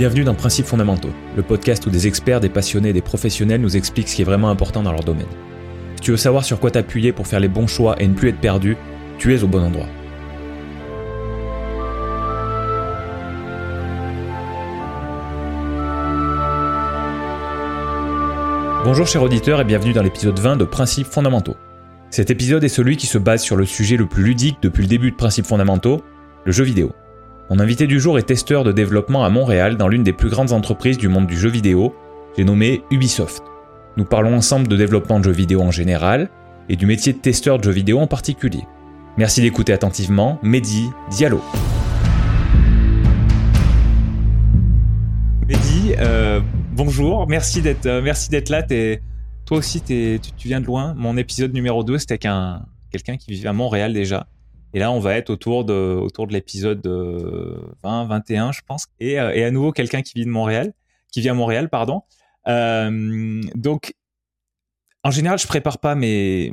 [0.00, 4.08] Bienvenue dans Principes fondamentaux, le podcast où des experts, des passionnés des professionnels nous expliquent
[4.08, 5.26] ce qui est vraiment important dans leur domaine.
[5.96, 8.30] Si tu veux savoir sur quoi t'appuyer pour faire les bons choix et ne plus
[8.30, 8.78] être perdu,
[9.18, 9.84] tu es au bon endroit.
[18.86, 21.56] Bonjour chers auditeurs et bienvenue dans l'épisode 20 de Principes fondamentaux.
[22.08, 24.88] Cet épisode est celui qui se base sur le sujet le plus ludique depuis le
[24.88, 26.02] début de Principes fondamentaux,
[26.46, 26.90] le jeu vidéo.
[27.50, 30.52] Mon invité du jour est testeur de développement à Montréal dans l'une des plus grandes
[30.52, 31.96] entreprises du monde du jeu vidéo,
[32.36, 33.42] j'ai nommé Ubisoft.
[33.96, 36.30] Nous parlons ensemble de développement de jeux vidéo en général
[36.68, 38.62] et du métier de testeur de jeux vidéo en particulier.
[39.16, 41.42] Merci d'écouter attentivement Mehdi Diallo.
[45.48, 48.00] Mehdi, euh, bonjour, merci d'être euh,
[48.48, 48.62] là.
[49.44, 50.94] toi aussi, tu, tu, viens de loin.
[50.96, 54.28] Mon épisode numéro 2, c'était qu'un quelqu'un qui vivait à Montréal déjà
[54.72, 56.86] et là, on va être autour de, autour de l'épisode
[57.82, 58.86] 20, 21, je pense.
[59.00, 60.72] Et, euh, et à nouveau, quelqu'un qui vit de Montréal,
[61.12, 62.02] qui vient à Montréal, pardon.
[62.48, 63.94] Euh, donc,
[65.02, 66.52] en général, je prépare pas mes,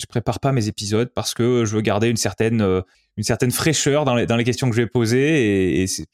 [0.00, 2.82] je prépare pas mes épisodes parce que je veux garder une certaine, euh,
[3.16, 5.82] une certaine fraîcheur dans les, dans les questions que je vais poser.
[5.82, 6.06] Et, c'est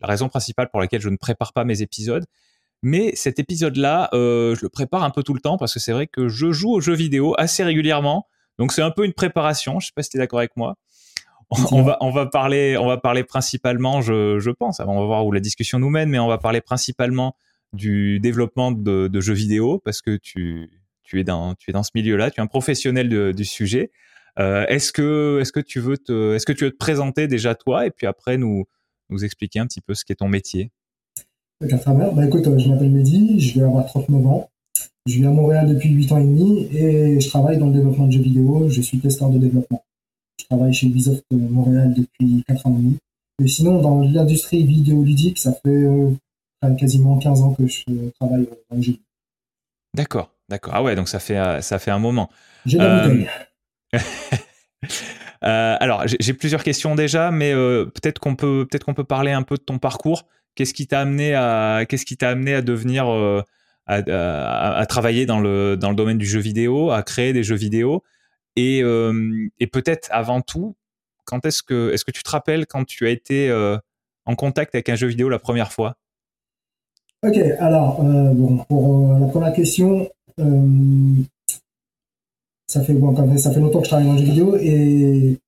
[0.00, 2.24] la raison principale pour laquelle je ne prépare pas mes épisodes.
[2.82, 5.92] Mais cet épisode-là, euh, je le prépare un peu tout le temps parce que c'est
[5.92, 8.26] vrai que je joue aux jeux vidéo assez régulièrement.
[8.58, 9.80] Donc c'est un peu une préparation.
[9.80, 10.76] Je sais pas si tu es d'accord avec moi.
[11.70, 14.80] On, va, on va parler, on va parler principalement, je, je pense.
[14.80, 17.36] on va voir où la discussion nous mène, mais on va parler principalement
[17.72, 20.70] du développement de, de jeux vidéo parce que tu,
[21.02, 23.90] tu es dans, tu es dans ce milieu-là, tu es un professionnel du sujet.
[24.38, 27.54] Euh, est-ce que, est-ce que tu veux te, est-ce que tu veux te présenter déjà
[27.54, 28.64] toi et puis après nous,
[29.10, 30.72] nous expliquer un petit peu ce qu'est ton métier?
[31.80, 34.50] Travers, bah écoute, je m'appelle Mehdi, je vais avoir 39 ans.
[35.06, 38.06] Je vis à Montréal depuis 8 ans et demi et je travaille dans le développement
[38.06, 38.70] de jeux vidéo.
[38.70, 39.84] Je suis testeur de développement.
[40.40, 42.98] Je travaille chez Ubisoft Montréal depuis 4 ans et demi.
[43.42, 46.10] Et sinon, dans l'industrie vidéoludique, ça fait euh,
[46.78, 47.82] quasiment 15 ans que je
[48.18, 48.94] travaille dans le jeu.
[49.92, 50.72] D'accord, d'accord.
[50.74, 52.30] Ah ouais, donc ça fait, euh, ça fait un moment.
[52.64, 53.24] J'ai la euh...
[55.44, 59.42] euh, alors, j'ai plusieurs questions déjà, mais peut-être qu'on peut, peut-être qu'on peut parler un
[59.42, 60.26] peu de ton parcours.
[60.54, 63.06] Qu'est-ce qui t'a amené à, qu'est-ce qui t'a amené à devenir
[63.86, 68.02] à, travailler dans le, dans le domaine du jeu vidéo, à créer des jeux vidéo.
[68.56, 70.76] Et, euh, et peut-être avant tout,
[71.24, 73.76] quand est-ce que, est-ce que tu te rappelles quand tu as été euh,
[74.26, 75.96] en contact avec un jeu vidéo la première fois?
[77.26, 80.08] Ok, alors, euh, bon, pour la première question,
[82.66, 85.38] ça, fait, bon, ça fait longtemps que je travaille dans le jeu vidéo et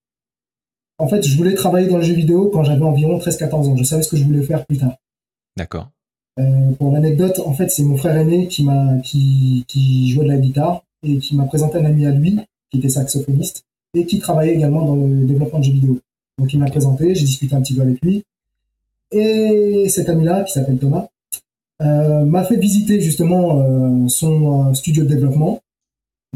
[0.99, 3.77] en fait, je voulais travailler dans le jeu vidéo quand j'avais environ 13-14 ans.
[3.77, 4.97] Je savais ce que je voulais faire plus tard.
[5.57, 5.91] D'accord.
[6.39, 10.31] Euh, pour l'anecdote, en fait, c'est mon frère aîné qui m'a qui, qui jouait de
[10.31, 12.39] la guitare et qui m'a présenté un ami à lui
[12.71, 13.65] qui était saxophoniste
[13.95, 15.99] et qui travaillait également dans le développement de jeux vidéo.
[16.39, 18.23] Donc il m'a présenté, j'ai discuté un petit peu avec lui
[19.13, 21.09] et cet ami-là qui s'appelle Thomas
[21.81, 25.63] euh, m'a fait visiter justement euh, son studio de développement.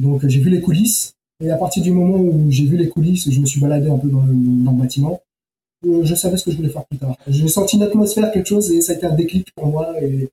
[0.01, 3.31] Donc j'ai vu les coulisses et à partir du moment où j'ai vu les coulisses,
[3.31, 5.21] je me suis baladé un peu dans le bâtiment
[5.83, 7.17] je savais ce que je voulais faire plus tard.
[7.27, 9.95] J'ai senti une atmosphère, quelque chose, et ça a été un déclic pour moi.
[10.03, 10.29] Et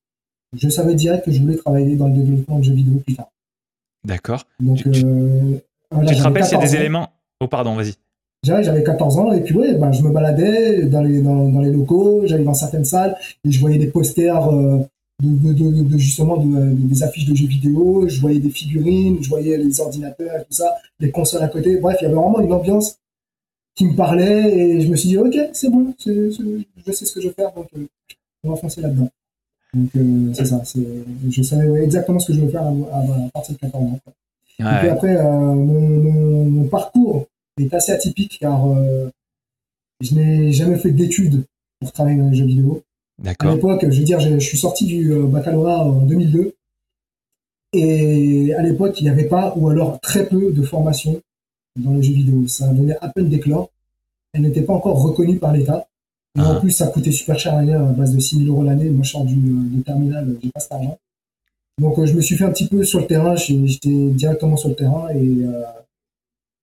[0.56, 3.30] je savais direct que je voulais travailler dans le développement de jeux vidéo plus tard.
[4.03, 4.44] D'accord.
[4.59, 5.58] Donc, tu, euh,
[5.91, 7.09] te rappelles s'il y a des éléments?
[7.41, 7.94] Oh, pardon, vas-y.
[8.44, 12.22] J'avais 14 ans et puis ouais, ben, je me baladais dans les, dans, les locaux,
[12.25, 14.79] j'allais dans certaines salles et je voyais des posters euh,
[15.22, 19.58] de, de, de, justement des affiches de jeux vidéo, je voyais des figurines, je voyais
[19.58, 21.78] les ordinateurs et tout ça, les consoles à côté.
[21.78, 23.00] Bref, il y avait vraiment une ambiance
[23.78, 27.22] qui me parlait et je me suis dit ok c'est bon je sais ce que
[27.22, 27.86] je veux faire donc euh,
[28.44, 29.10] on va foncer là-dedans.
[29.74, 30.62] Donc euh, c'est ça
[31.30, 34.00] je savais exactement ce que je veux faire à, partir de 14 ans
[34.60, 37.28] et puis après euh, mon, parcours
[37.62, 38.66] est assez atypique car
[40.02, 41.46] je n'ai jamais fait d'études
[41.80, 42.82] pour travailler dans les jeux vidéo.
[43.24, 46.56] À l'époque je veux dire je, suis sorti du baccalauréat en 2002
[47.74, 51.22] et à l'époque il n'y avait pas ou alors très peu de formation
[51.78, 52.48] dans les jeux vidéo.
[52.48, 53.70] Ça venait à peine d'éclore.
[54.34, 55.88] Elle n'était pas encore reconnue par l'État.
[56.38, 56.59] Et en ah.
[56.59, 58.90] plus, ça coûtait super cher l'année, à base de 6 000 euros l'année.
[58.90, 60.97] Moi, je sors du, du terminal, j'ai pas cet argent.
[61.79, 63.35] Donc, euh, je me suis fait un petit peu sur le terrain.
[63.35, 65.09] J'étais directement sur le terrain.
[65.09, 65.64] Et euh,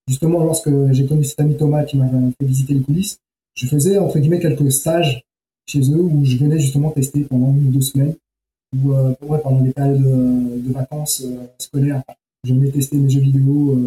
[0.08, 3.19] justement, lorsque j'ai connu cet ami Thomas qui m'a fait visiter les coulisses,
[3.55, 5.25] je faisais, entre guillemets, quelques stages
[5.67, 8.14] chez eux où je venais justement tester pendant une ou deux semaines.
[8.76, 11.25] Ou euh, pendant les périodes de, vacances
[11.58, 12.02] scolaires,
[12.44, 13.81] je venais tester mes jeux vidéo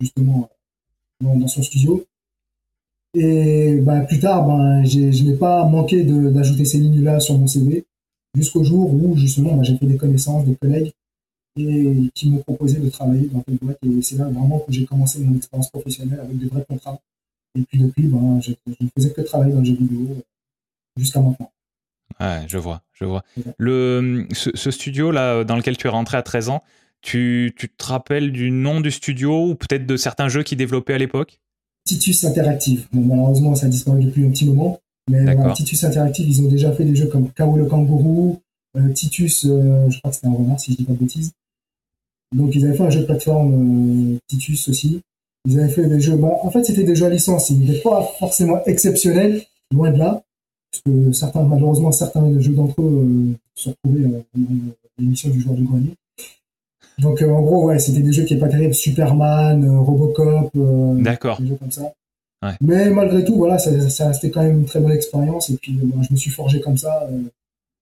[0.00, 0.48] justement
[1.20, 2.04] dans, son studio.
[3.14, 7.84] Et bah, plus tard, ben, je n'ai pas manqué d'ajouter ces lignes-là sur mon CV,
[8.34, 10.92] jusqu'au jour où justement bah, j'ai fait des connaissances, des collègues,
[11.56, 13.78] et qui m'ont proposé de travailler dans une boîte.
[13.82, 17.00] Et c'est là vraiment que j'ai commencé mon expérience professionnelle avec des vrais contrats.
[17.58, 20.16] Et puis depuis, ben, je, ne faisais que travailler dans le jeu vidéo
[20.96, 21.50] jusqu'à maintenant.
[22.20, 23.24] Ouais, je vois, je vois.
[23.56, 26.62] Le, ce, studio-là, dans lequel tu es rentré à 13 ans,
[27.02, 30.94] tu, tu te rappelles du nom du studio ou peut-être de certains jeux qu'ils développaient
[30.94, 31.40] à l'époque?
[31.86, 32.86] Titus Interactive.
[32.92, 34.80] malheureusement, ça a disparu depuis un petit moment.
[35.10, 35.24] Mais
[35.54, 38.40] Titus Interactive, ils ont déjà fait des jeux comme Kao le kangourou,
[38.76, 41.32] euh, Titus, euh, je crois que c'était un renard si je dis pas de bêtises.
[42.34, 45.00] Donc ils avaient fait un jeu de plateforme euh, Titus aussi.
[45.48, 46.16] Ils avaient fait des jeux.
[46.16, 47.50] Bon, en fait, c'était des jeux à licence.
[47.50, 49.42] Ils n'étaient pas forcément exceptionnels,
[49.72, 50.22] loin de là.
[50.70, 54.22] Parce que certains, malheureusement, certains jeux d'entre eux se retrouvaient dans
[54.98, 55.94] l'émission du joueur du grenier.
[56.98, 58.74] Donc en gros, ouais, c'était des jeux qui n'étaient pas terribles.
[58.74, 60.50] Superman, Robocop,
[61.02, 61.40] D'accord.
[61.40, 61.92] des jeux comme ça.
[62.60, 65.50] Mais malgré tout, voilà, ça, ça restait quand même une très bonne expérience.
[65.50, 67.08] Et puis, je me suis forgé comme ça,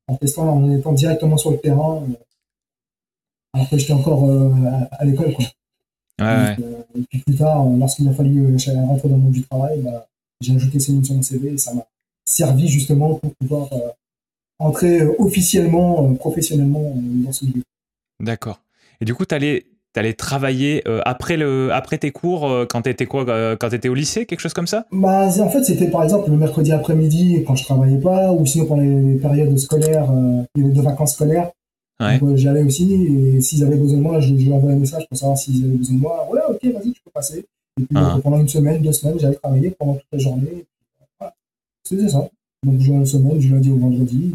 [0.09, 2.03] en testant, en étant directement sur le terrain.
[3.53, 4.31] alors que j'étais encore
[4.93, 5.45] à, l'école, quoi.
[6.21, 6.55] Euh,
[6.97, 10.07] et puis plus tard, lorsqu'il a fallu rentrer dans le monde du travail, bah,
[10.41, 11.87] j'ai ajouté ces noms sur mon CV et ça m'a
[12.25, 13.91] servi justement pour pouvoir euh,
[14.59, 17.63] entrer officiellement, euh, professionnellement dans ce milieu.
[18.21, 18.61] D'accord.
[19.01, 22.83] Et du coup, tu allais T'allais travailler euh, après, le, après tes cours euh, quand
[22.83, 24.85] t'étais quoi euh, quand t'étais au lycée quelque chose comme ça?
[24.93, 28.67] Bah en fait c'était par exemple le mercredi après-midi quand je travaillais pas ou sinon
[28.67, 30.13] pendant les périodes scolaires
[30.55, 31.51] les de vacances scolaires
[32.01, 32.21] ouais.
[32.35, 35.17] j'y allais aussi et s'ils avaient besoin de moi je, leur envoyais un message pour
[35.17, 38.19] savoir s'ils avaient besoin de moi ouais ok vas-y tu peux passer et puis ah.
[38.23, 40.67] pendant une semaine deux semaines j'allais travailler pendant toute la journée
[41.19, 41.35] voilà.
[41.83, 42.29] c'était ça
[42.63, 44.35] donc je une semaine du lundi au vendredi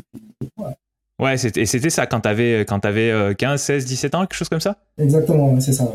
[0.57, 0.75] voilà.
[1.24, 4.60] Ouais, et c'était ça quand t'avais quand avais 15, 16, 17 ans, quelque chose comme
[4.60, 4.78] ça?
[4.98, 5.86] Exactement, c'est ça.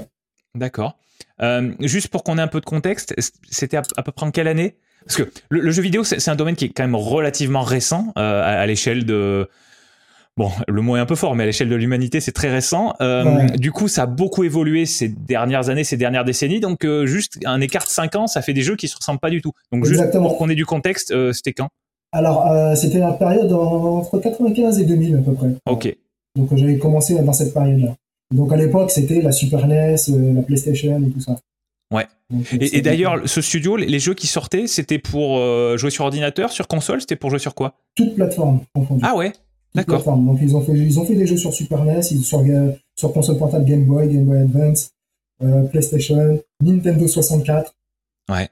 [0.54, 0.96] D'accord.
[1.40, 3.14] Euh, juste pour qu'on ait un peu de contexte,
[3.50, 4.76] c'était à, peu près en quelle année?
[5.04, 8.42] Parce que le, jeu vidéo, c'est un domaine qui est quand même relativement récent euh,
[8.44, 9.48] à, l'échelle de.
[10.36, 12.94] Bon, le mot est un peu fort, mais à l'échelle de l'humanité, c'est très récent.
[13.00, 16.60] Euh, du coup, ça a beaucoup évolué ces dernières années, ces dernières décennies.
[16.60, 19.30] Donc, juste un écart de 5 ans, ça fait des jeux qui se ressemblent pas
[19.30, 19.52] du tout.
[19.72, 21.70] Donc, juste pour qu'on ait du contexte, c'était quand?
[22.12, 25.48] Alors, euh, c'était la période entre 95 et 2000 à peu près.
[25.66, 25.94] Ok.
[26.36, 27.94] Donc, j'avais commencé dans cette période-là.
[28.34, 31.36] Donc, à l'époque, c'était la Super NES, euh, la PlayStation et tout ça.
[31.92, 32.06] Ouais.
[32.52, 36.68] et, d'ailleurs, ce studio, les jeux qui sortaient, c'était pour euh, jouer sur ordinateur, sur
[36.68, 37.74] console C'était pour jouer sur quoi?
[37.94, 38.60] Toute plateforme
[39.02, 39.32] Ah ouais?
[39.74, 40.04] D'accord.
[40.04, 42.42] Donc, ils ont, fait, ils ont fait des jeux sur Super NES, sur,
[42.96, 44.90] sur console portable Game Boy, Game Boy Advance,
[45.70, 47.74] PlayStation, Nintendo 64.
[48.30, 48.48] Ouais.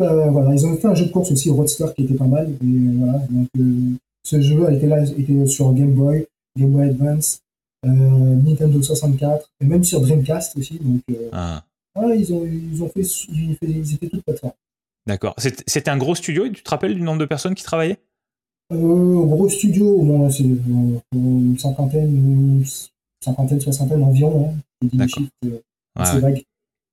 [0.00, 2.50] Euh, voilà, ils ont fait un jeu de course aussi, Roadster, qui était pas mal.
[2.50, 6.26] Et, voilà, donc, euh, ce jeu a été là, était sur Game Boy,
[6.58, 7.40] Game Boy Advance,
[7.86, 10.78] euh, Nintendo 64, et même sur Dreamcast aussi.
[10.80, 11.62] Donc, ah.
[11.96, 14.52] ils, ont, ils, ont fait, ils, étaient toutes plateformes.
[15.06, 15.34] D'accord.
[15.38, 17.98] C'était un gros studio et tu te rappelles du nombre de personnes qui travaillaient?
[18.70, 22.62] Gros studio, bon, c'est une cinquantaine,
[23.24, 24.54] cinquantaine, soixantaine environ.
[24.86, 25.06] Hein.
[25.96, 26.44] Vague.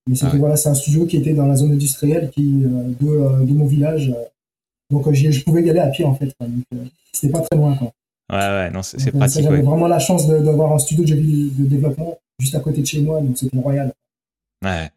[0.07, 2.93] Mais c'était ah voilà, c'est un studio qui était dans la zone industrielle qui, euh,
[2.99, 4.13] de, euh, de mon village.
[4.89, 6.31] Donc euh, je pouvais y aller à pied en fait.
[6.39, 7.75] Donc c'était pas très loin.
[7.75, 7.91] Quoi.
[8.31, 9.43] Ouais, ouais, non, c'est pratique.
[9.43, 13.01] J'avais vraiment la chance d'avoir un studio de, de, développement juste à côté de chez
[13.01, 13.91] moi, donc c'était royal.
[14.63, 14.89] Ouais.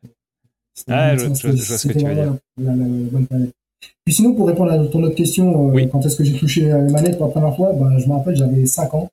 [0.89, 2.35] Ah, je, je, je, vois ce que tu veux dire.
[2.59, 3.27] La, la, bonne
[4.05, 7.19] Puis sinon, pour répondre à ton autre question, quand est-ce que j'ai touché les manettes
[7.19, 9.11] pour la première fois, ben, je me rappelle, j'avais 5 ans.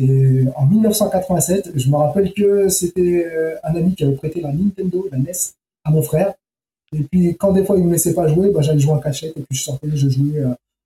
[0.00, 4.52] Et en 1987, je me rappelle que c'était euh, un ami qui avait prêté la
[4.52, 5.32] Nintendo, la NES,
[5.84, 6.34] à mon frère.
[6.96, 9.36] Et puis, quand des fois il me laissait pas jouer, bah, j'allais jouer en cachette.
[9.36, 10.42] Et puis, je sortais, je jouais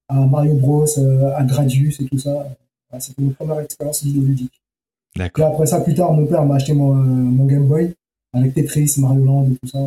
[0.09, 2.49] à, Mario Bros, euh, à Gradius et tout ça.
[2.99, 4.61] C'était ma première expérience vidéoludique.
[5.17, 5.55] D'accord.
[5.55, 7.95] Après ça, plus tard, mon père m'a acheté mon, euh, mon, Game Boy
[8.33, 9.79] avec Tetris, Mario Land et tout ça.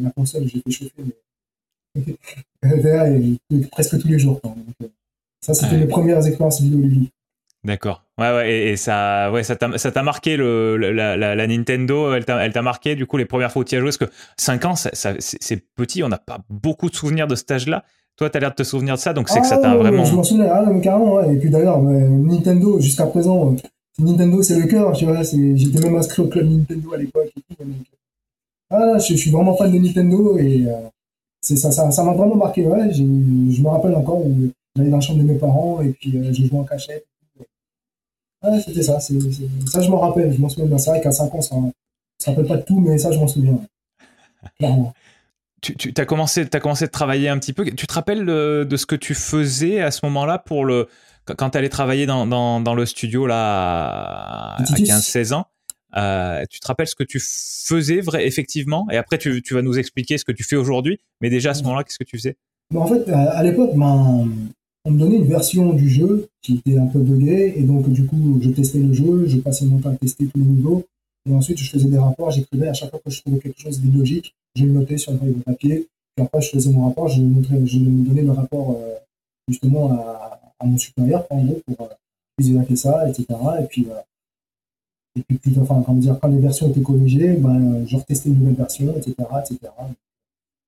[0.00, 0.92] la console, j'ai fait chauffer.
[1.94, 2.16] Mais...
[3.70, 4.40] presque tous les jours.
[5.40, 7.12] ça, c'était mes premières expériences vidéoludiques.
[7.64, 8.01] D'accord.
[8.18, 12.94] Ouais, ouais, et, ça, ouais, ça t'a marqué le, la, la, Nintendo, elle t'a marqué
[12.94, 14.04] du coup les premières fois où tu y as joué, parce que
[14.36, 17.84] 5 ans, ça, c'est petit, on n'a pas beaucoup de souvenirs de cet âge-là.
[18.16, 19.76] Toi, tu as l'air de te souvenir de ça, donc c'est que ça t'a ah,
[19.76, 20.04] vraiment.
[20.04, 21.34] Je m'en souviens, ah, mais carrément, ouais.
[21.34, 23.56] Et puis d'ailleurs, Nintendo, jusqu'à présent,
[23.98, 25.22] Nintendo, c'est le cœur, tu vois.
[25.22, 27.32] J'étais même inscrit au club Nintendo à l'époque.
[28.70, 30.88] Ah, je, suis vraiment fan de Nintendo et euh,
[31.42, 32.66] ça m'a ça, vraiment marqué.
[32.66, 34.34] Ouais, je me rappelle encore où
[34.74, 37.04] j'allais dans la chambre de mes parents et puis euh, je jouais en cachette.
[38.42, 38.98] Ouais, c'était ça.
[39.00, 40.32] Ça, je m'en rappelle.
[40.32, 40.78] Je m'en souviens bien.
[40.78, 41.70] C'est vrai qu'à 5 ans, ça ne
[42.18, 43.58] se rappelle pas de tout, mais ça, je m'en souviens.
[44.58, 44.92] Clairement.
[45.60, 47.64] Tu, tu as, commencé, as commencé de travailler un petit peu.
[47.64, 50.88] Tu te rappelles de, ce que tu faisais à ce moment-là pour le
[51.24, 55.46] quand tu allais travailler dans, dans, le studio là à 15-16 ans
[55.96, 58.88] euh, Tu te rappelles ce que tu faisais vrai, effectivement?
[58.90, 60.98] Et après, tu, tu, vas nous expliquer ce que tu fais aujourd'hui.
[61.20, 62.36] Mais déjà à ce moment-là, qu'est-ce que tu faisais?
[62.74, 64.28] En fait, à l'époque, ben,
[64.84, 68.06] on me donnait une version du jeu qui était un peu buggée, et donc du
[68.06, 70.84] coup, je testais le jeu, je passais mon temps à tester tous les niveaux,
[71.28, 73.80] et ensuite je faisais des rapports, j'écrivais à chaque fois que je trouvais quelque chose
[73.80, 77.08] d'illogique, je le notais sur une feuille de papier, puis après je faisais mon rapport,
[77.08, 78.96] je, donnais le rapport euh,
[79.48, 81.88] justement à, mon supérieur, pour
[82.40, 83.26] qu'ils fait ça, etc.
[83.60, 83.86] Et puis,
[85.16, 89.14] et puis, enfin, quand les versions étaient corrigées, ben, je retestais une nouvelle version, etc.,
[89.40, 89.72] etc.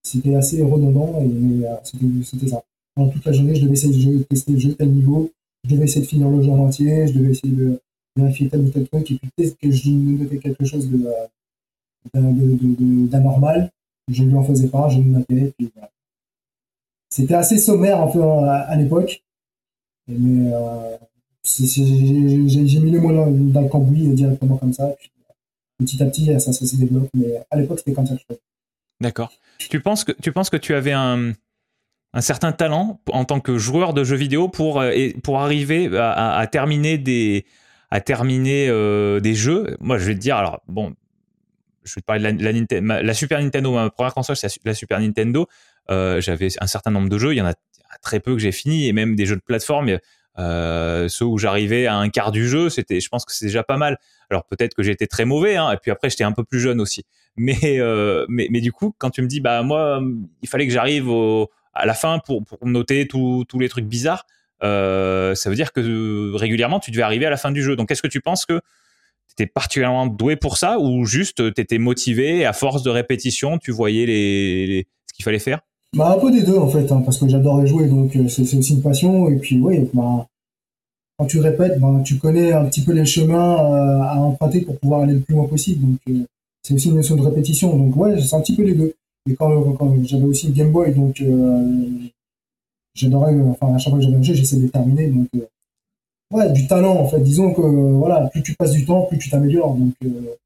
[0.03, 2.63] C'était assez redondant, et c'était ça.
[2.97, 5.31] Toute la journée, je devais essayer de tester le jeu tel niveau,
[5.65, 7.81] je devais essayer de finir le en entier, je devais essayer de
[8.17, 11.05] vérifier tel ou tel truc, et puis peut-être que je notais quelque chose de,
[13.09, 13.71] d'anormal,
[14.09, 15.91] je lui en faisais pas, je me notais, puis voilà.
[17.11, 19.23] C'était assez sommaire un peu à, l'époque,
[20.07, 20.97] mais euh,
[21.45, 25.11] j'ai mis le mot dans, le cambouis directement comme ça, puis
[25.79, 28.35] petit à petit ça, ça se développe, mais à l'époque c'était comme ça je.
[29.01, 29.33] D'accord.
[29.59, 31.33] Tu penses que tu penses que tu avais un
[32.15, 34.93] un certain talent en tant que joueur de jeux vidéo pour, euh,
[35.23, 37.45] pour arriver à, terminer des,
[37.91, 39.77] à terminer euh, des jeux.
[39.81, 40.95] Moi, je vais te dire, alors, bon,
[41.83, 45.49] je vais te parler de la, Super Nintendo, ma première console, c'est la Super Nintendo.
[45.91, 47.55] Euh, j'avais un certain nombre de jeux, il y en a
[48.01, 49.99] très peu que j'ai fini, et même des jeux de plateforme.
[50.37, 53.77] ceux où j'arrivais à un quart du jeu, c'était, je pense que c'est déjà pas
[53.77, 53.99] mal.
[54.31, 56.81] Alors peut-être que j'étais très mauvais, hein, et puis après j'étais un peu plus jeune
[56.81, 57.05] aussi.
[57.37, 57.81] Mais,
[58.29, 60.01] mais, mais du coup, quand tu me dis, bah moi,
[60.43, 64.27] il fallait que j'arrive au, à la fin pour, noter tous les trucs bizarres,
[64.63, 67.77] euh, ça veut dire que régulièrement tu devais arriver à la fin du jeu.
[67.77, 68.61] Donc est-ce que tu penses que
[69.29, 72.91] tu étais particulièrement doué pour ça ou juste tu étais motivé et à force de
[72.91, 75.61] répétition tu voyais ce qu'il fallait faire?
[75.95, 78.43] Bah, Un peu des deux en fait, hein, parce que j'adorais jouer donc euh, c'est
[78.43, 80.27] aussi une passion et puis oui, bah,
[81.19, 84.79] quand tu répètes, bah, tu connais un petit peu les chemins euh, à emprunter pour
[84.79, 85.87] pouvoir aller le plus loin possible.
[86.07, 86.27] Donc
[86.63, 87.77] c'est aussi une notion de répétition.
[87.77, 88.95] Donc ouais, c'est un petit peu les deux.
[89.29, 89.51] Et quand,
[90.05, 91.89] j'avais aussi le Game Boy, donc euh,
[92.95, 95.07] j'adorais, enfin à chaque fois que j'avais un jeu, j'essayais de terminer.
[95.09, 95.47] Donc euh,
[96.33, 97.21] ouais, du talent en fait.
[97.21, 99.75] Disons que voilà, plus tu passes du temps, plus tu t'améliores.
[99.77, 100.37] Donc euh,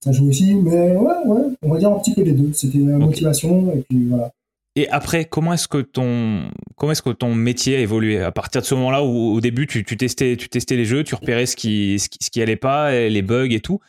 [0.00, 2.52] ça joue aussi, mais ouais, ouais, on va dire un petit peu les deux.
[2.52, 4.30] C'était la motivation et puis voilà.
[4.76, 8.20] Et après, comment est-ce que ton comment est-ce que ton métier a évolué?
[8.20, 11.02] À partir de ce moment-là où au début tu, tu, testais tu testais les jeux,
[11.02, 13.80] tu repérais ce qui ce qui, ce qui allait pas, les bugs et tout.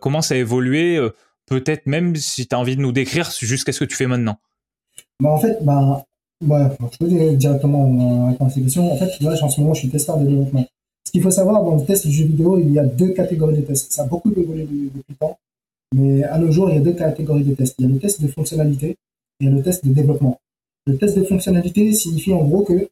[0.00, 1.00] comment ça a évolué
[1.48, 4.36] peut-être même si tu as envie de nous décrire jusqu'à ce que tu fais maintenant.
[5.20, 6.04] Bah en fait, bah,
[6.40, 8.92] je peux dire directement ces questions.
[8.92, 10.66] En fait, là, en ce moment, je suis testeur de développement.
[11.04, 13.56] Ce qu'il faut savoir, dans le test de jeux vidéo, il y a deux catégories
[13.56, 13.92] de tests.
[13.92, 15.38] Ça a beaucoup évolué depuis le temps,
[15.94, 17.74] mais à nos jours, il y a deux catégories de tests.
[17.78, 18.96] Il y a le test de fonctionnalité
[19.40, 20.38] et le test de développement.
[20.86, 22.88] Le test de fonctionnalité signifie en gros que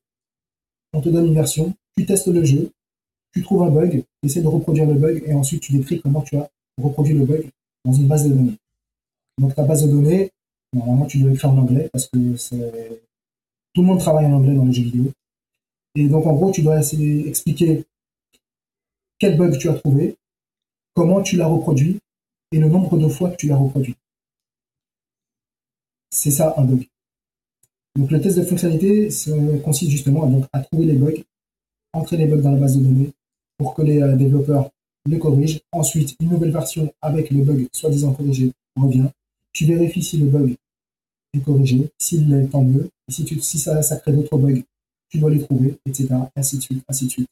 [0.92, 2.70] on te donne une version, tu testes le jeu,
[3.34, 6.22] tu trouves un bug, tu essaies de reproduire le bug et ensuite tu décris comment
[6.22, 6.48] tu as
[6.82, 7.50] reproduit le bug
[7.86, 8.58] dans une base de données.
[9.38, 10.30] Donc ta base de données,
[10.72, 12.18] normalement tu dois écrire en anglais parce que
[13.72, 15.12] tout le monde travaille en anglais dans les jeux vidéo.
[15.94, 17.84] Et donc en gros, tu dois essayer expliquer
[19.18, 20.16] quel bug tu as trouvé,
[20.94, 21.98] comment tu l'as reproduit
[22.52, 23.96] et le nombre de fois que tu l'as reproduit.
[26.10, 26.86] C'est ça un bug.
[27.96, 29.08] Donc le test de fonctionnalité
[29.64, 31.22] consiste justement à, à trouver les bugs,
[31.92, 33.12] entrer les bugs dans la base de données
[33.56, 34.70] pour que les euh, développeurs
[35.06, 35.60] le corrige.
[35.72, 39.08] Ensuite, une nouvelle version avec le bug soi-disant corrigé revient.
[39.52, 40.54] Tu vérifies si le bug
[41.34, 41.88] est corrigé.
[41.98, 42.88] S'il l'est, tant mieux.
[43.08, 44.60] Et si, tu, si ça, crée d'autres bugs,
[45.08, 46.08] tu dois les trouver, etc.
[46.34, 47.30] Ainsi de suite, ainsi de suite.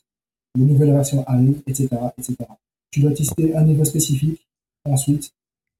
[0.56, 2.36] Les nouvelles versions arrivent, etc., etc.
[2.90, 4.46] Tu dois tester un niveau spécifique.
[4.84, 5.32] Ensuite,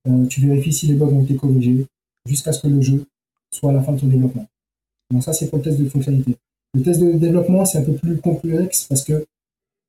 [0.09, 1.87] euh, tu vérifies si les bugs ont été corrigés
[2.27, 3.05] jusqu'à ce que le jeu
[3.51, 4.47] soit à la fin de ton développement.
[5.11, 6.37] Donc ça, c'est pour le test de fonctionnalité.
[6.75, 9.25] Le test de développement, c'est un peu plus complexe parce que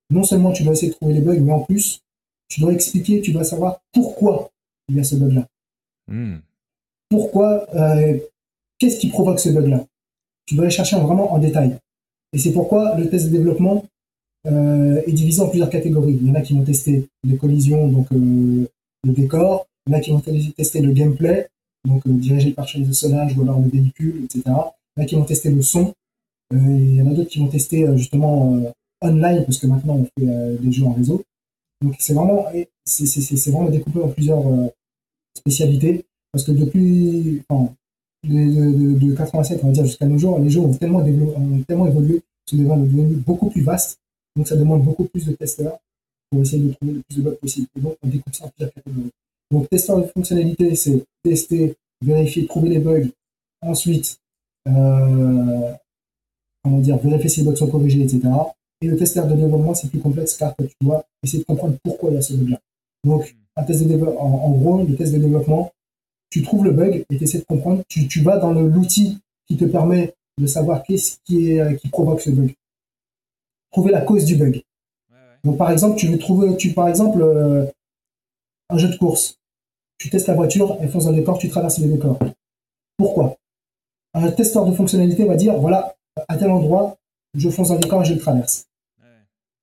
[0.09, 2.01] non seulement tu dois essayer de trouver les bugs, mais en plus,
[2.47, 4.51] tu dois expliquer, tu dois savoir pourquoi
[4.89, 5.47] il y a ce bug-là.
[6.07, 6.37] Hmm.
[7.09, 8.17] Pourquoi, euh,
[8.77, 9.85] qu'est-ce qui provoque ce bug-là?
[10.45, 11.77] Tu dois aller chercher vraiment en détail.
[12.33, 13.85] Et c'est pourquoi le test de développement
[14.47, 16.17] euh, est divisé en plusieurs catégories.
[16.21, 18.67] Il y en a qui vont tester les collisions, donc euh,
[19.03, 19.65] le décor.
[19.87, 21.47] Il y en a qui vont tester le gameplay,
[21.87, 24.41] donc dirigé par chaîne de ou alors le véhicule, etc.
[24.45, 25.93] Il y en a qui vont tester le son.
[26.51, 28.61] il y en a d'autres qui vont tester justement
[29.01, 31.23] online, parce que maintenant on fait euh, des jeux en réseau.
[31.81, 32.45] Donc c'est vraiment,
[32.85, 34.67] c'est vraiment découpé en plusieurs euh,
[35.37, 37.73] spécialités, parce que depuis, enfin,
[38.27, 41.87] de, de, 87, on va dire, jusqu'à nos jours, les jeux ont tellement, ont tellement
[41.87, 42.57] évolué, sont
[43.25, 43.99] beaucoup plus vastes,
[44.35, 45.79] donc ça demande beaucoup plus de testeurs
[46.29, 47.67] pour essayer de trouver le plus de bugs possible.
[47.77, 49.11] Et donc on découpe ça en plusieurs catégories.
[49.51, 53.07] Donc testeur de fonctionnalité, c'est tester, vérifier, trouver les bugs,
[53.61, 54.19] ensuite,
[54.67, 55.71] euh,
[56.63, 58.21] comment dire, vérifier si les bugs sont corrigés, etc.
[58.81, 62.11] Et le testeur de développement, c'est plus complexe car tu dois essayer de comprendre pourquoi
[62.11, 62.59] il y a ce bug-là.
[63.05, 65.71] Donc, un test de développement, en, gros, le test de développement,
[66.29, 67.83] tu trouves le bug et tu essaies de comprendre.
[67.87, 71.87] Tu, tu vas dans l'outil qui te permet de savoir qu'est-ce qui, est, euh, qui
[71.87, 72.53] provoque ce bug.
[73.71, 74.61] Trouver la cause du bug.
[75.43, 77.65] Donc, par exemple, tu veux trouver, tu, par exemple, euh,
[78.69, 79.39] un jeu de course.
[79.97, 82.19] Tu testes la voiture, elle fonce dans le décor, tu traverses le décor.
[82.97, 83.37] Pourquoi?
[84.13, 85.95] Un testeur de fonctionnalité va dire, voilà,
[86.27, 86.97] à tel endroit,
[87.35, 88.65] je fonce dans le décor et je le traverse.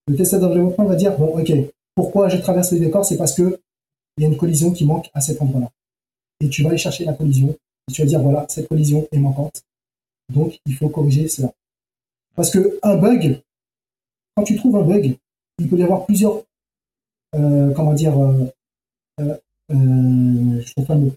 [0.09, 1.52] Le testeur de développement va dire, bon, ok,
[1.95, 3.61] pourquoi je traverse le décor C'est parce que
[4.17, 5.71] il y a une collision qui manque à cet endroit-là.
[6.41, 7.49] Et tu vas aller chercher la collision,
[7.88, 9.62] et tu vas dire, voilà, cette collision est manquante.
[10.29, 11.52] Donc, il faut corriger cela.
[12.35, 13.41] Parce que un bug,
[14.37, 15.17] quand tu trouves un bug,
[15.59, 16.43] il peut y avoir plusieurs,
[17.35, 18.47] euh, comment dire, euh,
[19.21, 19.35] euh,
[19.71, 21.12] je comprends le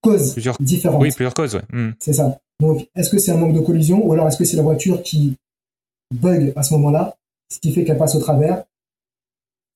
[0.00, 1.00] causes différentes.
[1.00, 1.62] Oui, plusieurs causes, ouais.
[1.72, 1.92] Hmm.
[1.98, 2.40] C'est ça.
[2.60, 5.02] Donc, est-ce que c'est un manque de collision ou alors est-ce que c'est la voiture
[5.02, 5.36] qui
[6.12, 7.16] bug à ce moment-là,
[7.50, 8.64] ce qui fait qu'elle passe au travers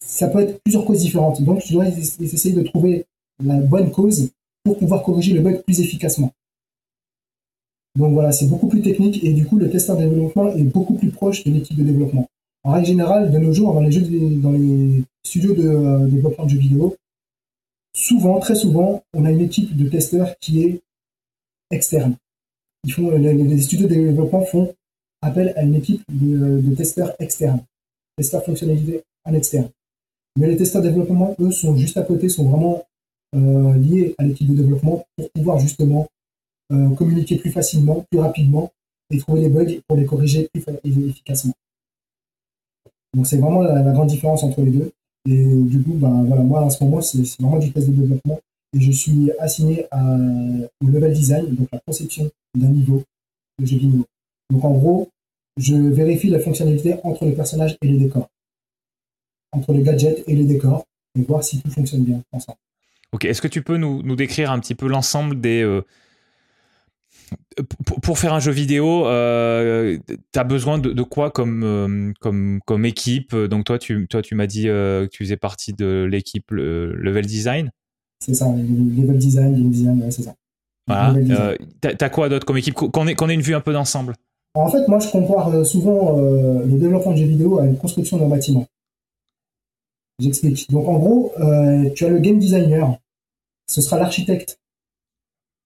[0.04, 1.42] Ça peut être plusieurs causes différentes.
[1.42, 3.06] Donc, tu dois essayer de trouver
[3.42, 4.30] la bonne cause
[4.64, 6.32] pour pouvoir corriger le bug plus efficacement.
[7.96, 10.94] Donc voilà, c'est beaucoup plus technique et du coup, le testeur de développement est beaucoup
[10.94, 12.28] plus proche de l'équipe de développement.
[12.62, 16.50] En règle générale, de nos jours, dans les, jeux les studios de euh, développement de
[16.50, 16.96] jeux vidéo,
[17.94, 20.82] souvent, très souvent, on a une équipe de testeurs qui est
[21.70, 22.16] externe.
[22.84, 24.74] Ils font, les, studios de développement font
[25.22, 27.60] appel à une équipe de, testeurs externes,
[28.16, 29.70] testeurs fonctionnalité en externe.
[30.38, 32.84] Mais les testeurs développement, eux, sont juste à côté, sont vraiment
[33.34, 36.06] euh, liés à l'équipe de développement pour pouvoir justement
[36.72, 38.72] euh, communiquer plus facilement, plus rapidement
[39.10, 41.54] et trouver les bugs pour les corriger plus efficacement.
[43.14, 44.92] Donc c'est vraiment la, grande différence entre les deux.
[45.28, 48.38] Et du coup, ben, voilà, moi en ce moment, c'est vraiment du test de développement
[48.74, 50.02] et je suis assigné à,
[50.84, 53.02] au level design, donc la conception d'un niveau
[53.58, 54.04] de jeu vidéo.
[54.50, 55.08] Donc en gros,
[55.56, 58.28] je vérifie la fonctionnalité entre les personnages et les décors,
[59.52, 60.84] entre les gadgets et les décors,
[61.18, 62.58] et voir si tout fonctionne bien ensemble.
[63.12, 65.82] Ok, est-ce que tu peux nous, nous, décrire un petit peu l'ensemble des, euh,
[68.02, 72.84] pour faire un jeu vidéo, euh, tu as besoin de, quoi comme, euh, comme, comme
[72.84, 73.34] équipe?
[73.34, 77.26] Donc toi, tu, toi, tu m'as dit euh, que tu faisais partie de l'équipe Level
[77.26, 77.70] Design?
[78.20, 80.34] C'est ça, Level Design, Game Design, c'est ça.
[80.86, 81.14] Voilà.
[81.16, 82.74] Euh, t'as quoi d'autre comme équipe?
[82.74, 84.14] Qu'on ait, qu'on ait une vue un peu d'ensemble?
[84.56, 88.28] En fait, moi, je compare souvent le développement de jeux vidéo à une construction d'un
[88.28, 88.66] bâtiment.
[90.18, 90.70] J'explique.
[90.70, 91.32] Donc, en gros,
[91.94, 92.98] tu as le game designer.
[93.68, 94.58] Ce sera l'architecte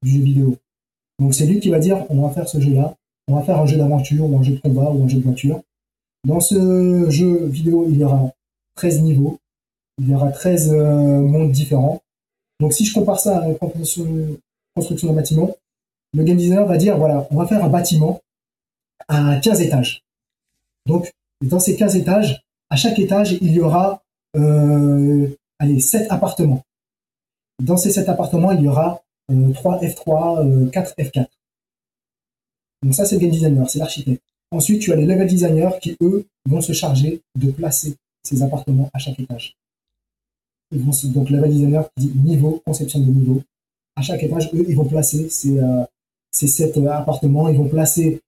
[0.03, 0.57] du jeu vidéo.
[1.21, 2.97] Donc c'est lui qui va dire on va faire ce jeu-là,
[3.29, 5.23] on va faire un jeu d'aventure ou un jeu de combat ou un jeu de
[5.23, 5.61] voiture.
[6.27, 8.33] Dans ce jeu vidéo, il y aura
[8.77, 9.39] 13 niveaux,
[9.99, 12.01] il y aura 13 euh, mondes différents.
[12.59, 14.05] Donc si je compare ça à la construction,
[15.09, 15.55] d'un bâtiment,
[16.15, 18.21] le game designer va dire voilà, on va faire un bâtiment
[19.09, 20.03] à 15 étages.
[20.87, 21.11] Donc
[21.43, 24.03] dans ces 15 étages, à chaque étage, il y aura
[24.37, 26.65] euh, allez, 7 appartements.
[27.63, 31.27] Dans ces 7 appartements, il y aura 3 F3, 4 F4.
[32.83, 34.23] Donc ça, c'est le game designer, c'est l'architecte.
[34.51, 38.91] Ensuite, tu as les level designers qui, eux, vont se charger de placer ces appartements
[38.93, 39.57] à chaque étage.
[40.73, 43.43] Donc, level designer qui dit niveau, conception de niveau.
[43.97, 45.85] À chaque étage, eux, ils vont placer ces, euh,
[46.33, 48.21] ces sept euh, appartements, ils vont placer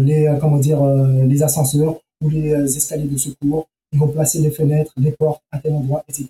[0.00, 4.92] les, comment dire, les ascenseurs ou les escaliers de secours, ils vont placer les fenêtres,
[4.96, 6.28] les portes à tel endroit, etc.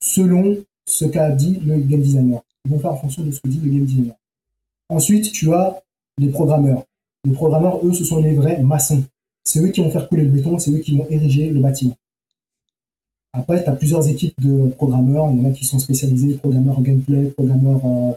[0.00, 2.42] Selon ce qu'a dit le game designer.
[2.64, 4.14] Ils vont faire en fonction de ce que dit le game designer.
[4.88, 5.82] Ensuite, tu as
[6.18, 6.84] les programmeurs.
[7.24, 9.02] Les programmeurs, eux, ce sont les vrais maçons.
[9.44, 11.96] C'est eux qui vont faire couler le béton, c'est eux qui vont ériger le bâtiment.
[13.32, 15.30] Après, tu as plusieurs équipes de programmeurs.
[15.30, 18.12] Il y en a qui sont spécialisés, programmeurs gameplay, programmeurs euh,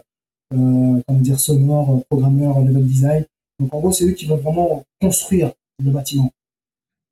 [0.54, 3.24] euh, comment dire, sonore, programmeurs level design.
[3.58, 6.30] Donc en gros, c'est eux qui vont vraiment construire le bâtiment.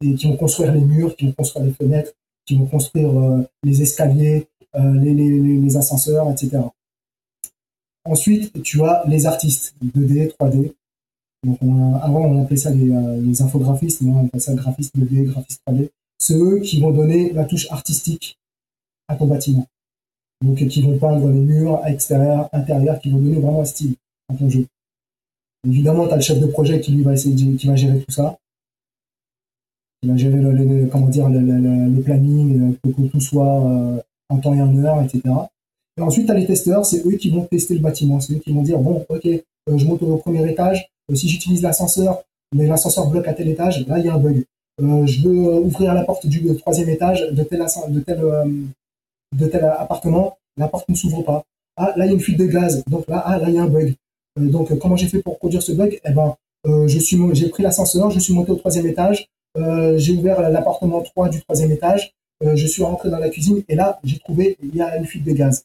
[0.03, 2.13] Et qui vont construire les murs, qui vont construire les fenêtres,
[2.47, 6.59] qui vont construire euh, les escaliers, les, les, ascenseurs, etc.
[8.05, 10.73] Ensuite, tu as les artistes 2D, 3D.
[11.45, 11.59] Donc
[12.03, 15.91] avant, on appelait ça les, euh, infographistes, mais on appelle ça graphistes 2D, graphistes 3D.
[16.19, 18.39] C'est eux qui vont donner la touche artistique
[19.09, 19.67] à ton bâtiment.
[20.43, 23.95] Donc, qui vont peindre les murs extérieurs, intérieurs, qui vont donner vraiment un style
[24.29, 24.67] à ton jeu.
[25.67, 28.13] Évidemment, tu as le chef de projet qui lui va essayer qui va gérer tout
[28.13, 28.39] ça.
[30.03, 34.55] Qui va gérer le, comment dire, le, planning, euh, que tout soit euh, en temps
[34.55, 35.23] et en heure, etc.
[35.97, 38.21] Et ensuite, tu les testeurs, c'est eux qui vont tester le bâtiment.
[38.21, 39.41] C'est eux qui vont dire, bon, ok, euh,
[39.79, 42.23] je monte au premier étage, si j'utilise l'ascenseur,
[42.55, 44.45] mais l'ascenseur bloque à tel étage, là, il y a un bug.
[44.79, 48.21] Je veux ouvrir la porte du troisième étage de tel, de tel,
[49.35, 51.45] de tel appartement, la porte ne s'ouvre pas.
[51.77, 53.59] Ah, là, il y a une fuite de gaz, donc là, ah, là, il y
[53.59, 53.95] a un bug.
[54.37, 56.37] Donc, comment j'ai fait pour produire ce bug Eh ben,
[56.89, 59.29] suis, j'ai pris l'ascenseur, je suis monté au troisième étage,
[59.97, 64.01] j'ai ouvert l'appartement 3 du troisième étage, je suis rentré dans la cuisine et là,
[64.03, 65.65] j'ai trouvé, il y a une fuite de gaz.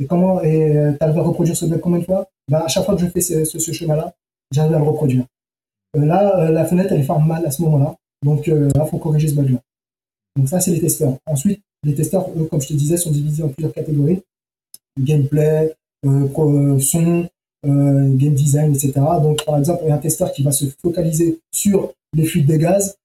[0.00, 2.28] Et comment et euh, tu arrives à reproduire ce bug combien de fois?
[2.48, 4.14] Bah, À chaque fois que je fais ce, ce, chemin-là,
[4.52, 5.24] j'arrive à le reproduire.
[5.96, 7.96] Euh, là, euh, la fenêtre, elle est ferme mal à ce moment-là.
[8.24, 9.58] Donc là, faut corriger ce bug-là.
[10.36, 11.16] Donc ça, c'est les testeurs.
[11.26, 14.22] Ensuite, les testeurs, comme je te disais, sont divisés en plusieurs catégories.
[14.98, 17.28] Gameplay, son,
[17.64, 18.92] game design, etc.
[19.22, 22.46] Donc, par exemple, il y a un testeur qui va se focaliser sur les fuites
[22.46, 22.96] de gaz,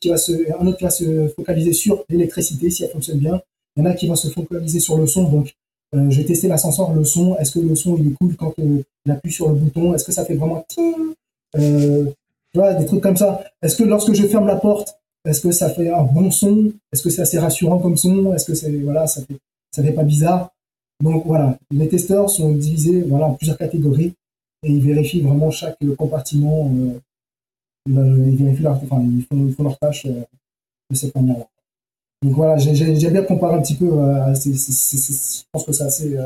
[0.00, 3.40] qui va se, un autre qui va se focaliser sur l'électricité, si elle fonctionne bien.
[3.76, 5.54] Il y en a qui vont se focaliser sur le son, donc
[5.94, 7.36] euh, je vais tester l'ascenseur, le son.
[7.36, 9.94] Est-ce que le son il est cool quand euh, il appuie sur le bouton?
[9.94, 10.64] Est-ce que ça fait vraiment
[11.56, 12.06] euh,
[12.54, 13.42] vois, des trucs comme ça.
[13.62, 16.72] Est-ce que lorsque je ferme la porte, est-ce que ça fait un bon son?
[16.92, 18.32] Est-ce que c'est assez rassurant comme son?
[18.34, 19.38] Est-ce que c'est voilà, ça fait
[19.70, 20.50] ça fait pas bizarre?
[21.00, 24.14] Donc voilà, les testeurs sont divisés voilà en plusieurs catégories
[24.62, 26.70] et ils vérifient vraiment chaque compartiment.
[26.70, 26.98] Euh,
[27.86, 30.22] ils vérifient leur, enfin, ils font, leur tâche euh,
[30.90, 31.46] de cette manière-là.
[32.22, 33.86] Donc voilà, j'ai bien comparé un petit peu.
[33.86, 36.18] Euh, je pense que c'est assez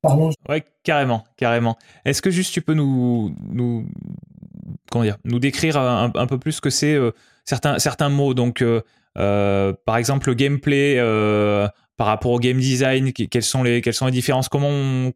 [0.00, 0.30] parlant.
[0.48, 1.76] Ouais, carrément, carrément.
[2.04, 3.34] Est-ce que juste tu peux nous,
[4.90, 6.96] comment dire, nous décrire un, peu plus ce que c'est
[7.44, 8.34] certains, certains mots?
[8.34, 8.64] Donc,
[9.14, 11.00] par exemple, le gameplay
[12.02, 14.48] par rapport au game design, quelles sont les, quelles sont les différences?
[14.48, 15.12] Comment,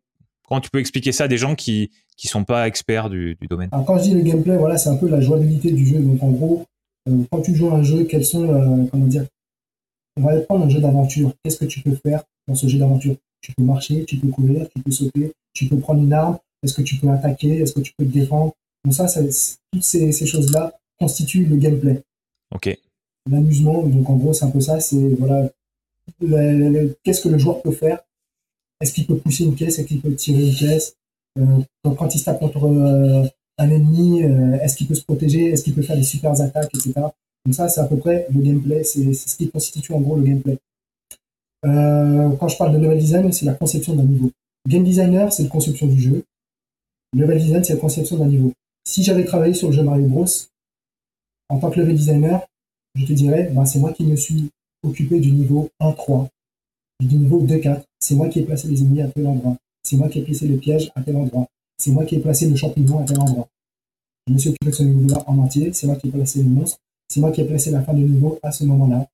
[0.46, 3.48] comment tu peux expliquer ça à des gens qui qui sont pas experts du, du
[3.48, 3.70] domaine?
[3.72, 5.98] Alors, Quand je dis le gameplay, voilà, c'est un peu la jouabilité du jeu.
[5.98, 6.64] Donc, en gros,
[7.32, 9.24] quand tu joues à un jeu, quels sont, comment dire,
[10.16, 11.32] on va prendre un jeu d'aventure.
[11.42, 13.16] Qu'est-ce que tu peux faire dans ce jeu d'aventure?
[13.40, 16.38] Tu peux marcher, tu peux courir, tu peux sauter, tu peux prendre une arme.
[16.62, 17.62] Est-ce que tu peux attaquer?
[17.62, 18.52] Est-ce que tu peux te défendre?
[18.84, 19.08] Donc ça,
[19.72, 22.00] toutes ces, choses-là constituent le gameplay.
[22.54, 22.78] Ok.
[23.28, 24.78] L'amusement, donc en gros, c'est un peu ça.
[24.78, 25.50] C'est voilà,
[27.02, 28.00] qu'est-ce que le joueur peut faire?
[28.80, 29.78] Est-ce qu'il peut pousser une caisse?
[29.78, 30.96] Est-ce qu'il peut tirer une caisse?
[31.84, 33.24] Quand il se tape contre euh,
[33.58, 35.50] un ennemi, euh, est-ce qu'il peut se protéger?
[35.50, 36.92] Est-ce qu'il peut faire des super attaques, etc.
[37.44, 40.22] Donc ça, c'est à peu près le gameplay, c'est ce qui constitue en gros le
[40.22, 40.58] gameplay.
[41.64, 44.30] Euh, quand je parle de level design, c'est la conception d'un niveau.
[44.68, 46.24] Game designer, c'est la conception du jeu.
[47.14, 48.52] Level design, c'est la conception d'un niveau.
[48.84, 50.26] Si j'avais travaillé sur le jeu Mario Bros,
[51.48, 52.46] en tant que level designer,
[52.94, 54.50] je te dirais, ben, c'est moi qui me suis
[54.82, 56.28] occupé du niveau 1-3,
[57.00, 57.82] du niveau 2-4.
[58.00, 59.56] C'est moi qui ai placé les ennemis à tel endroit.
[59.82, 61.46] C'est moi qui ai placé le piège à tel endroit.
[61.78, 63.48] C'est moi qui ai placé le champignon à tel endroit.
[64.26, 65.72] Je me suis occupé de ce niveau-là en entier.
[65.72, 68.00] C'est moi qui ai placé le monstre c'est moi qui ai placé la fin de
[68.00, 69.06] niveau à ce moment-là.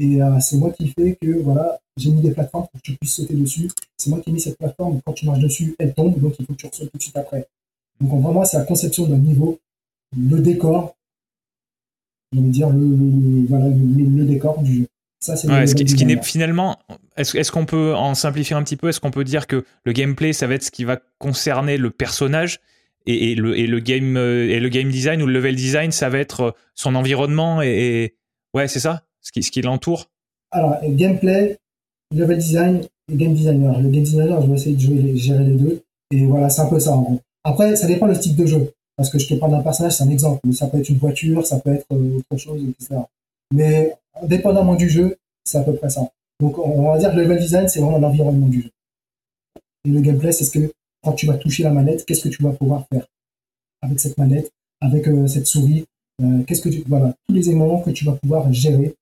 [0.00, 2.96] Et euh, c'est moi qui fais que voilà, j'ai mis des plateformes pour que tu
[2.96, 3.70] puisses sauter dessus.
[3.96, 5.00] C'est moi qui ai mis cette plateforme.
[5.04, 7.16] Quand tu marches dessus, elle tombe, donc il faut que tu ressautes tout de suite
[7.16, 7.48] après.
[8.00, 9.58] Donc vraiment, c'est la conception d'un niveau,
[10.16, 10.94] le décor,
[12.32, 14.86] je veux dire le, le, décor du jeu.
[15.20, 16.78] Ça, ce, qui, ce qui n'est finalement,
[17.16, 18.88] est-ce qu'on peut en simplifier un petit peu?
[18.88, 21.90] Est-ce qu'on peut dire que le gameplay, ça va être ce qui va concerner le
[21.90, 22.60] personnage
[23.06, 26.10] et, le, et, le, game euh, et le game design ou le level design, ça
[26.10, 28.14] va être euh, son environnement et,
[28.54, 30.10] ouais, c'est ça, ce qui, ce qui l'entoure.
[30.50, 31.58] Alors gameplay,
[32.14, 33.80] level design et game designer.
[33.80, 36.66] Le game designer, je vais essayer de jouer, gérer les deux et voilà, c'est un
[36.66, 37.20] peu ça en gros.
[37.44, 40.04] Après, ça dépend le type de jeu parce que je te parle d'un personnage, c'est
[40.04, 40.52] un exemple.
[40.52, 42.96] Ça peut être une voiture, ça peut être euh, autre chose, etc.
[43.54, 46.08] Mais dépendamment du jeu, c'est à peu près ça.
[46.40, 48.70] Donc on va dire que le level design, c'est vraiment l'environnement du jeu.
[49.84, 52.42] Et le gameplay, c'est ce que quand tu vas toucher la manette, qu'est-ce que tu
[52.42, 53.06] vas pouvoir faire
[53.82, 54.50] avec cette manette,
[54.80, 55.84] avec euh, cette souris
[56.22, 58.94] euh, Qu'est-ce que tu voilà tous les éléments que tu vas pouvoir gérer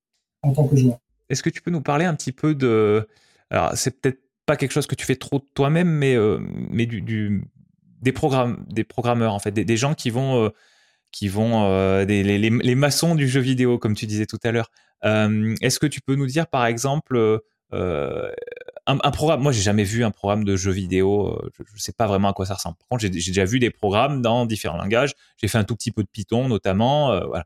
[0.43, 0.99] en tant que joueur.
[1.29, 3.09] Est-ce que tu peux nous parler un petit peu de
[3.51, 6.39] alors c'est peut-être pas quelque chose que tu fais trop toi-même, mais euh,
[6.71, 7.43] mais du,
[8.01, 10.53] des programmes, des programmeurs en fait, des, gens qui vont
[11.13, 14.71] qui vont des, les, maçons du jeu vidéo comme tu disais tout à l'heure.
[15.03, 17.41] Est-ce que tu peux nous dire par exemple
[18.87, 21.93] un, programme, moi j'ai jamais vu un programme de jeu vidéo, euh, je, ne sais
[21.93, 22.77] pas vraiment à quoi ça ressemble.
[22.77, 25.15] Par contre, j'ai déjà vu des programmes dans différents langages.
[25.39, 27.13] J'ai fait un tout petit peu de Python notamment.
[27.13, 27.41] Euh.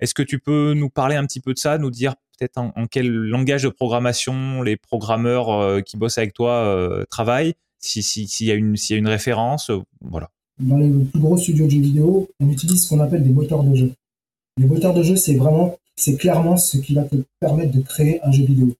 [0.00, 2.86] Est-ce que tu peux nous parler un petit peu de ça, nous dire peut-être en,
[2.90, 8.54] quel langage de programmation les programmeurs euh, qui bossent avec toi travaillent, s'il y a
[8.54, 10.30] une référence, voilà.
[10.58, 13.62] Dans les plus gros studios de jeux vidéo, on utilise ce qu'on appelle des moteurs
[13.62, 13.92] de jeu.
[14.56, 18.22] Les moteurs de jeu, c'est vraiment, c'est clairement ce qui va te permettre de créer
[18.22, 18.74] un jeu vidéo.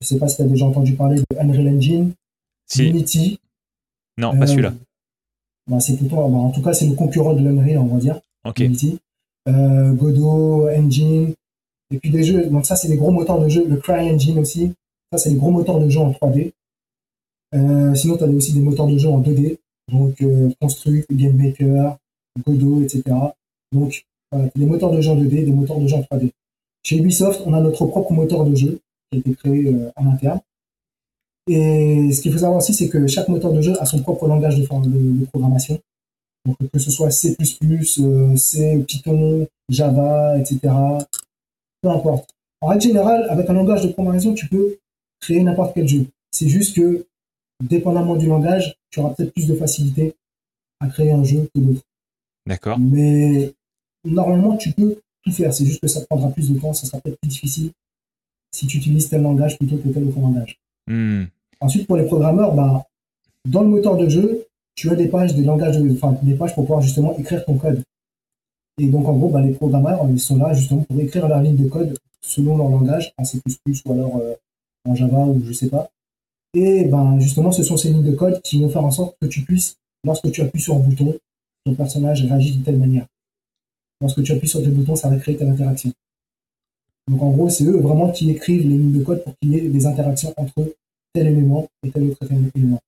[0.00, 2.12] Je sais pas si tu as déjà entendu parler de Unreal Engine,
[2.78, 3.38] Unity.
[4.16, 4.70] Non, pas celui-là.
[4.70, 4.84] Euh,
[5.66, 8.20] bah, c'est plutôt, bah, en tout cas, c'est le concurrent de l'Unreal, on va dire.
[8.58, 8.98] Unity.
[9.48, 11.34] Euh, Godot, Engine,
[11.90, 12.46] et puis des jeux.
[12.46, 13.66] Donc ça, c'est des gros moteurs de jeu.
[13.66, 14.72] Le Cry Engine aussi.
[15.12, 16.52] Ça, c'est des gros moteurs de jeu en 3D.
[17.54, 19.58] Euh, sinon, tu as aussi des moteurs de jeu en 2D.
[19.92, 20.22] Donc
[20.60, 21.96] Construct, GameMaker,
[22.46, 23.02] Godot, etc.
[23.72, 24.04] Donc,
[24.54, 26.30] des moteurs de jeu en 2D, des moteurs de jeu en 3D.
[26.82, 30.06] Chez Ubisoft, on a notre propre moteur de jeu qui a été créé euh, en
[30.10, 30.40] interne.
[31.48, 34.28] Et ce qu'il faut savoir aussi, c'est que chaque moteur de jeu a son propre
[34.28, 35.78] langage de, de, programmation.
[36.46, 40.58] Donc, que ce soit C++, euh, C, Python, Java, etc.
[41.82, 42.30] Peu importe.
[42.60, 44.76] En règle générale, avec un langage de programmation, tu peux
[45.20, 46.06] créer n'importe quel jeu.
[46.30, 47.06] C'est juste que,
[47.60, 50.14] dépendamment du langage, tu auras peut-être plus de facilité
[50.80, 51.82] à créer un jeu que d'autres.
[52.46, 52.78] D'accord.
[52.78, 53.52] Mais
[54.04, 55.52] normalement, tu peux tout faire.
[55.52, 57.70] C'est juste que ça prendra plus de temps, ça sera peut-être plus difficile
[58.52, 60.58] si tu utilises tel langage plutôt que tel autre langage.
[60.86, 61.24] Hmm.
[61.60, 62.86] Ensuite, pour les programmeurs, bah,
[63.46, 66.64] dans le moteur de jeu, tu as des pages, des langages, enfin des pages pour
[66.64, 67.82] pouvoir justement écrire ton code.
[68.78, 71.56] Et donc en gros, bah, les programmeurs, ils sont là justement pour écrire leur ligne
[71.56, 73.40] de code selon leur langage, en C++
[73.84, 74.34] ou alors euh,
[74.88, 75.90] en Java ou je sais pas.
[76.54, 79.26] Et ben justement, ce sont ces lignes de code qui vont faire en sorte que
[79.26, 81.16] tu puisses, lorsque tu appuies sur un bouton,
[81.64, 83.06] ton personnage réagit de telle manière.
[84.00, 85.92] Lorsque tu appuies sur tel bouton, ça va créer telle interaction.
[87.08, 89.56] Donc en gros, c'est eux vraiment qui écrivent les lignes de code pour qu'il y
[89.56, 90.74] ait des interactions entre
[91.12, 92.80] tel élément et tel autre élément.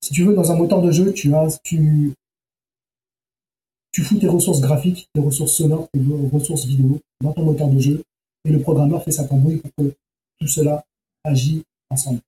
[0.00, 2.12] Si tu veux, dans un moteur de jeu, tu as, tu,
[3.92, 7.78] tu fous tes ressources graphiques, tes ressources sonores, tes ressources vidéo dans ton moteur de
[7.78, 8.02] jeu,
[8.44, 9.94] et le programmeur fait sa tambouille pour que
[10.40, 10.84] tout cela
[11.24, 12.20] agit ensemble.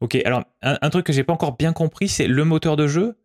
[0.00, 3.16] Ok, alors un, truc que j'ai pas encore bien compris, c'est le moteur de jeu.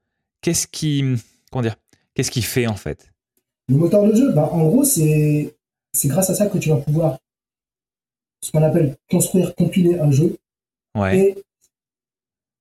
[0.41, 1.03] Qu'est-ce qui,
[1.51, 1.77] comment dire,
[2.13, 3.11] qu'est-ce qui fait en fait?
[3.69, 5.55] Le moteur de jeu, bah, en gros, c'est
[5.93, 7.17] c'est grâce à ça que tu vas pouvoir
[8.41, 10.37] ce qu'on appelle construire, compiler un jeu.
[10.95, 11.17] Ouais.
[11.17, 11.43] Et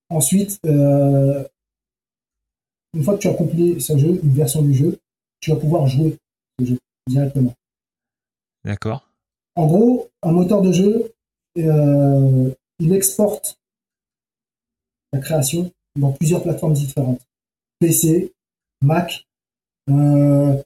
[0.09, 1.44] ensuite, euh,
[2.94, 4.98] une fois que tu as compilé ce jeu, une version du jeu,
[5.40, 6.16] tu vas pouvoir jouer
[6.61, 7.53] ce jeu directement.
[8.64, 9.11] D'accord.
[9.57, 11.12] En gros, un moteur de jeu,
[11.59, 13.59] euh, il exporte
[15.14, 17.20] la création dans plusieurs plateformes différentes.
[17.79, 18.33] PC,
[18.83, 19.27] Mac,
[19.90, 20.57] euh,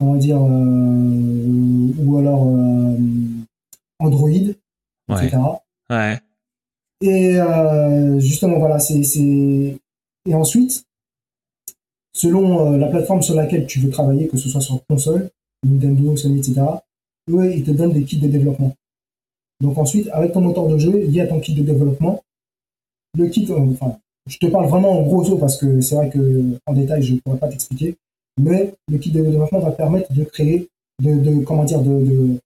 [0.00, 2.96] on va dire, euh, ou alors euh,
[3.98, 5.38] Android, etc.
[5.90, 6.18] Ouais.
[7.02, 7.38] Et
[8.20, 9.00] justement, voilà, c'est.
[10.26, 10.84] Et ensuite,
[12.12, 15.30] selon la plateforme sur laquelle tu veux travailler, que ce soit sur console,
[15.66, 16.60] Nintendo, Sony, etc.,
[17.30, 18.76] eux, ils te donnent des kits de développement.
[19.62, 22.22] Donc ensuite, avec ton moteur de jeu, lié à ton kit de développement,
[23.16, 26.72] le kit, enfin, je te parle vraiment en gros parce que c'est vrai que en
[26.72, 27.96] détail, je ne pourrais pas t'expliquer,
[28.38, 30.68] mais le kit de développement va permettre de créer,
[31.02, 32.38] de, comment dire, de,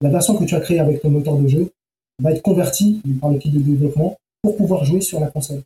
[0.00, 1.70] la version que tu as créée avec ton moteur de jeu
[2.20, 5.62] va être convertie par le kit de développement pour pouvoir jouer sur la console.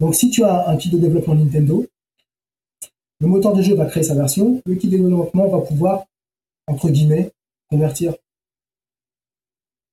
[0.00, 1.86] Donc si tu as un kit de développement Nintendo,
[3.20, 6.04] le moteur de jeu va créer sa version, le kit de développement va pouvoir,
[6.66, 7.32] entre guillemets,
[7.68, 8.14] convertir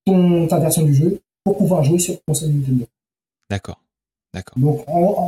[0.06, 2.86] ton, ta version du jeu pour pouvoir jouer sur console Nintendo.
[3.50, 3.82] D'accord.
[4.34, 4.58] D'accord.
[4.58, 4.82] Donc,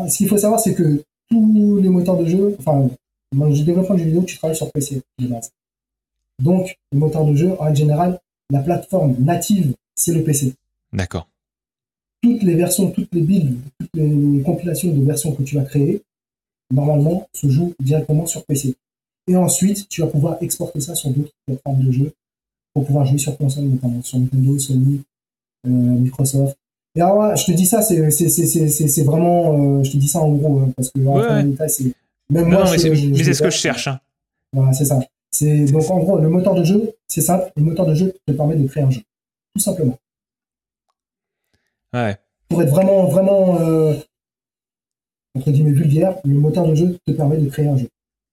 [0.09, 2.89] ce qu'il faut savoir, c'est que tous les moteurs de jeu, enfin,
[3.35, 5.51] dans le développement de jeux vidéo, tu travailles sur PC de base.
[6.41, 10.53] Donc, le moteur de jeu, en général, la plateforme native, c'est le PC.
[10.93, 11.27] D'accord.
[12.21, 16.03] Toutes les versions, toutes les builds, toutes les compilations de versions que tu vas créer,
[16.71, 18.75] normalement, se jouent directement sur PC.
[19.27, 22.13] Et ensuite, tu vas pouvoir exporter ça sur d'autres plateformes de jeu
[22.73, 25.01] pour pouvoir jouer sur console, notamment sur Nintendo, Sony,
[25.65, 26.57] euh, Microsoft.
[26.97, 30.59] Et alors, je te dis ça, c'est vraiment, euh, je te dis ça en gros,
[30.59, 31.43] hein, parce que ouais,
[32.31, 33.87] même moi, mais c'est ce que je cherche.
[33.87, 33.99] Hein.
[34.51, 34.99] Voilà, c'est ça.
[35.71, 38.55] Donc en gros, le moteur de jeu, c'est simple, le moteur de jeu te permet
[38.55, 39.01] de créer un jeu,
[39.53, 39.95] tout simplement.
[41.93, 42.17] Ouais.
[42.49, 43.93] Pour être vraiment, vraiment euh,
[45.35, 47.89] entre guillemets vulgaire, le moteur de jeu te permet de créer un jeu.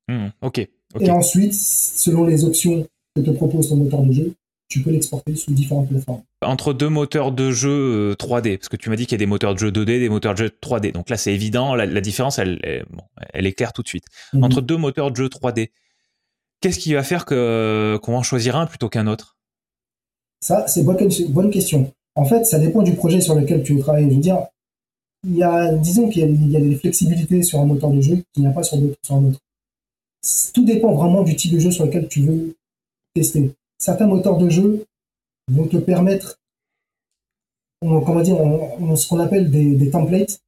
[0.09, 0.66] Mmh, ok.
[1.00, 4.35] Et ensuite, selon les options que te propose ton moteur de jeu,
[4.68, 6.22] tu peux l'exporter sous différentes plateformes.
[6.42, 9.18] Entre deux moteurs de jeu 3D, euh, parce que tu m'as dit qu'il y a
[9.18, 10.92] des moteurs de jeu 2D, des moteurs de jeu 3D.
[10.92, 12.85] Donc là, c'est évident, la, différence, elle, elle,
[13.33, 14.05] elle, est claire tout de suite.
[14.33, 14.44] Mhm.
[14.44, 15.70] Entre deux moteurs de jeu 3D,
[16.61, 19.37] qu'est-ce qui va faire que qu'on en choisir un plutôt qu'un autre?
[20.40, 20.98] Ça, c'est bonne,
[21.29, 21.92] bonne question.
[22.16, 24.09] En fait, ça dépend du projet sur lequel tu veux travailler.
[24.09, 24.46] Je veux dire,
[25.27, 28.42] il y a, disons qu'il y, a des flexibilités sur un moteur de jeu qu'il
[28.42, 29.40] n'y a pas sur, sur un autre.
[30.53, 32.57] Tout dépend vraiment du type de jeu sur lequel tu veux
[33.14, 33.50] tester.
[33.85, 34.87] Certains moteurs de jeu
[35.53, 36.40] vont te permettre,
[37.83, 38.38] comment dire,
[38.97, 40.40] ce qu'on appelle des, templates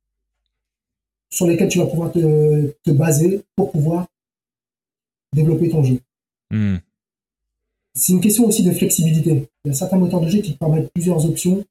[1.29, 4.07] sur lesquels tu vas pouvoir te, baser pour pouvoir
[5.35, 5.99] développer ton jeu.
[6.51, 6.77] Hmm.
[7.93, 9.47] C'est une question aussi de flexibilité.
[9.67, 11.63] Il y a certains moteurs de jeu qui te permettent plusieurs options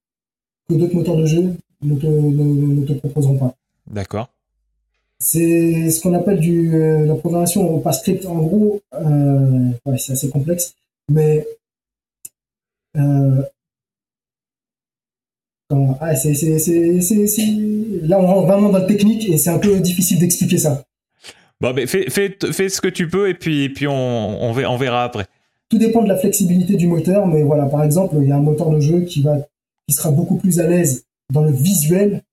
[0.70, 3.56] que d'autres moteurs de jeu ne te, proposeront pas.
[3.88, 4.30] D'accord.
[5.18, 8.28] C'est ce qu'on appelle du, euh, la programmation par script.
[8.28, 10.76] En gros, euh, c'est assez complexe,
[11.10, 11.46] mais
[12.98, 13.44] euh,
[16.00, 16.34] ah, c'est,
[18.04, 20.84] là on rentre vraiment dans le technique et c'est un peu difficile d'expliquer ça.
[21.62, 24.78] Bon, mais fais, fais, fais, ce que tu peux et puis, puis on, on, on
[24.78, 25.26] verra après.
[25.70, 28.42] Tout dépend de la flexibilité du moteur, mais voilà, par exemple, il y a un
[28.42, 29.38] moteur de jeu qui, va,
[29.88, 32.24] qui sera beaucoup plus à l'aise dans le visuel.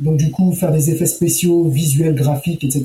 [0.00, 2.84] Donc du coup, faire des effets spéciaux, visuels, graphiques, etc.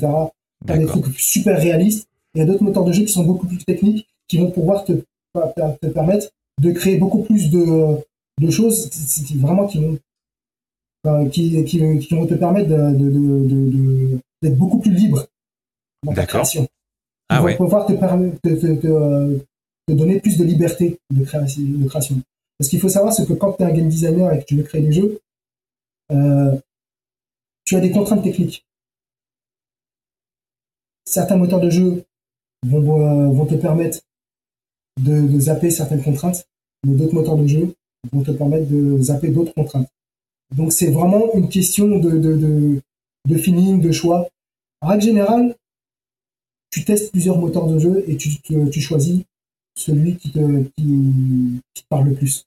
[0.66, 2.08] Faire des trucs super réalistes.
[2.34, 4.84] Il y a d'autres moteurs de jeu qui sont beaucoup plus techniques, qui vont pouvoir
[4.84, 4.92] te,
[5.34, 6.28] te permettre
[6.60, 7.96] de créer beaucoup plus de,
[8.40, 8.90] de choses
[9.36, 9.98] vraiment qui vont,
[11.30, 15.26] qui, qui, qui, vont te permettre d'être de, de, beaucoup plus libre
[16.04, 16.66] dans ta création.
[17.28, 19.40] Ah vont pouvoir te, te,
[19.88, 22.14] te, donner plus de liberté de création.
[22.58, 24.56] Parce qu'il faut savoir, c'est que quand tu es un game designer et que tu
[24.56, 25.20] veux créer des jeux,
[26.12, 26.56] euh,
[27.64, 28.64] tu as des contraintes techniques.
[31.06, 32.04] certains moteurs de jeu
[32.66, 34.00] vont, vont te permettre
[35.02, 36.46] de, zapper certaines contraintes,
[36.84, 37.74] mais d'autres moteurs de jeu
[38.12, 39.88] vont te permettre de zapper d'autres contraintes.
[40.54, 42.80] Donc c'est vraiment une question de,
[43.26, 44.28] de, feeling, de choix.
[44.80, 45.54] En règle générale,
[46.70, 49.22] tu testes plusieurs moteurs de jeu et tu, choisis
[49.76, 50.40] celui qui te,
[51.88, 52.44] parle le plus.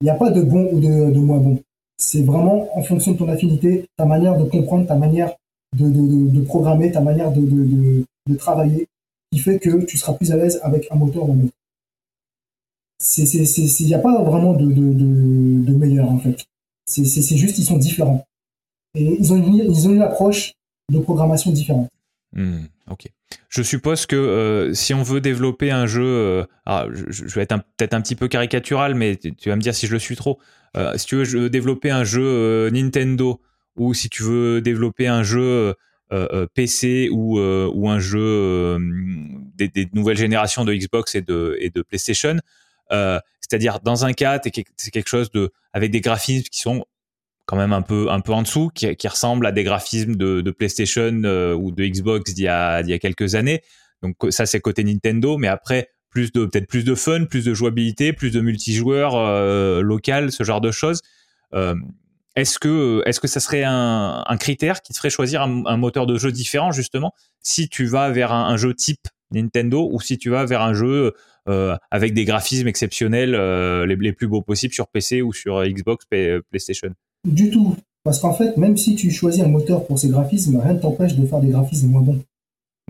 [0.00, 1.62] Il n'y a pas de bon ou de, moins bon.
[1.96, 5.34] C'est vraiment en fonction de ton affinité, ta manière de comprendre, ta manière
[5.76, 8.86] de, de, programmer, ta manière de, de, travailler,
[9.30, 11.54] qui fait que tu seras plus à l'aise avec un moteur ou un autre.
[13.16, 14.92] Il n'y a pas vraiment de, de,
[15.64, 16.44] de, meilleur en fait.
[16.86, 18.24] C'est juste ils sont différents.
[18.94, 20.52] Et ils ont une, ils ont une approche
[20.92, 21.88] de programmation différente.
[22.32, 23.06] Hmm, ok.
[23.48, 26.44] Je suppose que euh, si on veut développer un jeu, euh,
[27.08, 29.92] je, vais être peut-être un petit peu caricatural, mais tu, vas me dire si je
[29.92, 30.38] le suis trop.
[30.76, 33.40] Euh, si tu veux développer un jeu Nintendo
[33.76, 35.74] ou si tu veux développer un jeu
[36.54, 38.78] PC ou, ou un jeu
[39.56, 42.36] des, des, nouvelles générations de Xbox et de, et de PlayStation,
[42.90, 46.84] c'est-à-dire dans un cas, c'est quelque chose de avec des graphismes qui sont
[47.46, 50.50] quand même un peu un peu en dessous, qui, qui ressemble à des graphismes de,
[50.50, 53.62] PlayStation euh, ou de Xbox d'il y a y a quelques années.
[54.02, 57.54] Donc ça c'est côté Nintendo, mais après plus de peut-être plus de fun, plus de
[57.54, 61.02] jouabilité, plus de multijoueur euh, local, ce genre de choses.
[61.54, 61.74] Euh,
[62.36, 66.18] est-ce que est-ce que ça serait un, critère qui te ferait choisir un, moteur de
[66.18, 70.44] jeu différent justement si tu vas vers un, jeu type Nintendo ou si tu vas
[70.44, 71.10] vers un jeu euh,
[71.46, 76.06] avec des graphismes exceptionnels euh, les, les, plus beaux possibles sur PC ou sur Xbox,
[76.06, 77.74] PlayStation du tout.
[78.04, 81.14] Parce qu'en fait, même si tu choisis un moteur pour ces graphismes, rien ne t'empêche
[81.14, 82.22] de faire des graphismes moins bons.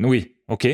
[0.03, 0.65] Oui, ok.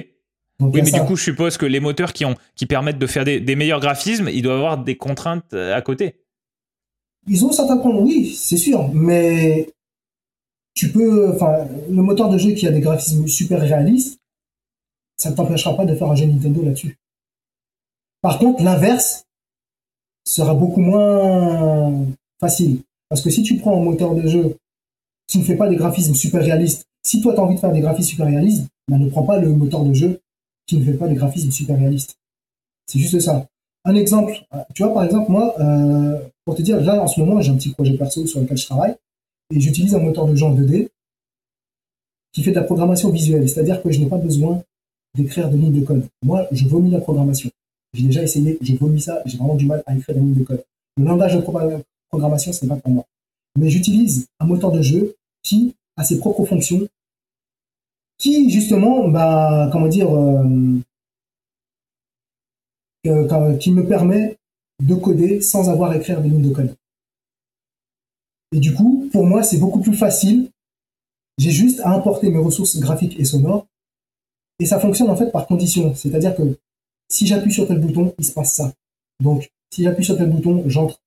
[0.61, 3.25] oui, mais du coup, je suppose que les moteurs qui, ont, qui permettent de faire
[3.25, 6.16] des, meilleurs graphismes, ils doivent avoir des contraintes euh, à côté.
[7.29, 9.69] Ils ont certains points, oui, c'est sûr, mais
[10.73, 14.19] tu peux, enfin, le moteur de jeu qui a des graphismes super réalistes,
[15.19, 16.97] ça ne t'empêchera pas de faire un jeu Nintendo là-dessus.
[18.22, 19.24] Par contre, l'inverse
[20.24, 22.06] sera beaucoup moins
[22.38, 22.83] facile.
[23.09, 24.56] Parce que si tu prends un moteur de jeu
[25.26, 27.72] qui ne fait pas des graphismes super réalistes, si toi tu as envie de faire
[27.72, 30.20] des graphismes super réalistes, ben ne prends pas le moteur de jeu
[30.66, 32.16] qui ne fait pas des graphismes super réalistes.
[32.87, 33.46] C'est juste ça.
[33.85, 34.35] Un exemple,
[34.74, 37.56] tu vois par exemple moi, euh, pour te dire, là en ce moment j'ai un
[37.56, 38.94] petit projet perso sur lequel je travaille
[39.54, 40.88] et j'utilise un moteur de jeu en 2D
[42.33, 44.62] qui fait de la programmation visuelle, c'est-à-dire que je n'ai pas besoin
[45.16, 46.06] d'écrire de lignes de code.
[46.22, 47.50] Moi, je vomis la programmation.
[47.92, 50.44] J'ai déjà essayé, je vomis ça, j'ai vraiment du mal à écrire des lignes de
[50.44, 50.64] code.
[50.96, 51.40] Le langage de,
[52.09, 53.05] programmation, c'est pas pour moi.
[53.59, 56.87] Mais j'utilise un moteur de jeu qui a ses propres fonctions,
[58.18, 60.79] qui justement, bah, comment dire, euh,
[63.59, 64.37] qui me permet
[64.83, 66.76] de coder sans avoir à écrire des lignes de code.
[68.53, 70.50] Et du coup, pour moi, c'est beaucoup plus facile.
[71.38, 73.66] J'ai juste à importer mes ressources graphiques et sonores.
[74.59, 75.94] Et ça fonctionne en fait par condition.
[75.94, 76.59] C'est-à-dire que
[77.11, 78.73] si j'appuie sur tel bouton, il se passe ça.
[79.23, 81.01] Donc, si j'appuie sur tel bouton, j'entre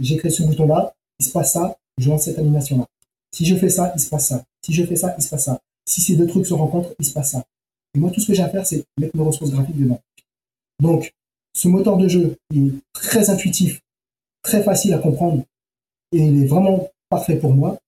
[0.00, 2.86] j'écris ce bouton-là, il se passe ça, je lance cette animation-là.
[3.32, 4.44] Si je fais ça, il se passe ça.
[4.64, 5.60] Si je fais ça, il se passe ça.
[5.86, 7.44] Si ces deux trucs se rencontrent, il se passe ça.
[7.94, 10.00] Et moi, tout ce que j'ai à faire, c'est mettre mes ressources graphiques dedans.
[10.80, 11.12] Donc,
[11.54, 13.80] ce moteur de jeu est très intuitif,
[14.42, 15.44] très facile à comprendre,
[16.12, 17.78] et il est vraiment parfait pour moi.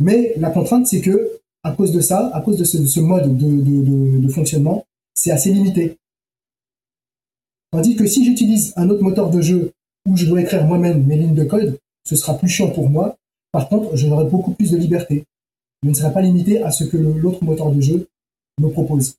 [0.00, 4.28] Mais la contrainte, c'est que, à cause de ça, à cause de ce, mode de
[4.28, 5.98] fonctionnement, c'est assez limité.
[7.72, 9.72] Tandis que si j'utilise un autre moteur de jeu
[10.08, 13.16] où je dois écrire moi-même mes lignes de code, ce sera plus chiant pour moi.
[13.52, 15.24] Par contre, j'aurai beaucoup plus de liberté.
[15.82, 18.08] Je ne serai pas limité à ce que l'autre moteur de jeu
[18.60, 19.16] me propose.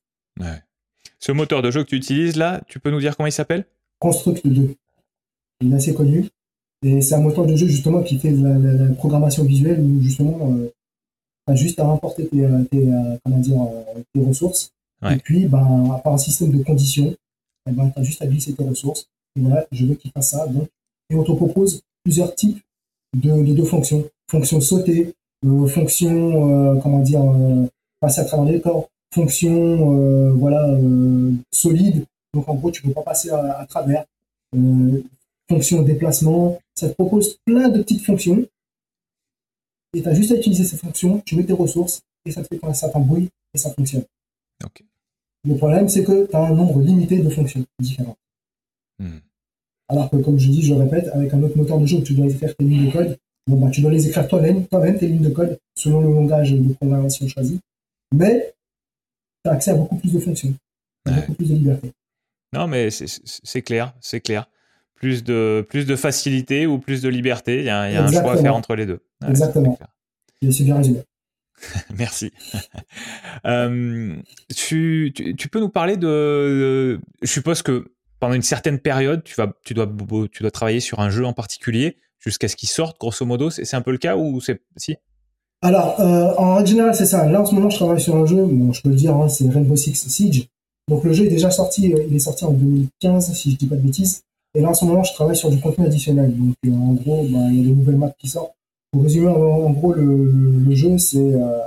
[1.20, 3.66] Ce moteur de jeu que tu utilises là, tu peux nous dire comment il s'appelle?
[4.00, 4.76] Construct 2.
[5.62, 6.28] Il est assez connu.
[6.84, 10.52] Et c'est un moteur de jeu justement qui fait de la, programmation visuelle où justement,
[10.52, 10.72] euh,
[11.48, 13.60] as juste à importer tes, euh, euh, comment dire,
[14.14, 14.72] tes ressources.
[15.10, 17.16] Et puis, ben, par un système de conditions,
[17.70, 20.32] eh ben, tu as juste à glisser tes ressources et voilà, je veux qu'il fasse
[20.32, 20.48] ça.
[20.48, 20.68] Donc,
[21.10, 22.62] et on te propose plusieurs types
[23.16, 24.10] de, de, fonctions.
[24.30, 25.14] Fonction sauter,
[25.46, 27.68] euh, fonction, euh, comment dire, euh,
[28.00, 30.78] passer à travers les corps, fonction, voilà,
[31.52, 32.06] solide.
[32.34, 34.06] Donc, en gros, tu peux pas passer à, travers.
[35.50, 36.60] fonction déplacement.
[36.76, 38.46] Ça te propose plein de petites fonctions.
[39.94, 42.56] Et tu as juste à utiliser ces fonctions, tu mets tes ressources, et ça te
[42.56, 44.06] fait un certain bruit, et ça fonctionne.
[45.48, 48.18] Le problème, c'est que tu as un nombre limité de fonctions différentes.
[49.00, 49.20] Hmm.
[49.90, 52.28] Alors que, comme je dis, je répète, avec un autre moteur de jeu tu dois
[52.28, 53.18] écrire tes lignes de code,
[53.48, 56.54] bon, bah, tu dois les écrire toi-même, toi-même tes lignes de code, selon le langage
[56.54, 57.60] de programmation choisi.
[58.14, 58.54] Mais
[59.44, 60.54] tu as accès à beaucoup plus de fonctions,
[61.06, 61.92] beaucoup plus de liberté.
[62.54, 64.48] Non, mais c'est clair, c'est clair.
[64.96, 68.38] Plus de, plus de facilité ou plus de liberté, il y a, un choix à
[68.38, 69.00] faire entre les deux.
[69.28, 69.78] Exactement.
[70.42, 71.02] C'est bien résumé.
[71.98, 72.32] Merci.
[73.46, 74.16] Euh,
[74.56, 75.14] tu,
[75.52, 79.90] peux nous parler de, Je suppose que pendant une certaine période, tu, vas, tu, dois,
[80.32, 83.50] tu dois travailler sur un jeu en particulier jusqu'à ce qu'il sorte, grosso modo.
[83.50, 84.96] C'est un peu le cas ou c'est si?
[85.64, 87.28] Alors, euh, en règle générale, c'est ça.
[87.28, 88.48] Là, en ce moment, je travaille sur un jeu.
[88.72, 90.48] Je peux le dire, hein, c'est Rainbow Six Siege.
[90.88, 91.94] Donc, le jeu est déjà sorti.
[91.94, 94.24] Euh, il est sorti en 2015, si je dis pas de bêtises.
[94.56, 96.34] Et là, en ce moment, je travaille sur du contenu additionnel.
[96.36, 98.54] Donc, en gros, bah, il y a des nouvelles maps qui sortent.
[98.92, 101.62] Pour résumer, en, gros, le, jeu, euh,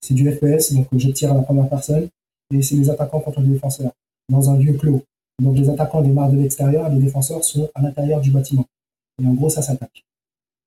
[0.00, 2.08] c'est du FPS, donc je tire à la première personne,
[2.52, 3.92] et c'est les attaquants contre les défenseurs,
[4.30, 5.02] dans un lieu clos.
[5.42, 8.64] Donc les attaquants démarrent de l'extérieur, les défenseurs sont à l'intérieur du bâtiment.
[9.22, 10.04] Et en gros, ça s'attaque,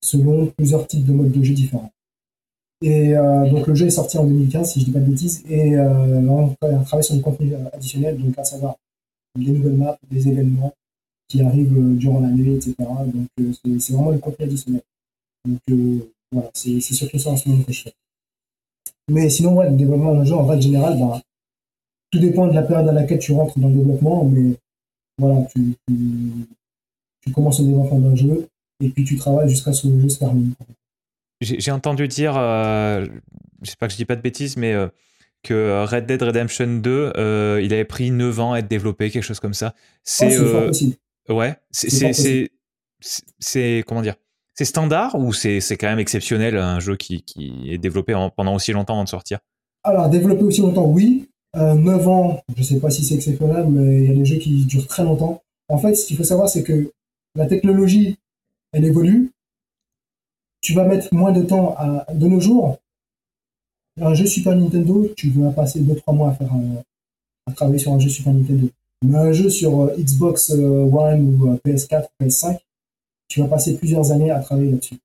[0.04, 1.92] selon plusieurs types de modes de jeu différents.
[2.82, 5.44] Et euh, donc le jeu est sorti en 2015, si je dis pas de bêtises,
[5.50, 6.54] et euh, on
[6.84, 8.76] travaille sur du contenu additionnel, donc à savoir
[9.40, 10.74] des nouvelles maps, des événements
[11.28, 12.76] qui arrivent durant l'année, etc.
[12.80, 14.82] Donc c'est vraiment le contenu additionnel.
[15.46, 16.00] Donc euh,
[16.32, 17.94] voilà, c'est surtout ça en ce moment que je fais.
[19.10, 21.22] Mais sinon, ouais, le développement d'un jeu, en règle générale, bah,
[22.12, 24.56] tout dépend de la période à laquelle tu rentres dans le développement, mais
[25.18, 28.48] voilà, tu, tu, commences le développement d'un jeu
[28.84, 30.54] et puis tu travailles jusqu'à ce que le jeu se termine.
[31.42, 33.06] J'ai entendu dire, euh,
[33.62, 34.88] je sais pas que je dis pas de bêtises, mais euh,
[35.44, 39.24] que Red Dead Redemption 2, euh, il avait pris 9 ans à être développé, quelque
[39.24, 39.76] chose comme ça.
[40.04, 40.96] C'est oh, possible.
[41.30, 42.50] Ouais, c'est
[43.40, 44.16] c'est comment dire
[44.56, 48.72] c'est standard ou c'est quand même exceptionnel un jeu qui, qui est développé pendant aussi
[48.72, 49.40] longtemps avant de sortir?
[49.84, 51.30] Alors, développé aussi longtemps, oui.
[51.56, 54.26] Euh, 9 ans, je ne sais pas si c'est exceptionnel, mais il y a des
[54.26, 55.42] jeux qui durent très longtemps.
[55.70, 56.92] En fait, ce qu'il faut savoir, c'est que
[57.36, 58.18] la technologie,
[58.74, 59.32] elle évolue.
[60.62, 62.80] Tu vas mettre moins de temps à, de nos jours.
[64.02, 66.52] Un jeu Super Nintendo, tu vas passer 2-3 mois à faire
[67.46, 68.68] à travailler sur un jeu Super Nintendo.
[69.04, 72.58] Mais un jeu sur euh, Xbox euh, One ou euh, PS4, PS5,
[73.28, 74.98] tu vas passer plusieurs années à travailler là-dessus.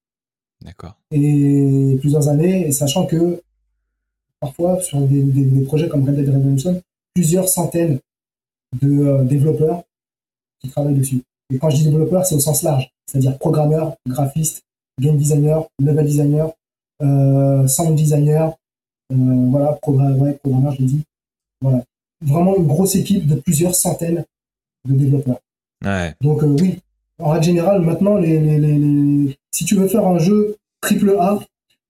[0.63, 0.97] D'accord.
[1.11, 3.43] Et plusieurs années, et sachant que
[4.41, 6.83] parfois, sur des, projets comme Red Dead Redemption,
[7.15, 7.99] plusieurs centaines
[8.81, 9.83] de euh, développeurs
[10.61, 11.23] qui travaillent dessus.
[11.53, 14.63] Et quand je dis développeurs, c'est au sens large, c'est-à-dire programmeurs, graphistes,
[15.01, 16.53] game designer, level designer,
[17.03, 18.57] euh, sound designer,
[19.13, 21.03] euh, voilà, programmeur, programmeur, je l'ai dit.
[21.61, 21.85] Voilà.
[22.23, 24.25] Vraiment une grosse équipe de plusieurs centaines
[24.89, 25.41] de développeurs.
[25.85, 26.15] Ouais.
[26.21, 26.81] Donc oui,
[27.21, 31.39] en règle générale, maintenant, les, si tu veux faire un jeu triple A,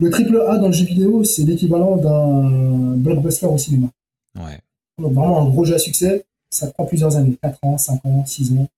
[0.00, 3.88] le triple A dans le jeu vidéo, c'est l'équivalent d'un blockbuster au cinéma.
[4.36, 4.58] Ouais.
[4.98, 8.24] Donc vraiment un gros jeu à succès, ça prend plusieurs années, 4 ans, 5 ans,
[8.24, 8.68] 6 ans.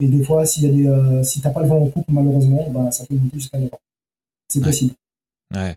[0.00, 2.06] Et des fois, s'il y a des, euh, si t'as pas le vent en coupe,
[2.08, 3.80] malheureusement, bah, ça peut monter jusqu'à 9 ans.
[4.48, 4.94] C'est possible.
[5.54, 5.76] Ouais.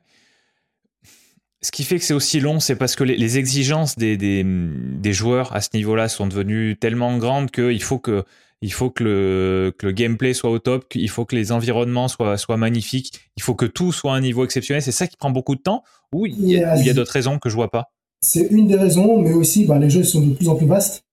[1.64, 5.14] Ce qui fait que c'est aussi long, c'est parce que les, exigences des, des, des,
[5.14, 8.24] joueurs à ce niveau-là sont devenues tellement grandes qu'il faut que
[8.62, 12.08] il faut que le, que le gameplay soit au top, il faut que les environnements
[12.08, 14.82] soient, soient magnifiques, il faut que tout soit à un niveau exceptionnel.
[14.84, 15.84] C'est ça qui prend beaucoup de temps
[16.14, 17.92] ou il y a, a d'autres raisons que je vois pas?
[18.22, 21.04] C'est une des raisons, mais aussi bah, les jeux sont de plus en plus vastes.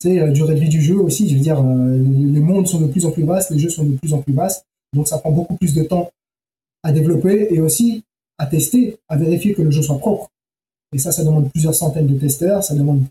[0.00, 2.68] Tu sais, la durée de vie du jeu aussi, je veux dire, euh, les mondes
[2.68, 4.64] sont de plus en plus vastes, les jeux sont de plus en plus vastes,
[4.94, 6.12] donc ça prend beaucoup plus de temps
[6.82, 8.04] à développer et aussi
[8.38, 10.28] à tester, à vérifier que le jeu soit propre.
[10.94, 13.02] Et ça, ça demande plusieurs centaines de testeurs, ça demande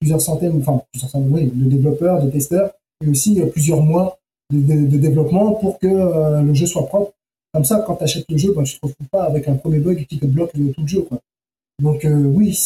[0.00, 2.72] plusieurs centaines, enfin, plusieurs centaines, oui, de développeurs, de testeurs,
[3.04, 4.18] et aussi plusieurs mois
[4.52, 7.12] de, développement pour que euh, le jeu soit propre.
[7.52, 9.78] Comme ça, quand tu achètes le jeu, bah, tu te retrouves pas avec un premier
[9.78, 11.02] bug qui te bloque tout le jeu.
[11.02, 11.18] Quoi.
[11.82, 12.58] Donc euh, oui,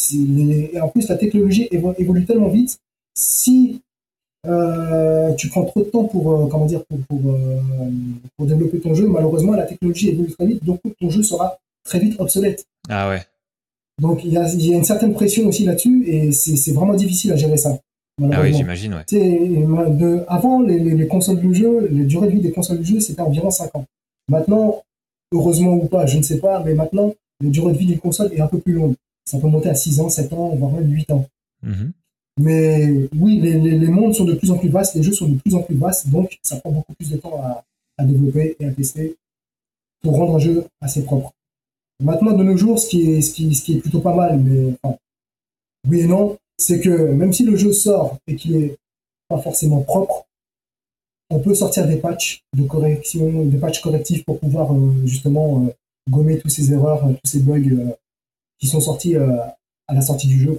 [0.73, 2.79] et en plus la technologie évolue tellement vite.
[3.15, 3.81] Si
[4.45, 6.99] euh, tu prends trop de temps pour comment dire pour,
[8.37, 11.99] pour, développer ton jeu, malheureusement la technologie évolue très vite, donc ton jeu sera très
[11.99, 12.65] vite obsolète.
[12.89, 13.21] Ah ouais.
[14.01, 16.95] Donc il y a, il y a une certaine pression aussi là-dessus et c'est vraiment
[16.95, 17.77] difficile à gérer ça.
[18.21, 20.25] Ah oui, j'imagine, ouais.
[20.27, 23.49] avant, les, consoles de jeu, les durées de vie des consoles de jeu, c'était environ
[23.49, 23.85] 5 ans.
[24.29, 24.83] Maintenant,
[25.31, 28.31] heureusement ou pas, je ne sais pas, mais maintenant, la durée de vie d'une console
[28.33, 28.93] est un peu plus longue.
[29.25, 31.25] Ça peut monter à 6 ans, 7 ans, voire même 8 ans.
[31.65, 31.91] Mm-hmm.
[32.39, 35.55] Mais oui, les, mondes sont de plus en plus vastes, les jeux sont de plus
[35.55, 37.63] en plus vastes, donc ça prend beaucoup plus de temps à,
[38.05, 39.15] développer et à tester
[40.01, 41.31] pour rendre un jeu assez propre.
[42.01, 44.39] Maintenant, de nos jours, ce qui est, ce qui, ce qui est plutôt pas mal,
[44.39, 44.75] mais
[45.87, 48.77] oui et non, c'est que même si le jeu sort et qu'il est
[49.27, 50.25] pas forcément propre,
[51.29, 55.73] on peut sortir des patchs de correction, des patchs correctifs pour pouvoir euh, justement euh,
[56.09, 57.95] gommer toutes ces erreurs, euh, tous ces bugs
[58.59, 59.55] qui sont sortis à
[59.93, 60.57] la sortie du jeu.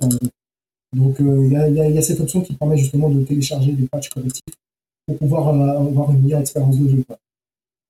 [0.95, 4.43] Donc il y, a, cette option qui permet justement de télécharger des patchs correctifs
[5.07, 7.05] pour pouvoir avoir une meilleure expérience de jeu.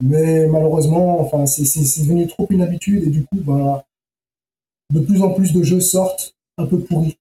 [0.03, 3.85] Mais malheureusement, enfin, c'est devenu trop une habitude et du coup, bah,
[4.93, 7.17] de plus en plus de jeux sortent un peu pourris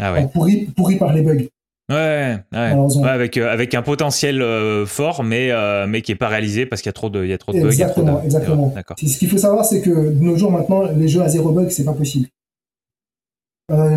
[0.00, 0.28] ah ouais.
[0.32, 1.46] pourri, par les bugs.
[1.90, 3.08] Ouais, ouais.
[3.08, 6.82] avec, euh, avec un potentiel euh, fort, mais, euh, mais qui n'est pas réalisé parce
[6.82, 7.66] qu'il y a trop de, il y a trop de bugs.
[7.66, 8.72] Exactement, exactement.
[8.96, 11.68] Ce qu'il faut savoir, c'est que de nos jours, maintenant, les jeux à zéro bug,
[11.70, 12.28] c'est pas possible.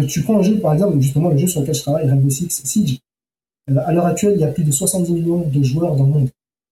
[0.09, 2.49] tu prends un jeu, par exemple, justement, le jeu sur lequel je travaille, Rainbow Six
[2.49, 2.99] Siege.
[3.77, 6.29] à l'heure actuelle, il y a plus de 70 millions de joueurs dans le monde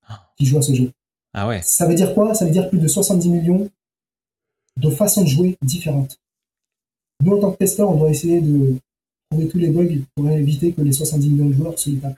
[0.09, 0.27] ah.
[0.37, 0.91] qui jouent à ce jeu.
[1.33, 1.61] Ah ouais.
[1.61, 2.33] Ça veut dire quoi?
[2.33, 3.69] Ça veut dire plus de 70 millions
[4.77, 6.17] de façons de jouer différentes.
[7.23, 8.75] Nous, en tant que testeur, on doit essayer de
[9.31, 12.17] trouver tous les bugs pour éviter que les 70 millions de joueurs se les tapent.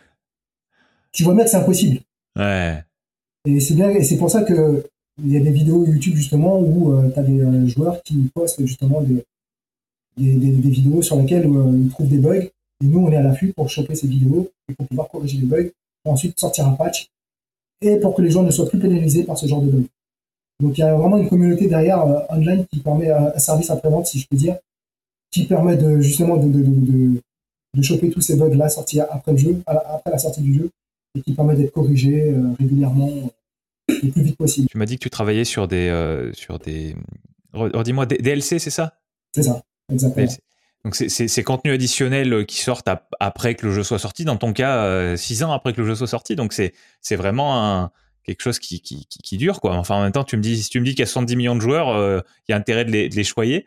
[1.11, 1.99] Tu vois bien que c'est impossible.
[2.37, 2.83] Ouais.
[3.45, 4.83] Et c'est bien, et c'est pour ça que
[5.21, 8.15] il y a des vidéos YouTube justement où euh, tu as des euh, joueurs qui
[8.33, 9.23] postent justement des,
[10.17, 12.41] des, vidéos sur lesquelles euh, ils trouvent des bugs.
[12.81, 15.45] Et nous, on est à l'affût pour choper ces vidéos et pour pouvoir corriger les
[15.45, 15.69] bugs,
[16.03, 17.09] pour ensuite sortir un patch
[17.81, 19.87] et pour que les gens ne soient plus pénalisés par ce genre de bugs.
[20.59, 24.19] Donc il y a vraiment une communauté derrière online qui permet un service après-vente, si
[24.19, 24.57] je peux dire,
[25.33, 27.19] qui permet de justement de, de,
[27.75, 30.69] de, choper tous ces bugs là sortis après le jeu, après la sortie du jeu,
[31.15, 34.67] et qui permet d'être corrigé euh, régulièrement euh, le plus vite possible.
[34.69, 36.95] Tu m'as dit que tu travaillais sur des euh, sur des
[37.83, 38.93] dis-moi DLC, c'est ça?
[39.33, 40.27] C'est ça, exactement.
[40.85, 44.25] Donc c'est ces contenus additionnels qui sortent après que le jeu soit sorti.
[44.25, 46.35] Dans ton cas, six ans après que le jeu soit sorti.
[46.35, 47.91] Donc c'est c'est vraiment un
[48.23, 49.75] quelque chose qui, qui, qui, dure quoi.
[49.75, 51.35] Enfin en même temps, tu me dis si tu me dis qu'il y a 70
[51.37, 53.65] millions de joueurs, il y a intérêt de les, de les choyer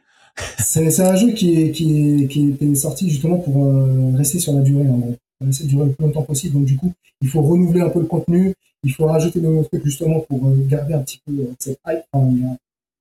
[0.58, 4.62] c'est un jeu qui est, qui, qui est sorti justement pour euh, rester sur la
[4.62, 5.16] durée, en gros.
[5.44, 6.54] Rester durer le plus longtemps possible.
[6.54, 8.54] Donc, du coup, il faut renouveler un peu le contenu.
[8.82, 11.78] Il faut rajouter de nouveaux trucs justement pour euh, garder un petit peu euh, cette
[11.86, 12.02] hype.
[12.12, 12.56] Enfin,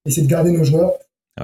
[0.06, 0.94] essayer de garder nos joueurs.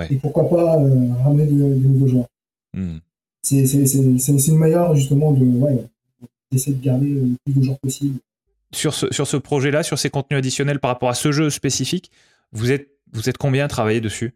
[0.09, 0.77] Et pourquoi pas
[1.23, 2.27] ramener de, nouveaux joueurs.
[2.73, 2.99] Hmm.
[3.41, 5.83] C'est une meilleure justement de, ouais,
[6.49, 8.19] d'essayer de garder le plus de joueurs possible.
[8.73, 12.09] Sur ce, sur ce projet-là, sur ces contenus additionnels par rapport à ce jeu spécifique,
[12.53, 14.33] vous êtes, vous êtes combien à travailler dessus?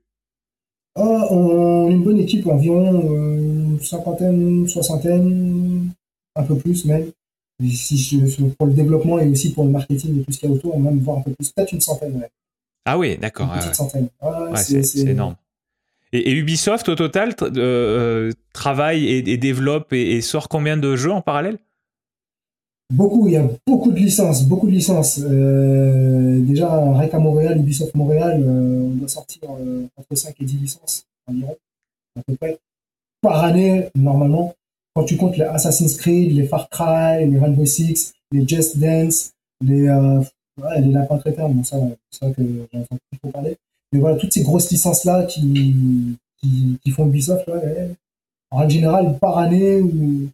[0.96, 5.90] Ah, on est une bonne équipe, environ une euh, cinquantaine, soixantaine,
[6.36, 7.12] un peu plus même.
[7.64, 10.52] si je, pour le développement et aussi pour le marketing et tout ce qu'il y
[10.52, 12.28] a autour, on va même voir un peu plus, peut-être une centaine.
[12.86, 13.52] Ah oui, d'accord.
[13.54, 14.10] Une petite centaine.
[14.56, 15.36] c'est énorme.
[16.14, 21.22] Et, Ubisoft, au total, euh, euh, travaille et, développe et, sort combien de jeux en
[21.22, 21.58] parallèle?
[22.94, 25.20] Beaucoup, il y a beaucoup de licences, beaucoup de licences.
[25.24, 30.46] Euh, déjà, rien qu'à Montréal, Ubisoft Montréal, euh, on doit sortir euh, entre 5 et
[30.46, 31.56] 10 licences environ,
[32.16, 32.60] à peu près,
[33.22, 34.54] par année, normalement.
[34.96, 39.32] Quand tu comptes les Assassin's Creed, les Far Cry, les Rainbow Six, les Just Dance,
[39.62, 41.78] les, ouais, les Lapins Crétins, bon, ça,
[42.12, 43.58] c'est vrai que j'en ai plus parler.
[43.92, 47.90] Mais voilà, toutes ces grosses licences-là qui, qui, font Ubisoft, ouais,
[48.52, 50.30] en règle générale, par année, ou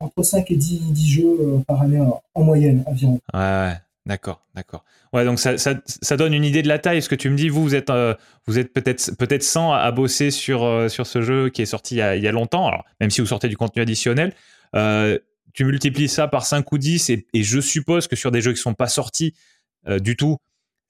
[0.00, 2.00] entre 5 et 10, 10 jeux euh, par année
[2.34, 3.20] en moyenne environ.
[3.32, 3.74] Ouais, ouais.
[4.06, 4.84] D'accord, d'accord.
[5.14, 7.00] Ouais, donc ça, ça, ça, donne une idée de la taille.
[7.00, 8.14] Ce que tu me dis, vous, vous êtes, euh,
[8.46, 11.94] vous êtes peut-être peut-être 100 à, bosser sur, euh, sur ce jeu qui est sorti
[11.94, 12.66] il y a, il y a longtemps.
[12.66, 14.34] Alors, même si vous sortez du contenu additionnel,
[15.54, 18.52] tu multiplies ça par 5 ou 10 et, et, je suppose que sur des jeux
[18.52, 19.34] qui sont pas sortis
[20.00, 20.36] du tout,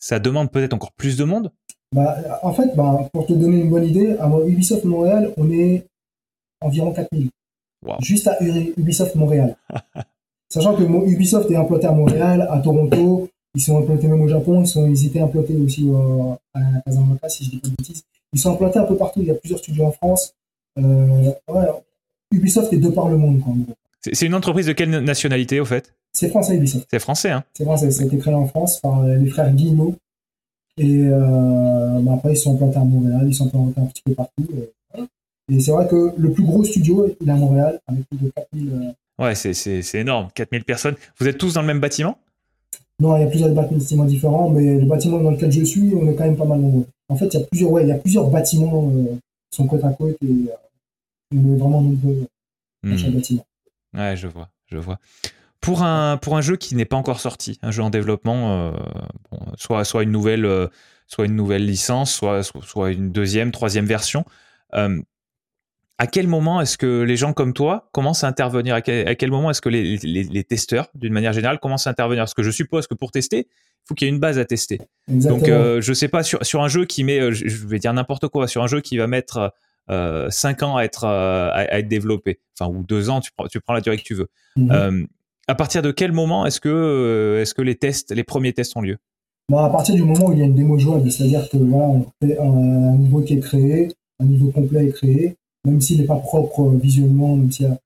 [0.00, 1.52] ça demande peut-être encore plus de monde?
[1.92, 5.86] Bah, en fait, bah, pour te donner une bonne idée, à Ubisoft Montréal, on est
[6.61, 7.30] environ 4000
[8.01, 8.37] juste à
[8.76, 9.57] Ubisoft Montréal.
[10.49, 14.62] Sachant que Ubisoft est implanté à Montréal, à Toronto, ils sont implantés même au Japon,
[14.62, 18.03] ils, sont, ils étaient implantés aussi euh, à Casablanca, si je dis pas de bêtises.
[18.32, 20.35] Ils sont implantés un peu partout, il y a plusieurs studios en France.
[20.78, 21.32] Euh,
[22.32, 23.41] Ubisoft est de par le monde.
[24.01, 25.95] C'est une entreprise de quelle nationalité au fait?
[26.12, 26.87] C'est français Ubisoft.
[26.91, 29.53] C'est français, hein C'est français, ça a été créé en France par euh, les frères
[29.53, 29.95] Guillemot.
[30.76, 34.45] Et bah, après, ils sont implantés à Montréal, ils sont implantés un petit peu partout.
[34.57, 34.72] Et
[35.49, 38.72] c'est vrai que le plus gros studio, il est à Montréal, avec plus de 4000.
[38.72, 40.97] Euh, ouais, c'est énorme, 4000 personnes.
[41.18, 42.18] Vous êtes tous dans le même bâtiment?
[43.01, 46.09] Non, il y a plusieurs bâtiments différents, mais le bâtiment dans lequel je suis, on
[46.09, 46.86] est quand même pas mal nombreux.
[47.09, 49.16] En fait, il y a plusieurs, ouais, il y a plusieurs bâtiments euh,
[49.51, 52.26] qui sont côte à côte et euh, on est vraiment nombreux
[52.82, 53.14] dans chaque hmm.
[53.14, 53.47] bâtiment.
[53.95, 54.99] Ouais, je vois, je vois.
[55.61, 58.74] Pour un, pour un jeu qui n'est pas encore sorti, un jeu en développement,
[59.57, 60.68] soit, soit, une nouvelle,
[61.07, 64.26] soit une nouvelle licence, soit, soit une deuxième, troisième version,
[65.99, 68.74] à quel moment est-ce que les gens comme toi commencent à intervenir?
[68.74, 72.22] À quel, moment est-ce que les, testeurs, d'une manière générale, commencent à intervenir?
[72.22, 74.45] Parce que je suppose que pour tester, il faut qu'il y ait une base à
[74.45, 74.80] tester.
[75.09, 77.92] Donc, euh, je sais pas, sur, sur un jeu qui met, euh, je vais dire
[77.92, 79.53] n'importe quoi, sur un jeu qui va mettre
[79.90, 83.47] euh, 5 ans à être, euh, à, être développé, enfin, ou 2 ans, tu prends,
[83.47, 84.28] tu prends la durée que tu veux.
[84.57, 85.07] Mhm.
[85.47, 88.80] à partir de quel moment est-ce que, est-ce que les tests, les premiers tests ont
[88.80, 88.97] lieu?
[89.49, 91.86] Bon, À partir du moment où il y a une démo jouable, c'est-à-dire que voilà,
[91.86, 93.88] on fait un niveau qui est créé,
[94.18, 97.78] un niveau complet est créé, même s'il n'est pas propre euh, visuellement, même si à,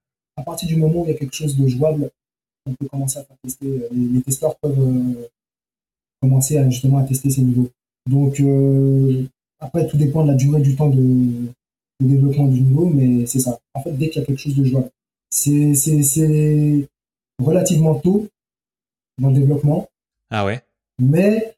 [0.43, 2.09] partir du moment où il y a quelque chose de jouable,
[2.65, 3.67] on peut commencer à faire tester.
[3.67, 5.27] Euh, les, testeurs peuvent euh,
[6.21, 7.69] commencer à, justement à tester ces niveaux.
[8.09, 8.41] Donc
[9.59, 11.51] après, tout dépend de la durée du temps de,
[12.01, 13.59] développement du niveau, mais c'est ça.
[13.73, 14.89] En fait, dès qu'il y a quelque chose de jouable.
[15.29, 16.87] c'est c'est
[17.43, 18.27] relativement tôt
[19.19, 19.87] dans le développement.
[20.29, 20.61] Ah ouais.
[20.99, 21.55] Mais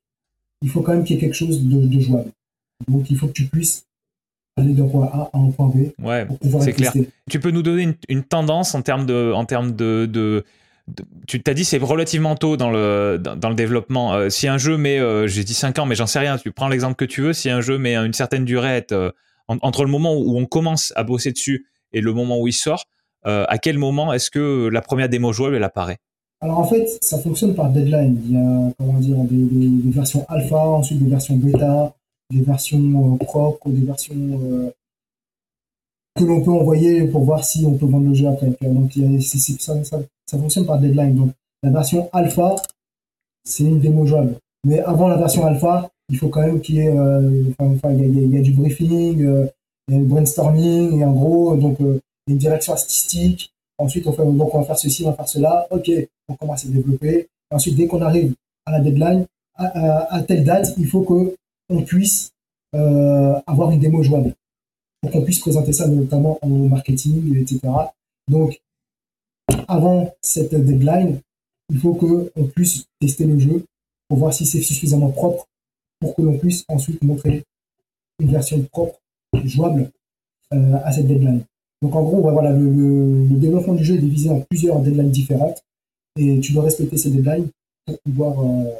[0.61, 2.31] il faut quand même qu'il y ait quelque chose de, de jouable.
[2.87, 3.85] Donc il faut que tu puisses
[4.57, 5.91] aller d'un point A à un point B.
[6.03, 6.27] Ouais,
[6.61, 6.93] c'est clair.
[7.29, 10.43] Tu peux nous donner une, une, tendance en termes de, en termes de, de,
[11.27, 14.13] tu t'as dit c'est relativement tôt dans le, dans, le développement.
[14.13, 16.51] Euh, si un jeu met, euh, j'ai dit 5 ans, mais j'en sais rien, tu
[16.51, 19.11] prends l'exemple que tu veux, si un jeu met une certaine durée euh,
[19.47, 22.85] entre le moment où on commence à bosser dessus et le moment où il sort,
[23.23, 25.97] à quel moment est-ce que la première démo jouable elle apparaît?
[26.39, 28.19] Alors en fait, ça fonctionne par deadline.
[28.25, 31.93] Il y a comment dire des, des, des versions alpha, ensuite des versions bêta,
[32.31, 34.71] des versions propres, des versions
[36.15, 38.51] que l'on peut envoyer pour voir si on peut vendre le jeu après.
[38.61, 41.15] Donc ça, ça, ça, fonctionne par deadline.
[41.15, 41.31] Donc
[41.63, 42.55] la version alpha,
[43.43, 44.35] c'est une démo jouable.
[44.65, 47.85] Mais avant la version alpha, il faut quand même qu'il y ait, euh, il, y
[47.85, 49.47] a, il y a, du briefing, euh,
[49.87, 53.53] il y a du brainstorming, et en gros, donc euh, une direction artistique.
[53.77, 55.67] Ensuite, on fait, donc on va faire ceci, on va faire cela.
[55.71, 55.89] Ok,
[56.27, 57.27] on commence à développer.
[57.49, 58.33] ensuite, dès qu'on arrive
[58.65, 59.25] à la deadline,
[59.55, 61.35] à, telle date, il faut que
[61.71, 62.31] on puisse
[62.75, 64.35] euh, avoir une démo jouable
[65.01, 67.59] pour qu'on puisse présenter ça notamment en marketing, etc.
[68.27, 68.61] Donc,
[69.67, 71.19] avant cette deadline,
[71.69, 73.65] il faut qu'on puisse tester le jeu
[74.07, 75.47] pour voir si c'est suffisamment propre
[75.99, 77.43] pour que l'on puisse ensuite montrer
[78.19, 78.99] une version propre,
[79.45, 79.89] jouable
[80.53, 81.43] euh, à cette deadline.
[81.81, 85.63] Donc en gros, voilà, le, développement du jeu est divisé en plusieurs deadlines différentes
[86.19, 87.47] et tu dois respecter ces deadlines
[87.85, 88.71] pour pouvoir euh,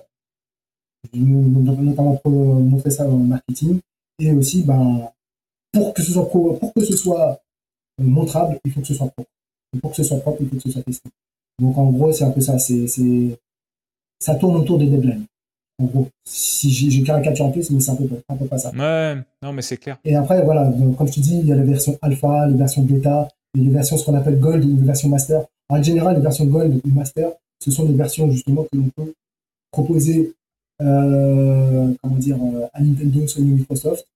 [1.14, 3.80] notamment montrer ça en marketing
[4.20, 5.10] et aussi ben,
[5.72, 7.42] pour que ce soit pour que ce soit
[8.00, 9.30] euh, montrable, il faut que ce soit propre.
[9.76, 11.10] Et pour que ce soit propre, il faut que ce soit testé.
[11.60, 12.60] Donc en gros, c'est un peu ça.
[12.60, 13.40] C'est, c'est,
[14.20, 15.26] ça tourne autour des deadlines.
[15.82, 18.72] En gros, si j'ai caricature un peu, mais c'est un peu, un peu pas ça.
[18.72, 19.98] Ouais, non, mais c'est clair.
[20.06, 22.56] Et après, voilà, donc, comme je te dis, il y a les versions alpha, les
[22.56, 23.28] versions bêta,
[23.58, 25.46] et les versions ce qu'on appelle gold ou les versions master.
[25.70, 27.32] En général, les versions gold ou master,
[27.64, 29.14] ce sont des versions justement que l'on peut
[29.72, 30.34] proposer,
[30.82, 34.08] euh, comment dire, euh, à Nintendo, Sony, Microsoft,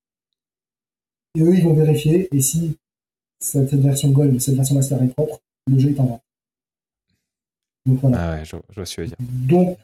[1.36, 2.28] et eux, ils vont vérifier.
[2.36, 2.78] Et si
[3.39, 6.22] cette version Gold, cette version Master est propre, le jeu est en vente.
[7.86, 8.18] Donc voilà.
[8.20, 9.18] Ah ouais, je, je vois ce que dire.
[9.20, 9.78] Donc,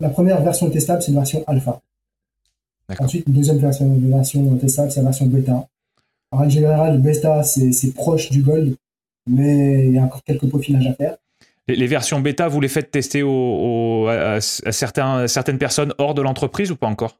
[0.00, 1.80] la première version testable, c'est une version alpha.
[2.98, 5.68] Ensuite, une deuxième version, version testable, c'est la version bêta.
[6.32, 8.76] en général, le bêta, c'est proche du gold,
[9.28, 11.16] mais il y a encore quelques peaufinages à faire.
[11.68, 16.88] Les, versions bêta, vous les faites tester à, certaines personnes hors de l'entreprise ou pas
[16.88, 17.16] encore?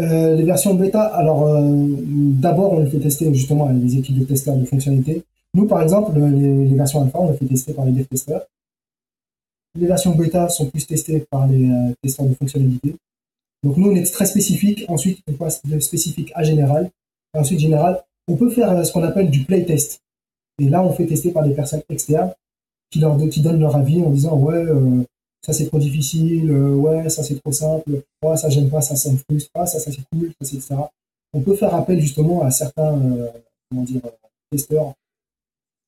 [0.00, 4.20] Euh, les versions bêta, alors euh, d'abord on les fait tester justement avec les équipes
[4.20, 5.22] de testeurs de fonctionnalités.
[5.54, 8.46] Nous par exemple, les, versions alpha, on les fait tester par les dev testeurs.
[9.78, 12.96] Les versions bêta sont plus testées par les euh, testeurs de fonctionnalités.
[13.62, 16.90] Donc nous on est très spécifique, ensuite on passe de spécifique à général,
[17.34, 20.00] ensuite général, on peut faire ce qu'on appelle du playtest.
[20.58, 22.32] Et là on fait tester par des personnes externes
[22.92, 24.64] qui, leur, qui donnent leur avis en disant ouais
[25.44, 28.94] ça c'est trop difficile, euh, ouais, ça c'est trop simple, ouais, ça j'aime pas, ça
[28.94, 30.76] ça me frustre, ah, ça, ça c'est cool, ça c'est etc.
[31.32, 33.28] On peut faire appel justement à certains, euh,
[33.68, 34.02] comment dire,
[34.50, 34.94] testeurs.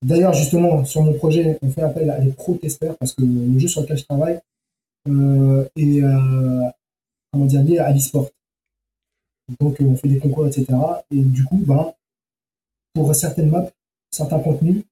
[0.03, 3.69] D'ailleurs, justement, sur mon projet, on fait appel à des pro-testeurs parce que le jeu
[3.69, 4.41] sur lequel je travaille
[5.09, 6.01] euh, est,
[7.33, 8.31] comment dire, lié à l'e-sport.
[9.61, 10.67] Donc, on fait des concours, etc.
[11.11, 11.93] Et du coup, ben,
[12.95, 13.71] pour certaines maps,
[14.11, 14.83] certains contenus,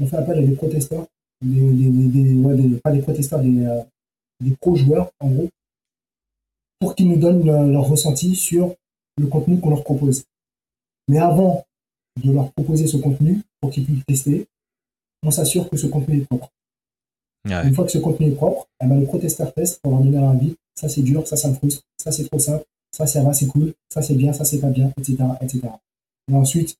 [0.00, 1.06] on fait appel à des protesteurs,
[1.42, 3.66] des, des, ouais, des, pas des protesteurs, des,
[4.40, 5.48] des pro-joueurs, en gros,
[6.80, 8.74] pour qu'ils nous donnent leur, ressenti sur
[9.18, 10.24] le contenu qu'on leur propose.
[11.08, 11.64] Mais avant
[12.22, 14.46] de leur proposer ce contenu, pour qu'ils puissent tester,
[15.24, 16.50] on s'assure que ce contenu est propre.
[17.44, 20.18] Une fois que ce contenu est propre, eh ben, le protesteur test pour leur donner
[20.18, 20.54] un avis.
[20.74, 23.46] Ça c'est dur, ça ça me frustre, ça c'est trop simple, ça ça va, c'est
[23.46, 25.68] cool, ça c'est bien, ça c'est pas bien, etc., etc.
[26.30, 26.76] Et ensuite,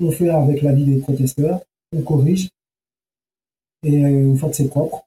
[0.00, 1.60] on fait avec l'avis des protesteurs,
[1.94, 2.48] on corrige,
[3.82, 5.06] et une fois que c'est propre,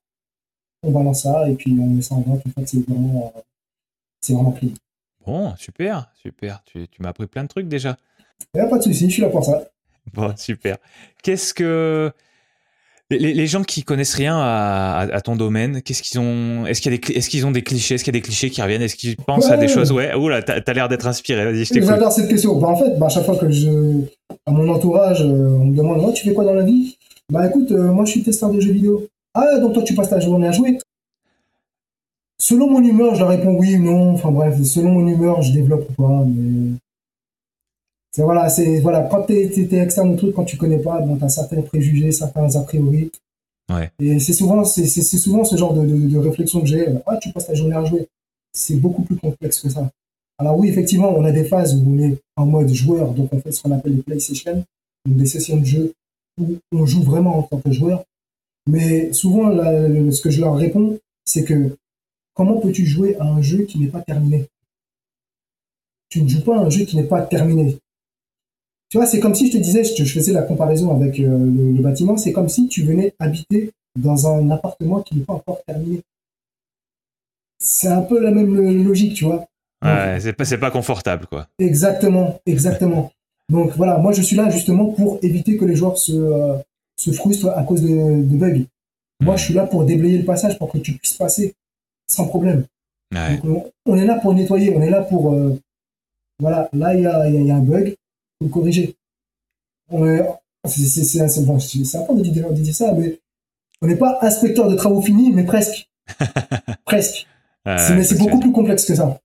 [0.84, 3.34] on balance ça et puis on met ça en vente une fois que c'est vraiment,
[3.36, 3.40] euh,
[4.22, 4.70] c'est vraiment clean.
[5.26, 6.64] Bon, super, super.
[6.66, 7.98] Tu, tu m'as appris plein de trucs déjà.
[8.54, 9.64] pas de souci, je suis là pour ça.
[10.14, 10.78] Bon, super.
[11.22, 12.12] Qu'est-ce que
[13.12, 16.92] les, les, gens qui connaissent rien à, à, ton domaine, qu'est-ce qu'ils ont Est-ce qu'il
[16.92, 18.62] y a des est-ce qu'ils ont des clichés Est-ce qu'il y a des clichés qui
[18.62, 19.92] reviennent Est-ce qu'ils pensent à des choses?
[19.92, 20.14] Ouais.
[20.16, 21.44] Oula, t'as as, l'air d'être inspiré.
[21.44, 21.82] Vas-y, je.
[21.82, 22.58] J'adore cette question.
[22.58, 24.06] Bah, en fait, bah, à chaque fois que je
[24.46, 26.98] à mon entourage, euh, on me demande oh, tu fais quoi dans la vie?
[27.32, 29.08] Bah écoute, euh, moi je suis testeur de jeux vidéo.
[29.34, 30.78] Ah, donc toi, tu passes ta journée à jouer
[32.38, 34.12] Selon mon humeur, je réponds oui ou non.
[34.12, 36.26] Enfin bref, selon mon humeur, je développe ou pas.
[36.26, 36.76] Mais
[38.12, 39.04] c'est voilà, c'est voilà.
[39.04, 42.54] Quand t'es es, externe au truc, quand tu connais pas, bon, t'as certains préjugés, certains
[42.54, 43.10] a priori.
[43.72, 43.90] Ouais.
[44.00, 46.86] Et c'est souvent, c'est souvent ce genre de, de, réflexion que j'ai.
[47.06, 48.10] Ah, tu passes ta journée à jouer.
[48.52, 49.90] C'est beaucoup plus complexe que ça.
[50.38, 53.40] Alors oui, effectivement, on a des phases où on est en mode joueur, donc on
[53.40, 54.66] fait ce qu'on appelle les play sessions,
[55.06, 55.94] donc des sessions de jeu
[56.40, 58.04] où on joue vraiment en tant que joueur.
[58.68, 61.76] Mais souvent, ce que je leur réponds, c'est que
[62.34, 64.48] comment peux-tu jouer à un jeu qui n'est pas terminé?
[66.10, 67.78] Tu ne joues pas à un jeu qui n'est pas terminé.
[68.90, 71.82] Tu vois, c'est comme si je te disais, je, faisais la comparaison avec euh, le,
[71.82, 76.02] bâtiment, c'est comme si tu venais habiter dans un appartement qui n'est pas encore terminé.
[77.58, 78.54] C'est un peu la même
[78.84, 79.46] logique, tu vois.
[79.82, 81.48] Ouais, c'est pas, pas confortable, quoi.
[81.58, 83.12] Exactement, exactement.
[83.52, 86.56] Donc voilà, moi je suis là justement pour éviter que les joueurs se, euh,
[86.96, 88.64] se frustrent à cause de, de, bugs.
[89.22, 91.54] Moi je suis là pour déblayer le passage pour que tu puisses passer
[92.08, 92.64] sans problème.
[93.86, 95.34] on, est là pour nettoyer, on est là pour.
[95.34, 95.60] Euh,
[96.40, 97.90] voilà, là il y a, y a, un bug,
[98.40, 98.96] faut le corriger.
[99.90, 99.98] C'est bon,
[102.16, 103.20] de dire, de dire ça, mais
[103.82, 105.90] on n'est pas inspecteur de travaux finis, mais presque.
[106.86, 107.28] presque.
[107.66, 109.20] mais c'est beaucoup plus complexe que ça.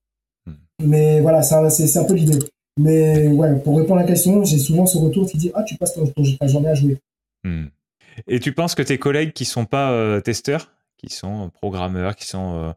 [0.45, 0.53] Hmm.
[0.83, 2.39] Mais voilà, c'est un peu l'idée.
[2.77, 5.75] Mais ouais, pour répondre à la question, j'ai souvent ce retour qui dit Ah, tu
[5.75, 6.05] passes ton,
[6.39, 6.97] ta journée à jouer.
[7.43, 7.65] Hmm.
[8.27, 12.27] Et tu penses que tes collègues qui sont pas euh, testeurs, qui sont programmeurs, qui
[12.27, 12.55] sont.
[12.55, 12.73] Euh,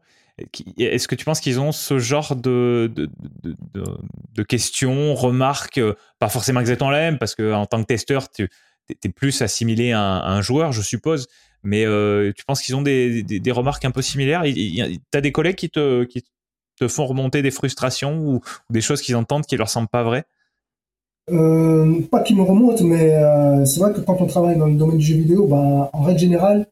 [0.77, 3.09] est-ce que tu penses qu'ils ont ce genre de, de,
[4.33, 8.49] de, questions, remarques, euh, pas forcément exactement la même, parce qu'en tant que testeur, tu
[8.89, 11.27] es plus assimilé à un, joueur, je suppose,
[11.63, 11.85] mais
[12.33, 14.43] tu penses qu'ils ont des, des, des, remarques un peu similaires?
[14.43, 16.23] Tu as des collègues qui te, qui
[16.81, 20.25] te font remonter des frustrations ou, des choses qu'ils entendent qui leur semblent pas vraies?
[21.29, 24.73] Euh, Pas qui me remontent, mais euh, c'est vrai que quand on travaille dans le
[24.73, 26.67] domaine du jeu vidéo, bah, en règle générale,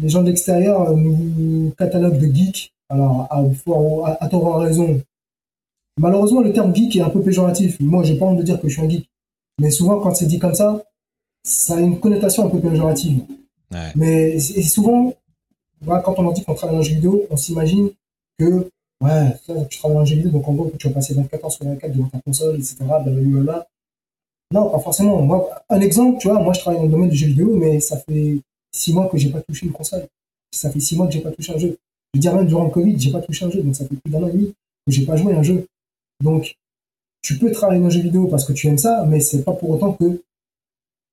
[0.00, 2.72] les gens de l'extérieur euh, nous cataloguent de geeks.
[2.88, 5.00] Alors, à, à, à tort raison.
[5.98, 7.78] Malheureusement, le terme geek est un peu péjoratif.
[7.80, 9.08] Moi, j'ai pas envie de dire que je suis un geek.
[9.60, 10.82] Mais souvent, quand c'est dit comme ça,
[11.42, 13.22] ça a une connotation un peu péjorative.
[13.94, 15.12] Mais et souvent,
[15.86, 17.90] quand on en dit qu'on travaille dans le jeu vidéo, on s'imagine
[18.40, 18.70] que,
[19.04, 21.64] ouais, tu travailles un jeu vidéo, donc en gros, tu vas passer 24 heures sur
[21.64, 22.76] 24 devant ta console, etc.
[22.80, 23.66] Blablabla.
[24.52, 25.22] Non, pas forcément.
[25.22, 27.78] Moi, un exemple, tu vois, moi, je travaille dans le domaine du jeu vidéo, mais
[27.80, 28.38] ça fait
[28.72, 30.06] 6 mois que j'ai pas touché une console.
[30.52, 31.78] Ça fait 6 mois que j'ai pas touché un jeu.
[32.12, 33.94] Je veux dire, même durant le Covid, j'ai pas touché un jeu, donc ça fait
[33.94, 34.46] plus d'un an et demi
[34.86, 35.66] que j'ai pas joué un jeu.
[36.24, 36.56] Donc,
[37.22, 39.52] tu peux travailler dans le jeu vidéo parce que tu aimes ça, mais c'est pas
[39.52, 40.20] pour autant que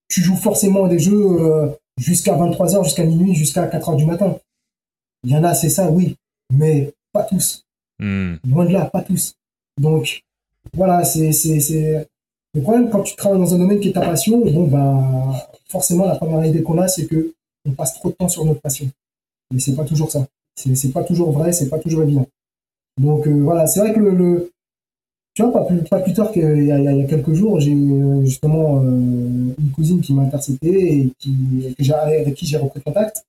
[0.07, 4.37] tu joues forcément à des jeux euh, jusqu'à 23h, jusqu'à minuit, jusqu'à 4h du matin.
[5.23, 6.15] Il y en a, c'est ça, oui.
[6.53, 7.63] Mais pas tous.
[7.99, 8.35] Hmm.
[8.47, 9.33] Loin de là, pas tous.
[9.79, 10.23] Donc,
[10.73, 12.07] voilà, c'est, c'est,
[12.53, 14.39] le problème quand tu travailles dans un domaine qui est ta passion.
[14.39, 17.33] Bon, bah, forcément, la première idée qu'on a, c'est que
[17.67, 18.87] on passe trop de temps sur notre passion.
[19.51, 20.25] Mais c'est pas toujours ça.
[20.55, 22.27] C'est, c'est pas toujours vrai, c'est pas toujours évident.
[22.99, 24.51] Donc, euh, voilà, c'est vrai que le,
[25.35, 28.81] tu vois, pas plus, pas plus tard qu'il y, a, quelques jours, j'ai euh, justement
[28.81, 31.35] euh, une cousine qui m'a intercepté et qui,
[31.93, 33.23] avec qui j'ai repris contact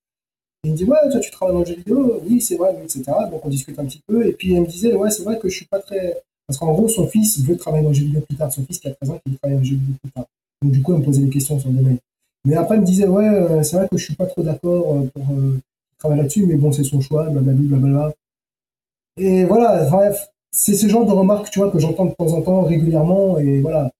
[0.64, 3.02] il me dit, ouais, toi, tu travailles dans le jeu vidéo Oui, c'est vrai, etc.
[3.30, 4.26] Donc, on discute un petit peu.
[4.26, 6.20] Et puis, elle me disait, ouais, c'est vrai que je suis pas très.
[6.46, 8.52] Parce qu'en gros, son fils veut travailler dans le jeu vidéo plus tard.
[8.52, 10.26] Son fils qui a 13 ans, qui veut travailler dans le jeu vidéo plus tard.
[10.62, 11.98] Donc, du coup, elle me posait des questions sur le domaine.
[12.44, 14.94] Mais après, elle me disait, ouais, euh, c'est vrai que je suis pas trop d'accord
[14.94, 15.58] euh, pour euh,
[15.98, 18.12] travailler là-dessus, mais bon, c'est son choix, blablabla, blablabla.
[19.18, 22.42] Et voilà, bref, c'est ce genre de remarques, tu vois, que j'entends de temps en
[22.42, 23.38] temps régulièrement.
[23.38, 23.90] Et voilà.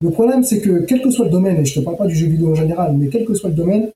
[0.00, 2.14] Le problème, c'est que quel que soit le domaine, et je te parle pas du
[2.14, 3.90] jeu vidéo en général, mais quel que soit le domaine,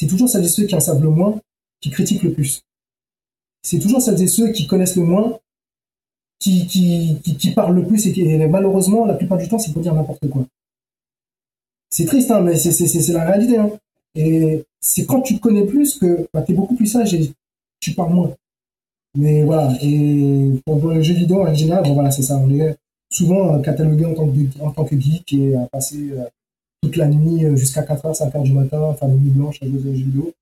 [0.00, 1.38] c'est toujours celles et ceux qui en savent le moins
[1.82, 2.62] qui critiquent le plus.
[3.62, 5.38] C'est toujours celles et ceux qui connaissent le moins
[6.38, 10.46] qui, parlent le plus et, malheureusement, la plupart du temps, c'est pour dire n'importe quoi.
[11.90, 13.58] C'est triste, hein, mais c'est la réalité.
[13.58, 13.70] Hein.
[14.14, 17.34] Et c'est quand tu connais plus que bah, tu es beaucoup plus sage et
[17.78, 18.34] tu parles moins.
[19.18, 22.38] Mais voilà, et pour le jeu vidéo en général, voilà, c'est ça.
[22.38, 22.74] On est
[23.10, 26.24] souvent euh, catalogué en tant que, en tant que geek et à passer euh,
[26.82, 29.78] toute la nuit euh, jusqu'à 4h, 5h du matin, enfin la nuit blanche à jouer
[29.78, 30.32] aux jeux vidéo.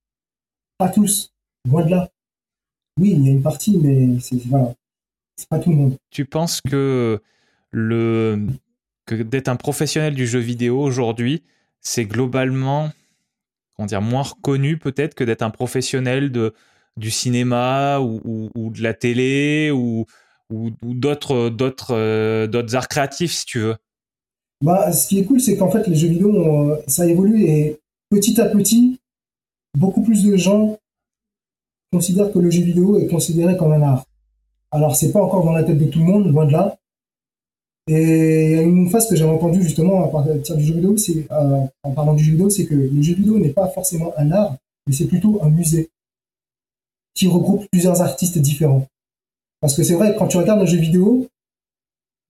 [0.78, 1.32] Pas tous,
[1.68, 2.08] loin de là.
[3.00, 5.96] Oui, il y a une partie, mais c'est pas tout le monde.
[6.10, 7.20] Tu penses que
[7.70, 8.46] le
[9.06, 11.42] que d'être un professionnel du jeu vidéo aujourd'hui,
[11.80, 12.90] c'est globalement
[13.74, 16.54] comment dire moins reconnu peut-être que d'être un professionnel de
[16.96, 20.04] du cinéma ou, de la télé ou,
[20.50, 20.70] ou
[21.04, 23.76] euh, d'autres arts créatifs si tu veux?
[24.60, 27.78] Bah, ce qui est cool, c'est qu'en fait, les jeux vidéo, ça évolue et
[28.10, 28.98] petit à petit,
[29.76, 30.78] beaucoup plus de gens
[31.92, 34.04] considèrent que le jeu vidéo est considéré comme un art.
[34.70, 36.76] Alors, c'est pas encore dans la tête de tout le monde, loin de là.
[37.86, 40.94] Et il y a une phase que j'avais entendue justement à partir du jeu vidéo,
[41.30, 44.30] euh, en parlant du jeu vidéo, c'est que le jeu vidéo n'est pas forcément un
[44.30, 44.56] art,
[44.86, 45.88] mais c'est plutôt un musée
[47.14, 48.86] qui regroupe plusieurs artistes différents.
[49.60, 51.26] Parce que c'est vrai, quand tu regardes un jeu vidéo,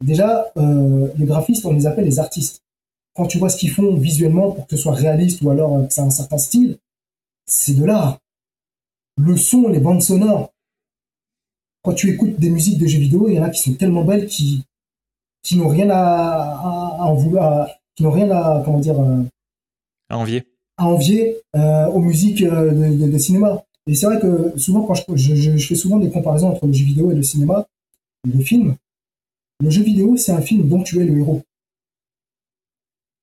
[0.04, 2.62] Déjà, euh, les graphistes, on les appelle les artistes.
[3.14, 5.86] Quand tu vois ce qu'ils font visuellement pour que ce soit réaliste ou alors euh,
[5.86, 6.78] que ça a un certain style,
[7.46, 8.18] c'est de l'art.
[9.20, 10.52] Le son, les bandes sonores.
[11.82, 14.04] Quand tu écoutes des musiques de jeux vidéo, il y en a qui sont tellement
[14.04, 14.64] belles qui,
[15.42, 18.96] qui n'ont rien à, en vouloir, qui n'ont rien à, comment dire,
[20.08, 20.44] à envier.
[20.76, 23.64] à envier aux musiques de, cinéma.
[23.86, 26.84] Et c'est vrai que souvent, quand je, je, fais souvent des comparaisons entre le jeu
[26.84, 27.66] vidéo et le cinéma,
[28.24, 28.76] le film,
[29.60, 31.42] le jeu vidéo, c'est un film dont tu es le héros.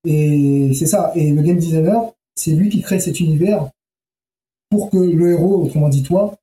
[0.06, 1.12] Et c'est ça.
[1.16, 3.70] Et le game designer, c'est lui qui crée cet univers
[4.70, 6.38] pour que le héros, autrement dit toi,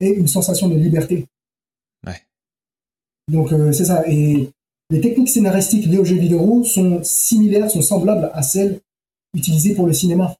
[0.00, 1.26] ait une sensation de liberté.
[2.06, 2.20] Ouais.
[3.28, 4.04] Donc euh, c'est ça.
[4.06, 4.50] Et
[4.90, 8.80] les techniques scénaristiques liées aux jeux vidéo sont similaires, sont semblables à celles
[9.34, 10.36] utilisées pour le cinéma.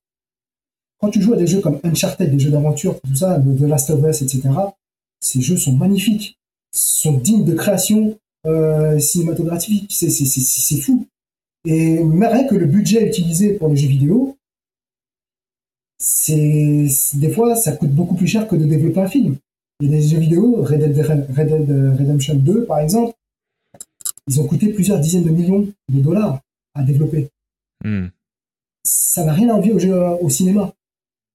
[0.98, 3.90] Quand tu joues à des jeux comme Uncharted, des jeux d'aventure, tout ça, The Last
[3.90, 4.50] of Us, etc.,
[5.20, 6.38] ces jeux sont magnifiques,
[6.72, 9.92] sont dignes de création euh, cinématographique.
[9.92, 11.06] C'est fou.
[11.66, 14.36] Et mais rien que le budget utilisé pour les jeux vidéo,
[15.98, 19.36] c'est des fois ça coûte beaucoup plus cher que de développer un film.
[19.80, 23.14] Il y a des jeux vidéo, Red Dead, Redemption 2 par exemple,
[24.26, 26.40] ils ont coûté plusieurs dizaines de millions de dollars
[26.74, 27.28] à développer.
[27.84, 28.06] Hmm.
[28.84, 30.72] Ça n'a rien à envier au, au cinéma.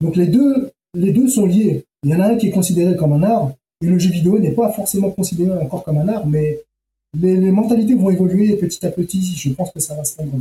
[0.02, 1.86] Donc les deux, les deux sont liés.
[2.04, 3.52] Il y en a un qui est considéré comme un art,
[3.82, 6.64] et le jeu vidéo n'est pas forcément considéré encore comme un art, mais
[7.22, 9.36] les, mentalités vont évoluer petit à petit.
[9.36, 10.32] Je pense que ça va se rendre.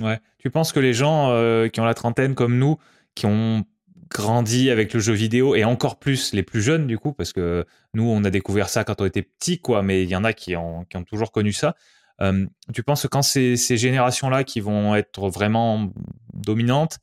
[0.00, 0.20] Ouais.
[0.38, 2.78] Tu penses que les gens euh, qui ont la trentaine comme nous,
[3.14, 3.64] qui ont
[4.10, 7.66] grandi avec le jeu vidéo et encore plus les plus jeunes du coup, parce que
[7.92, 10.32] nous on a découvert ça quand on était petit, quoi, mais il y en a
[10.32, 11.76] qui ont, toujours connu ça.
[12.20, 15.92] Euh, tu penses que quand ces, ces générations-là qui vont être vraiment
[16.32, 16.98] dominantes,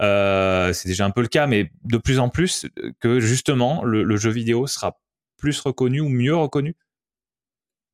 [0.00, 2.66] euh, c'est déjà un peu le cas, mais de plus en plus,
[3.00, 4.98] que justement le jeu vidéo sera
[5.40, 6.76] plus reconnu ou mieux reconnu?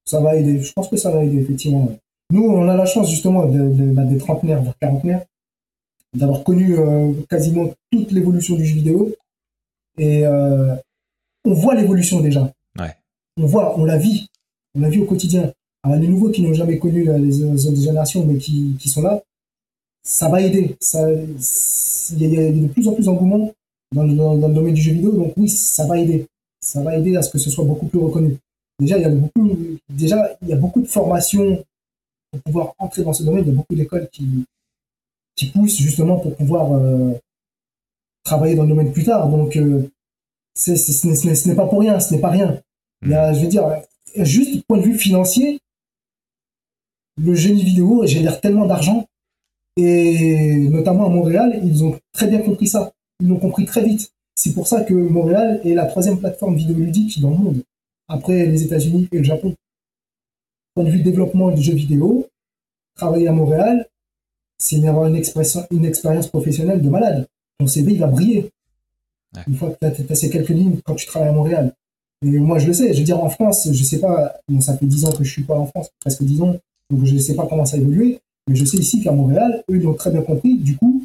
[0.07, 0.61] Ça va aider.
[0.63, 1.91] Je pense que ça va aider, effectivement.
[2.33, 5.25] Nous, on a la chance, justement, de, bah, des trentenaires, voire quarantenaires,
[6.15, 9.15] d'avoir connu euh, quasiment toute l'évolution du jeu vidéo.
[9.99, 10.75] Et euh,
[11.45, 12.53] on voit l'évolution déjà.
[13.39, 14.29] On voit, on la vit.
[14.75, 15.53] On la vit au quotidien.
[15.83, 19.23] Alors, les nouveaux qui n'ont jamais connu les, autres générations, mais qui, qui, sont là,
[20.03, 20.75] ça va aider.
[20.81, 23.53] Il y, a de plus en plus d'engouement
[23.95, 26.27] dans, dans, dans le domaine du jeu vidéo, donc oui, ça va aider.
[26.61, 28.39] Ça va aider à ce que ce soit beaucoup plus reconnu
[28.79, 29.03] déjà, il
[30.49, 31.65] y a beaucoup, de formations
[32.31, 33.45] pour pouvoir entrer dans ce domaine.
[33.45, 34.47] Il y a beaucoup d'écoles qui,
[35.53, 37.13] poussent justement pour pouvoir euh,
[38.25, 39.29] travailler dans le domaine plus tard.
[39.29, 39.89] Donc, euh,
[40.55, 42.61] ce n'est pas pour rien, ce n'est pas rien.
[43.03, 43.65] Je veux dire,
[44.17, 45.61] juste du point de vue financier,
[47.23, 49.07] le génie vidéo génère tellement d'argent.
[49.79, 52.93] Et notamment à Montréal, ils ont très bien compris ça.
[53.21, 54.11] Ils l'ont compris très vite.
[54.35, 57.63] C'est pour ça que Montréal est la troisième plateforme vidéoludique dans le monde
[58.09, 59.55] après les États-Unis et le Japon.
[60.75, 62.27] Point de vue développement du jeu vidéo,
[62.97, 63.87] travailler à Montréal,
[64.59, 65.23] c'est avoir une,
[65.71, 67.27] une expérience professionnelle de malade.
[67.59, 68.51] Ton CV, il va briller.
[69.47, 71.73] Une fois que tu as, ces quelques lignes quand tu travailles à Montréal.
[72.23, 72.93] Et moi, je le sais.
[72.93, 75.31] Je veux dire, en France, je sais pas, bon, ça fait 10 ans que je
[75.31, 76.57] suis pas en France, presque 10 ans,
[76.91, 78.21] donc je ne sais pas comment ça a évolué.
[78.49, 80.57] Mais je sais ici qu'à Montréal, eux, ils l'ont très bien compris.
[80.59, 81.05] Du coup,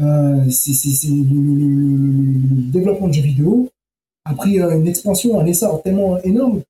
[0.00, 3.68] euh, c'est le, développement de jeux vidéo
[4.24, 6.62] a pris euh, une expansion, un essor tellement énorme.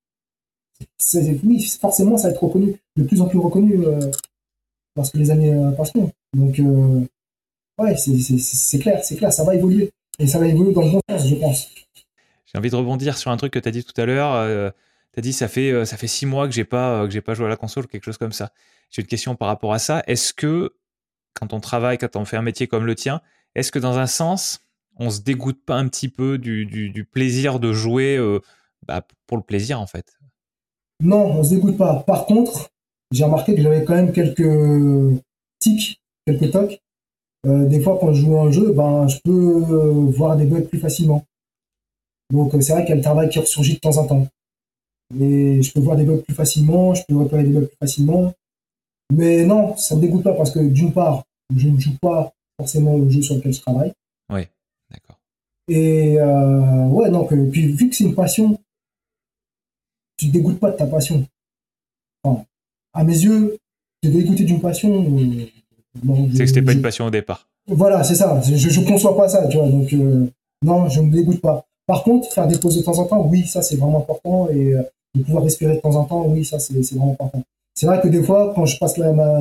[1.45, 4.11] Oui, forcément, ça va être reconnu, de plus en plus reconnu euh,
[4.97, 6.11] lorsque les années euh, passeront.
[6.37, 6.61] Donc,
[7.79, 9.91] ouais, c'est clair, c'est clair, ça va évoluer.
[10.19, 11.69] Et ça va évoluer dans le bon sens, je pense.
[12.47, 14.73] J'ai envie de rebondir sur un truc que tu as dit tout à l'heure.
[15.13, 17.47] tu as dit ça fait ça fait six mois que j'ai pas que pas joué
[17.47, 18.53] à la console, quelque chose comme ça.
[18.91, 20.03] J'ai une question par rapport à ça.
[20.07, 20.75] Est-ce que
[21.33, 23.23] quand on travaille, quand on fait un métier comme le tien,
[23.55, 24.61] est-ce que dans un sens,
[24.99, 28.41] on se dégoûte pas un petit peu du, plaisir de jouer euh,
[28.87, 30.19] bah, pour le plaisir en fait
[31.01, 32.03] Non, on se dégoûte pas.
[32.07, 32.71] Par contre,
[33.11, 35.21] j'ai remarqué que j'avais quand même quelques
[35.59, 36.81] tics, quelques tocs.
[37.47, 40.45] Euh, des fois, quand je joue à un jeu, ben, je peux euh, voir des
[40.45, 41.25] bugs plus facilement.
[42.33, 44.27] Donc, c'est vrai qu'il y a le travail qui ressurgit de temps en temps.
[45.13, 48.33] Mais je peux voir des bugs plus facilement, je peux repérer des bugs plus facilement.
[49.13, 51.25] Mais non, ça ne me dégoûte pas parce que d'une part,
[51.55, 53.93] je ne joue pas forcément au jeu sur lequel je travaille.
[54.31, 54.47] Oui.
[55.75, 58.59] Et euh, ouais, donc, euh, puis vu que c'est une passion,
[60.19, 61.25] tu te dégoûtes pas de ta passion.
[62.93, 63.57] à mes yeux,
[64.03, 65.03] te dégoûter d'une passion.
[65.03, 65.47] Euh,
[66.35, 67.49] c'est que c'était pas une passion au départ.
[67.67, 68.39] Voilà, c'est ça.
[68.43, 69.69] Je, ne conçois pas ça, tu vois.
[69.69, 69.91] Donc,
[70.63, 71.65] non, je ne me dégoûte pas.
[71.87, 74.51] Par contre, faire des pauses de temps en temps, oui, ça c'est vraiment important.
[74.51, 74.75] Et
[75.15, 77.43] de pouvoir respirer de temps en temps, oui, ça c'est vraiment important.
[77.75, 79.41] C'est vrai que des fois, quand je passe la,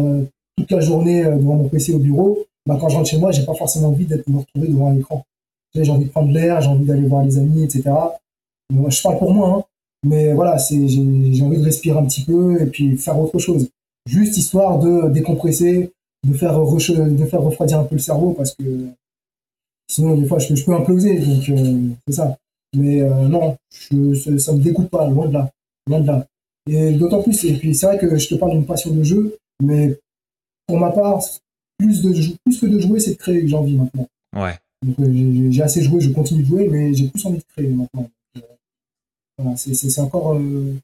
[0.58, 3.44] toute la journée devant mon PC au bureau, bah, quand je rentre chez moi, j'ai
[3.44, 5.26] pas forcément envie d'être me retrouver devant un écran
[5.76, 7.84] j'ai envie de prendre l'air, j'ai envie d'aller voir les amis, etc.
[8.72, 9.64] je parle pour moi, hein,
[10.04, 11.02] mais voilà, c'est, j'ai,
[11.44, 13.70] envie de respirer un petit peu et puis faire autre chose.
[14.08, 15.92] Juste histoire de décompresser,
[16.28, 18.64] de faire, de faire refroidir un peu le cerveau parce que
[19.88, 22.38] sinon, des fois, je, je peux imploser, donc euh, c'est ça.
[22.76, 25.52] Mais euh, non, je, ça me dégoûte pas, loin de là.
[25.88, 26.26] Loin de là.
[26.70, 29.38] Et d'autant plus, et puis c'est vrai que je te parle d'une passion de jeu,
[29.62, 29.98] mais
[30.68, 31.22] pour ma part,
[31.78, 32.14] plus, de,
[32.46, 34.08] plus que de jouer, c'est de créer que j'ai envie maintenant.
[34.36, 34.58] Ouais.
[34.86, 37.68] Donc euh, j'ai assez joué, je continue de jouer, mais j'ai plus envie de créer
[37.68, 38.10] maintenant.
[38.38, 38.42] Euh,
[39.38, 40.76] voilà, c'est encore euh,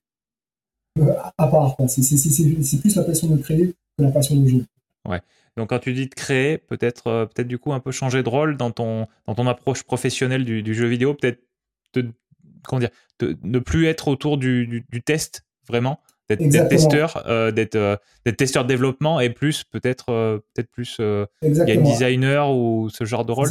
[1.38, 1.76] à part.
[1.88, 4.64] C'est plus la passion de créer que la passion de jouer.
[5.08, 5.22] Ouais.
[5.56, 8.58] Donc quand tu dis de créer, peut-être peut-être du coup un peu changer de rôle
[8.58, 11.42] dans ton, dans ton approche professionnelle du, du jeu vidéo, peut-être
[12.68, 12.92] comment dire,
[13.22, 17.96] ne plus être autour du, du, du test vraiment, d'être testeur, euh, d'être euh,
[18.38, 21.00] testeur de développement et plus peut-être euh, peut-être plus
[21.44, 23.50] game designer ou ce genre de rôle?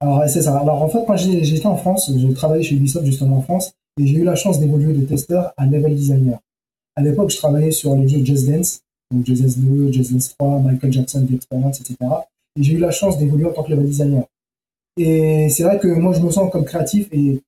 [0.00, 0.58] Alors c'est ça.
[0.58, 4.06] Alors en fait quand j'étais en France, j'ai travaillé chez Ubisoft justement en France et
[4.06, 6.38] j'ai eu la chance d'évoluer de testeur à level designer.
[6.96, 8.80] À l'époque, je travaillais sur les jeux Just Dance,
[9.14, 11.96] donc Just Dance 2, Just Dance 3, Michael Jackson, The Experience, etc.
[12.56, 14.24] Et j'ai eu la chance d'évoluer en tant que level designer.
[14.96, 17.40] Et c'est vrai que moi, je me sens comme créatif et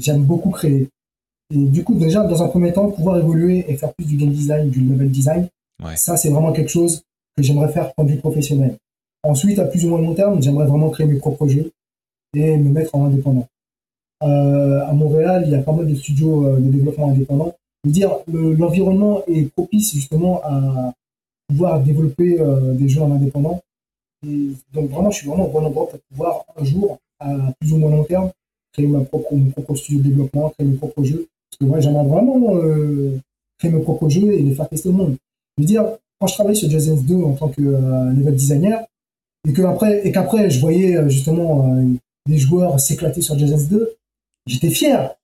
[0.00, 0.88] j'aime beaucoup créer.
[1.54, 4.30] Et du coup, déjà, dans un premier temps, pouvoir évoluer et faire plus du game
[4.30, 5.48] design, du level design,
[5.96, 7.02] ça, c'est vraiment quelque chose
[7.36, 8.76] que j'aimerais faire point de vue professionnel.
[9.22, 11.70] Ensuite, à plus ou moins long terme, j'aimerais vraiment créer mes propres jeux
[12.36, 13.46] et me mettre en indépendant.
[14.22, 17.54] Euh, à Montréal, il y a pas mal de studios euh, de développement indépendant.
[17.84, 20.92] Je dire, l'environnement est propice justement à
[21.48, 23.60] pouvoir développer euh, des jeux en indépendant.
[24.72, 27.78] Donc vraiment, je suis vraiment au bon endroit pour pouvoir un jour, à plus ou
[27.78, 28.30] moins long terme,
[28.72, 31.28] créer ma propre, mon propre studio de développement, créer mes propres jeux.
[31.50, 33.18] Parce que moi, j'aimerais vraiment euh,
[33.58, 35.16] créer mes propres jeux et les faire tester au monde.
[35.58, 35.84] Je dire,
[36.20, 38.84] quand je travaillais sur Just 2 en tant que euh, level designer,
[39.48, 41.72] et qu'après, et qu'après, je voyais euh, justement
[42.26, 43.96] des joueurs s'éclater sur Just 2,
[44.46, 45.14] j'étais fier.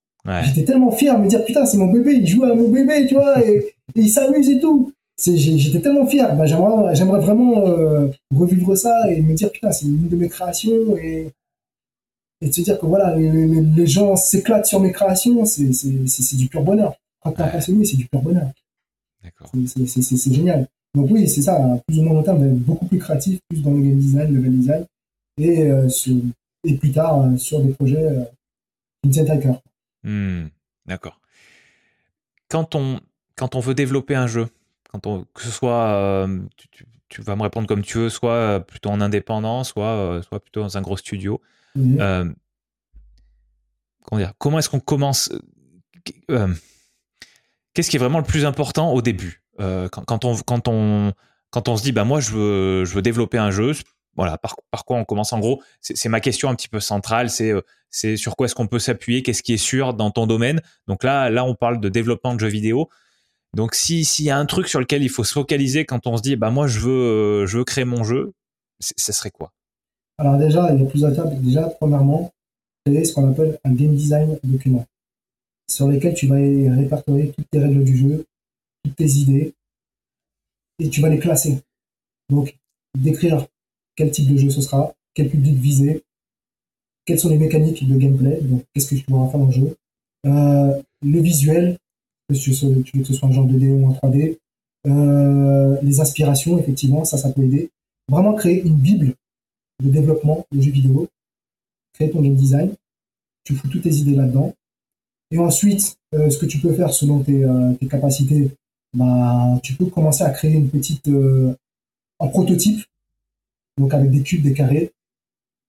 [0.44, 3.06] J'étais tellement fier de me dire, putain, c'est mon bébé, il joue à mon bébé,
[3.08, 4.92] tu vois, et, il s'amuse et tout.
[5.18, 6.36] J'étais tellement fier.
[6.36, 7.64] Bah, j'aimerais vraiment
[8.34, 11.32] revivre ça et me dire, putain, c'est une de mes créations et
[12.42, 16.62] et de se dire que voilà, les, gens s'éclatent sur mes créations, c'est du pur
[16.62, 16.94] bonheur.
[17.22, 18.50] Quand t'es passionné, c'est du pur bonheur.
[19.86, 20.66] C'est génial.
[20.94, 23.80] Donc oui, c'est ça, plus ou moins long terme, beaucoup plus créatif, plus dans le
[23.80, 24.84] game design, le game design,
[25.38, 25.88] et, euh,
[26.64, 28.24] et plus tard euh, sur des projets euh,
[29.02, 29.62] qui me tiennent à cœur.
[30.04, 30.46] Hmm,
[30.86, 31.20] d'accord.
[32.48, 33.00] Quand on,
[33.36, 34.48] quand on veut développer un jeu,
[34.90, 38.90] quand on, que ce soit, tu, tu, vas me répondre comme tu veux, soit plutôt
[38.90, 41.40] en indépendant, soit, soit plutôt dans un gros studio,
[41.74, 42.00] Mhm.
[42.00, 42.32] Euh,
[44.38, 45.30] comment, est-ce qu'on commence
[46.30, 46.54] euh,
[47.74, 51.12] Qu'est-ce qui est vraiment le plus important au début euh, quand, on, quand, on,
[51.50, 53.72] quand on se dit, bah, moi, je veux, je veux développer un jeu,
[54.14, 57.52] voilà, par, quoi on commence En gros, c'est ma question un petit peu centrale, c'est
[57.90, 60.60] c'est sur quoi est-ce qu'on peut s'appuyer, qu'est-ce qui est sûr dans ton domaine.
[60.86, 62.88] Donc là, là, on parle de développement de jeux vidéo.
[63.54, 66.22] Donc s'il y a un truc sur lequel il faut se focaliser quand on se
[66.22, 68.32] dit, bah moi je veux, je veux créer mon jeu,
[68.80, 69.52] ce serait quoi?
[70.18, 71.12] Alors déjà, il y a plusieurs.
[71.40, 72.32] Déjà, premièrement,
[72.84, 74.86] créer ce qu'on appelle un game design document,
[75.70, 78.24] sur lequel tu vas répertorier toutes tes règles du jeu,
[78.84, 79.54] toutes tes idées,
[80.78, 81.58] et tu vas les classer.
[82.30, 82.56] Donc,
[82.96, 83.46] décrire
[83.96, 86.02] quel type de jeu ce sera, quel public viser,
[87.04, 89.76] quelles sont les mécaniques de gameplay, donc qu'est-ce que tu pourras faire dans le jeu,
[90.26, 91.78] euh, le visuel,
[92.28, 94.38] que ce soit un genre 2D ou un 3D,
[94.86, 97.70] euh, les inspirations, effectivement, ça, ça peut aider.
[98.08, 99.14] Vraiment créer une bible
[99.82, 101.08] de développement de jeux vidéo,
[101.94, 102.74] créer ton game design,
[103.44, 104.54] tu fous toutes tes idées là-dedans.
[105.30, 108.50] Et ensuite, euh, ce que tu peux faire selon tes, euh, capacités,
[108.94, 112.84] bah, tu peux commencer à créer une petite, un prototype,
[113.78, 114.90] donc avec des cubes, des carrés.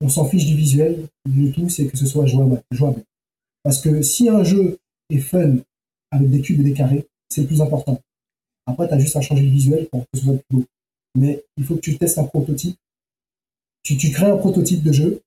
[0.02, 3.04] On s'en fiche du visuel, le tout c'est que ce soit jouable.
[3.64, 4.78] Parce que si un jeu
[5.10, 5.58] est fun
[6.12, 8.02] avec des cubes et des carrés, c'est le plus important.
[8.66, 10.66] Après, tu as juste à changer le visuel pour que ce soit plus beau.
[11.16, 12.78] Mais il faut que tu testes un prototype
[13.84, 15.22] tu, crées un prototype de jeu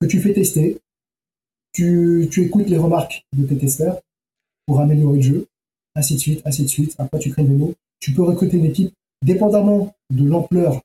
[0.00, 0.78] que tu fais tester,
[1.72, 4.00] tu, écoutes les remarques de tes testeurs
[4.66, 5.46] pour améliorer le jeu,
[5.94, 6.94] ainsi de suite, ainsi de suite.
[6.98, 7.74] Après, tu crées une démo.
[8.00, 8.92] Tu peux recruter une équipe
[9.24, 10.82] dépendamment de l'ampleur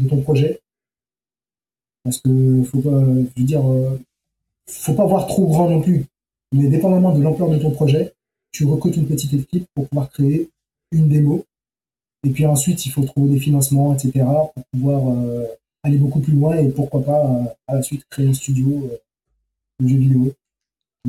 [0.00, 0.60] de ton projet.
[2.06, 3.98] Parce que faut pas, je veux dire, euh,
[4.68, 6.04] faut pas voir trop grand non plus.
[6.52, 8.14] Mais dépendamment de l'ampleur de ton projet,
[8.52, 10.48] tu recrutes une petite équipe pour pouvoir créer
[10.92, 11.44] une démo.
[12.24, 14.24] Et puis ensuite, il faut trouver des financements, etc.
[14.54, 15.46] pour pouvoir euh,
[15.82, 18.96] aller beaucoup plus loin et pourquoi pas euh, à la suite créer un studio euh,
[19.82, 20.32] de jeux vidéo.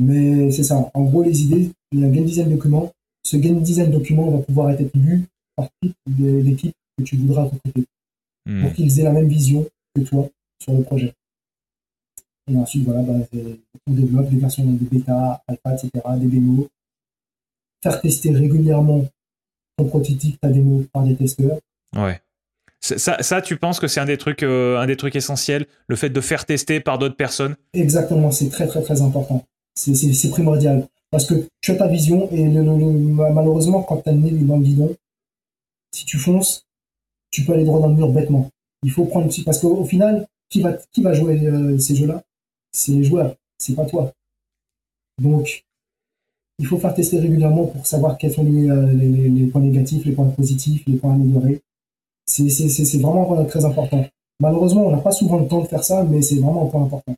[0.00, 0.90] Mais c'est ça.
[0.94, 2.92] En gros, les idées, il y a un game design document.
[3.22, 7.84] Ce game design document va pouvoir être lu par toute l'équipe que tu voudras recruter
[8.46, 8.62] hmm.
[8.62, 10.28] pour qu'ils aient la même vision que toi
[10.62, 11.14] sur le projet.
[12.50, 13.14] Et ensuite, voilà, bah,
[13.86, 16.66] on développe des versions de bêta, alpha, etc., des démos.
[17.82, 19.04] Faire tester régulièrement
[19.76, 21.58] ton prototype, ta démo par des testeurs.
[21.96, 22.20] Ouais.
[22.80, 25.96] Ça, ça, tu penses que c'est un des trucs, euh, un des trucs essentiels, le
[25.96, 27.56] fait de faire tester par d'autres personnes?
[27.72, 29.44] Exactement, c'est très très très important.
[29.74, 34.30] C'est primordial parce que tu as ta vision et malheureusement quand tu as le nez
[34.30, 34.94] dans le guidon,
[35.92, 36.66] si tu fonces,
[37.30, 38.50] tu peux aller droit dans le mur bêtement.
[38.84, 42.22] Il faut prendre parce qu'au final, qui va qui va jouer euh, ces jeux-là?
[42.72, 44.12] C'est les joueurs, c'est pas toi.
[45.20, 45.64] Donc,
[46.58, 50.28] il faut faire tester régulièrement pour savoir quels sont les, les, points négatifs, les points
[50.28, 51.60] positifs, les points améliorés.
[52.26, 54.04] C'est vraiment très important.
[54.40, 56.84] Malheureusement, on n'a pas souvent le temps de faire ça, mais c'est vraiment un point
[56.84, 57.14] important.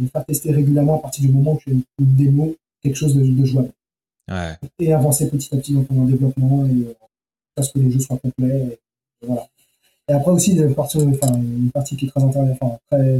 [0.00, 3.14] De faire tester régulièrement à partir du moment où tu as une, démo, quelque chose
[3.14, 3.70] de, de jouable.
[4.28, 4.56] Ouais.
[4.80, 8.78] Et avancer petit à petit dans ton développement et euh, que le jeu soit complet.
[9.22, 9.46] Et, voilà.
[10.08, 12.22] Et après aussi, une partie, qui est très,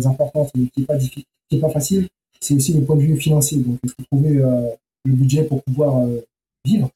[0.07, 2.09] importante et qui n'est pas, pas facile,
[2.41, 3.59] c'est aussi le point de vue financier.
[3.59, 4.69] Donc, il faut trouver euh,
[5.05, 6.21] le budget pour pouvoir euh,
[6.65, 6.91] vivre.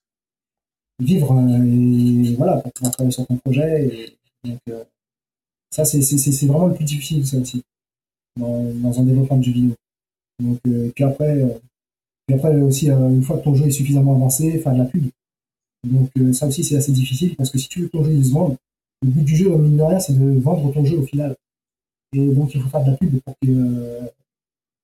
[1.00, 4.16] Vivre et voilà, pour pouvoir travailler sur ton projet.
[4.44, 4.56] Et,
[5.70, 7.62] ça, c'est vraiment le plus difficile, ça aussi,
[8.36, 9.74] dans, un développement de jeu vidéo.
[10.40, 10.58] Donc,
[10.94, 11.60] puis après,
[12.32, 15.04] après aussi, une fois que ton jeu est suffisamment avancé, faire de la pub.
[15.84, 18.32] Donc ça aussi, c'est assez difficile parce que si tu veux que ton jeu se
[18.32, 18.56] vende,
[19.02, 21.36] le but du jeu, mine de rien, c'est de vendre ton jeu au final.
[22.12, 24.10] Et donc, il faut faire de la pub pour qu'il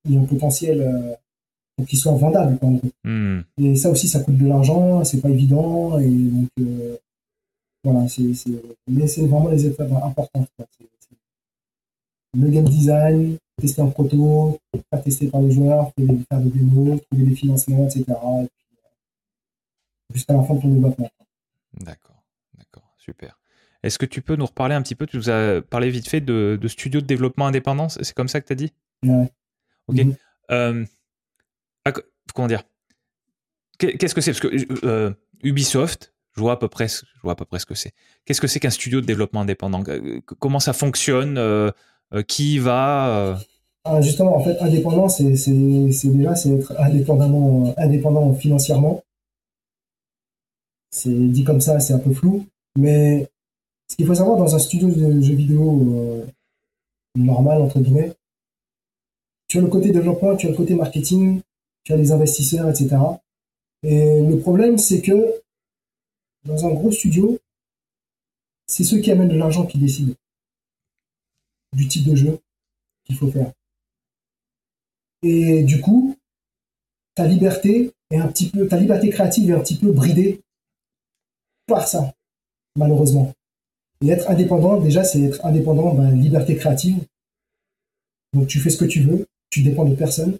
[0.08, 1.16] y ait un potentiel
[1.76, 2.58] pour qu'il soit vendable.
[3.04, 3.40] Hmm.
[3.58, 5.98] Et ça aussi, ça coûte de l'argent, c'est pas évident.
[5.98, 6.48] Et donc,
[7.84, 8.32] voilà, c'est,
[8.88, 10.48] mais c'est vraiment les étapes importantes.
[12.36, 14.58] Le game design, tester en proto,
[14.90, 18.04] faire tester par les joueurs, faire des démos, trouver des financements, etc.
[18.08, 21.10] Et puis, jusqu'à la fin de ton développement.
[21.80, 22.22] D'accord,
[22.58, 23.38] d'accord, super.
[23.86, 25.06] Est-ce que tu peux nous reparler un petit peu?
[25.06, 28.40] Tu nous as parlé vite fait de, de studio de développement indépendant, c'est comme ça
[28.40, 28.72] que tu as dit?
[29.04, 29.30] Ouais.
[29.88, 29.96] Ok.
[29.96, 30.14] Mhm.
[30.50, 30.84] Euh,
[32.34, 32.62] comment dire?
[33.78, 34.32] Qu'est-ce que c'est?
[34.32, 35.12] Parce que euh,
[35.42, 37.92] Ubisoft, je vois à peu près, je vois à peu près ce que c'est.
[38.24, 39.82] Qu'est-ce que c'est qu'un studio de développement indépendant?
[40.38, 41.38] Comment ça fonctionne?
[41.38, 41.70] Euh,
[42.26, 43.38] Qui va?
[43.84, 49.04] Ah, Justement, en fait, indépendant, c'est déjà c'est être indépendamment indépendant financièrement.
[50.90, 52.46] C'est dit comme ça, c'est un peu flou,
[52.78, 53.28] mais
[53.88, 56.26] ce qu'il faut savoir dans un studio de jeux vidéo euh,
[57.14, 58.12] normal, entre guillemets,
[59.48, 61.40] tu as le côté développement, tu as le côté marketing,
[61.84, 62.96] tu as les investisseurs, etc.
[63.82, 65.42] Et le problème, c'est que
[66.44, 67.38] dans un gros studio,
[68.66, 70.14] c'est ceux qui amènent de l'argent qui décident
[71.72, 72.38] du type de jeu
[73.04, 73.52] qu'il faut faire.
[75.22, 76.16] Et du coup,
[77.14, 80.40] ta liberté est un petit peu, ta liberté créative est un petit peu bridée
[81.66, 82.12] par ça,
[82.76, 83.32] malheureusement.
[84.04, 86.98] Et être indépendant, déjà, c'est être indépendant, ben, liberté créative.
[88.34, 90.36] Donc tu fais ce que tu veux, tu dépends de personne.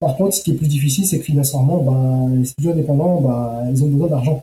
[0.00, 3.70] Par contre, ce qui est plus difficile, c'est que financièrement, ben, les studios indépendants, ben,
[3.70, 4.42] ils ont besoin d'argent.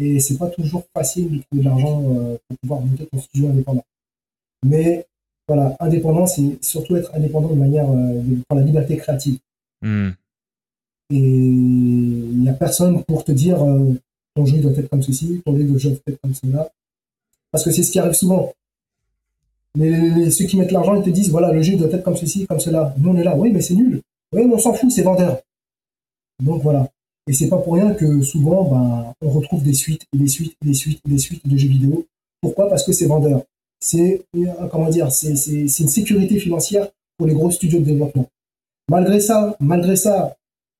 [0.00, 3.48] Et c'est pas toujours facile de trouver de l'argent euh, pour pouvoir monter ton studio
[3.48, 3.84] indépendant.
[4.64, 5.06] Mais
[5.48, 9.38] voilà, indépendant, c'est surtout être indépendant de manière euh, pour la liberté créative.
[9.82, 10.10] Hmm.
[11.10, 13.92] Et il n'y a personne pour te dire euh,
[14.34, 16.70] ton jeu doit être comme ceci, ton jeu doit être comme cela.
[17.52, 18.52] Parce que c'est ce qui arrive souvent.
[19.74, 22.46] Les, ceux qui mettent l'argent, ils te disent, voilà, le jeu doit être comme ceci,
[22.46, 22.94] comme cela.
[22.98, 24.00] Nous, on est là, oui, mais c'est nul.
[24.32, 25.40] Oui, mais on s'en fout, c'est vendeur.
[26.42, 26.88] Donc voilà.
[27.28, 30.74] Et c'est pas pour rien que souvent, ben, on retrouve des suites, des suites, des
[30.74, 32.06] suites, des suites de jeux vidéo.
[32.40, 32.68] Pourquoi?
[32.68, 33.42] Parce que c'est vendeur.
[33.80, 38.26] C'est, euh, comment dire, c'est, une sécurité financière pour les gros studios de développement.
[38.88, 40.36] Malgré ça, malgré ça,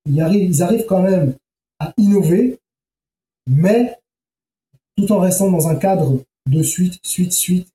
[0.07, 0.21] ils
[0.63, 1.35] arrivent quand même
[1.79, 2.59] à innover,
[3.49, 3.97] mais
[4.97, 7.69] tout en restant dans un cadre de suite, suite, suite.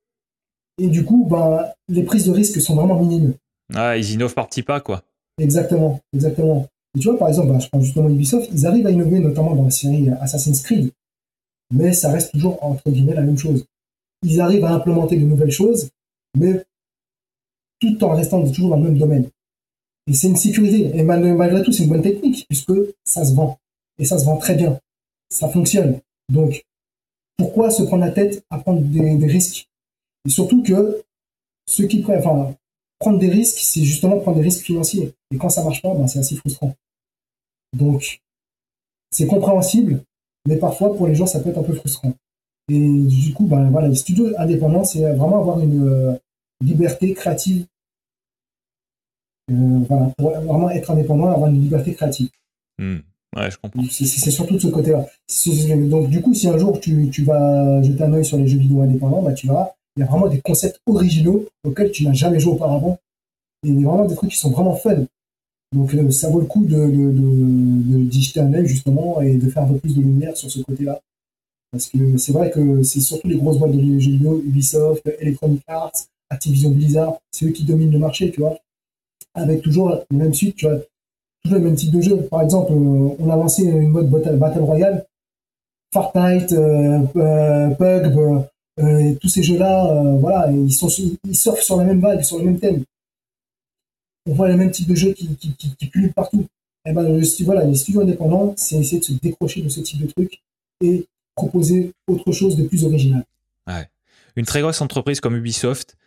[0.79, 3.33] Et du coup, ben, les prises de risque sont vraiment minimes.
[3.73, 5.03] Ah, ils innovent par petits pas, quoi.
[5.39, 6.67] Exactement, exactement.
[6.95, 9.55] Et tu vois, par exemple, ben, je prends justement Ubisoft, ils arrivent à innover notamment
[9.55, 10.91] dans la série Assassin's Creed,
[11.73, 13.65] mais ça reste toujours, entre guillemets, la même chose.
[14.23, 15.89] Ils arrivent à implémenter de nouvelles choses,
[16.37, 16.63] mais
[17.79, 19.29] tout en restant toujours dans le même domaine.
[20.07, 20.97] Et c'est une sécurité.
[20.97, 22.73] Et malgré tout, c'est une bonne technique, puisque
[23.03, 23.59] ça se vend.
[23.99, 24.79] Et ça se vend très bien.
[25.29, 25.99] Ça fonctionne.
[26.31, 26.63] Donc,
[27.37, 29.67] pourquoi se prendre la tête à prendre des, risques?
[30.25, 31.03] Et surtout que
[31.67, 35.13] ceux qui prendre des risques, c'est justement prendre des risques financiers.
[35.31, 36.75] Et quand ça marche pas, ben, c'est assez frustrant.
[37.73, 38.21] Donc,
[39.11, 40.03] c'est compréhensible,
[40.47, 42.13] mais parfois pour les gens, ça peut être un peu frustrant.
[42.69, 46.13] Et du coup, ben voilà, les studios indépendants, c'est vraiment avoir une euh,
[46.61, 47.65] liberté créative.
[49.49, 52.29] Euh, voilà, pour vraiment être indépendant, avoir une liberté créative.
[52.77, 52.97] Hmm.
[53.89, 55.05] C'est surtout de ce côté-là.
[55.89, 58.57] Donc, du coup, si un jour tu, tu, vas jeter un œil sur les jeux
[58.57, 62.13] vidéo indépendants, bah, tu verras, il y a vraiment des concepts originaux auxquels tu n'as
[62.13, 62.97] jamais joué auparavant.
[63.65, 65.05] Et vraiment des trucs qui sont vraiment fun.
[65.75, 69.49] Donc, euh, ça vaut le coup de, de, de, jeter un œil, justement, et de
[69.49, 71.01] faire un peu plus de lumière sur ce côté-là.
[71.71, 75.61] Parce que c'est vrai que c'est surtout les grosses boîtes de jeux vidéo, Ubisoft, Electronic
[75.67, 75.91] Arts,
[76.29, 78.57] Activision Blizzard, c'est eux qui dominent le marché, tu vois.
[79.33, 80.79] Avec toujours les mêmes suites, tu vois
[81.55, 82.17] le même type de jeu.
[82.29, 85.05] Par exemple, euh, on a lancé une mode Battle Royale,
[85.93, 88.47] Fortnite, euh, euh, Pug,
[89.19, 90.87] tous ces jeux-là, voilà, ils, sont,
[91.23, 92.83] ils surfent sur la même vague, sur le même thème.
[94.29, 96.45] On voit le même type de jeu qui, qui, qui, partout.
[96.85, 99.81] Et eh ben, le, voilà, les studios indépendants, c'est essayer de se décrocher de ce
[99.81, 100.41] type de truc
[100.81, 101.05] et
[101.35, 103.23] proposer autre chose de plus original.
[103.65, 103.89] Ouais.
[104.35, 105.97] Une très grosse entreprise comme Ubisoft,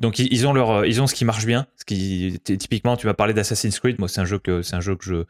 [0.00, 1.66] donc ils ont leur, ils ont ce qui marche bien.
[1.76, 3.98] Ce qui, typiquement, tu m'as parlé d'Assassin's Creed.
[3.98, 5.24] Moi, c'est un jeu que, c'est un jeu que je,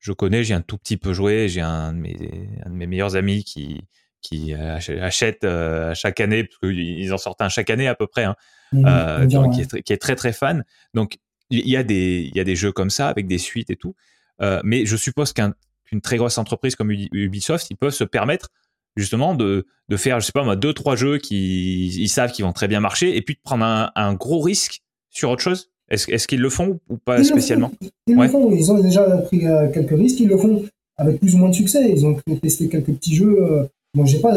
[0.00, 0.42] je connais.
[0.42, 1.48] J'ai un tout petit peu joué.
[1.48, 2.16] J'ai un, de mes,
[2.64, 3.84] un de mes meilleurs amis qui,
[4.24, 8.24] qui achète euh, chaque année, parce qu'ils en sortent un chaque année à peu près,
[8.24, 8.34] hein,
[8.72, 10.64] mmh, euh, qui, est, qui, est, très très fan.
[10.94, 11.18] Donc
[11.50, 13.76] il y a des, il y a des jeux comme ça avec des suites et
[13.76, 13.94] tout.
[14.40, 18.48] Euh, mais je suppose qu'une très grosse entreprise comme Ubisoft, ils peuvent se permettre
[18.96, 22.44] justement de, de faire, je sais pas moi, deux, trois jeux qui ils savent qu'ils
[22.44, 25.70] vont très bien marcher et puis de prendre un, un gros risque sur autre chose
[25.88, 27.70] Est-ce est qu'ils le font ou pas spécialement?
[28.06, 30.64] Ils le font, ils ont déjà pris euh, quelques risques, ils le font
[30.96, 31.90] avec plus ou moins de succès.
[31.90, 33.36] Ils ont testé quelques petits jeux.
[33.40, 33.64] Euh,
[33.94, 34.34] bon, j'ai pas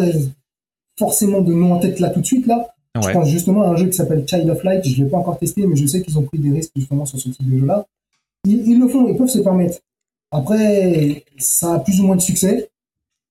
[0.97, 2.67] forcément de nom en tête là tout de suite là.
[2.99, 4.83] Je pense justement à un jeu qui s'appelle Child of Light.
[4.83, 7.19] Je l'ai pas encore testé, mais je sais qu'ils ont pris des risques justement sur
[7.19, 7.85] ce type de jeu là.
[8.45, 9.77] Ils, ils le font, ils peuvent se permettre.
[10.31, 12.69] Après, ça a plus ou moins de succès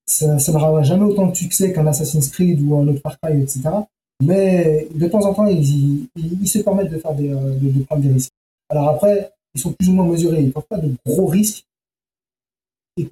[0.07, 3.43] ça, ça n'aura jamais autant de succès qu'un Assassin's Creed ou un autre Far Cry,
[3.43, 3.63] etc.
[4.23, 8.03] Mais de temps en temps, ils, ils, se permettent de, faire des, euh, de, prendre
[8.03, 8.33] des risques.
[8.71, 10.41] Alors après, ils sont plus ou moins mesurés.
[10.41, 11.65] Ils ne prennent pas de gros risques,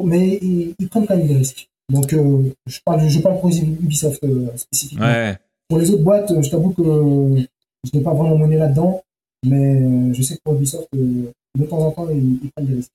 [0.03, 1.69] mais ils, prennent quand même des risques.
[1.93, 5.05] Donc, euh, je, parle, je parle pour Ubisoft euh, spécifiquement.
[5.05, 5.37] Ouais.
[5.69, 9.03] Pour les autres boîtes, je t'avoue que je n'ai pas vraiment monnaie là-dedans,
[9.45, 12.93] mais je sais que pour Ubisoft, de temps en temps, ils, ils prennent des risques.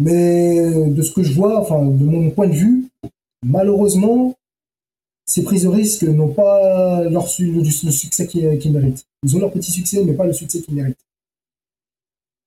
[0.00, 2.88] Mais de ce que je vois, enfin, de mon point de vue,
[3.44, 4.34] malheureusement,
[5.26, 9.06] ces prises de risque n'ont pas leur, le, succès qu'ils méritent.
[9.22, 10.98] Ils ont leur petit succès, mais pas le succès qu'ils méritent.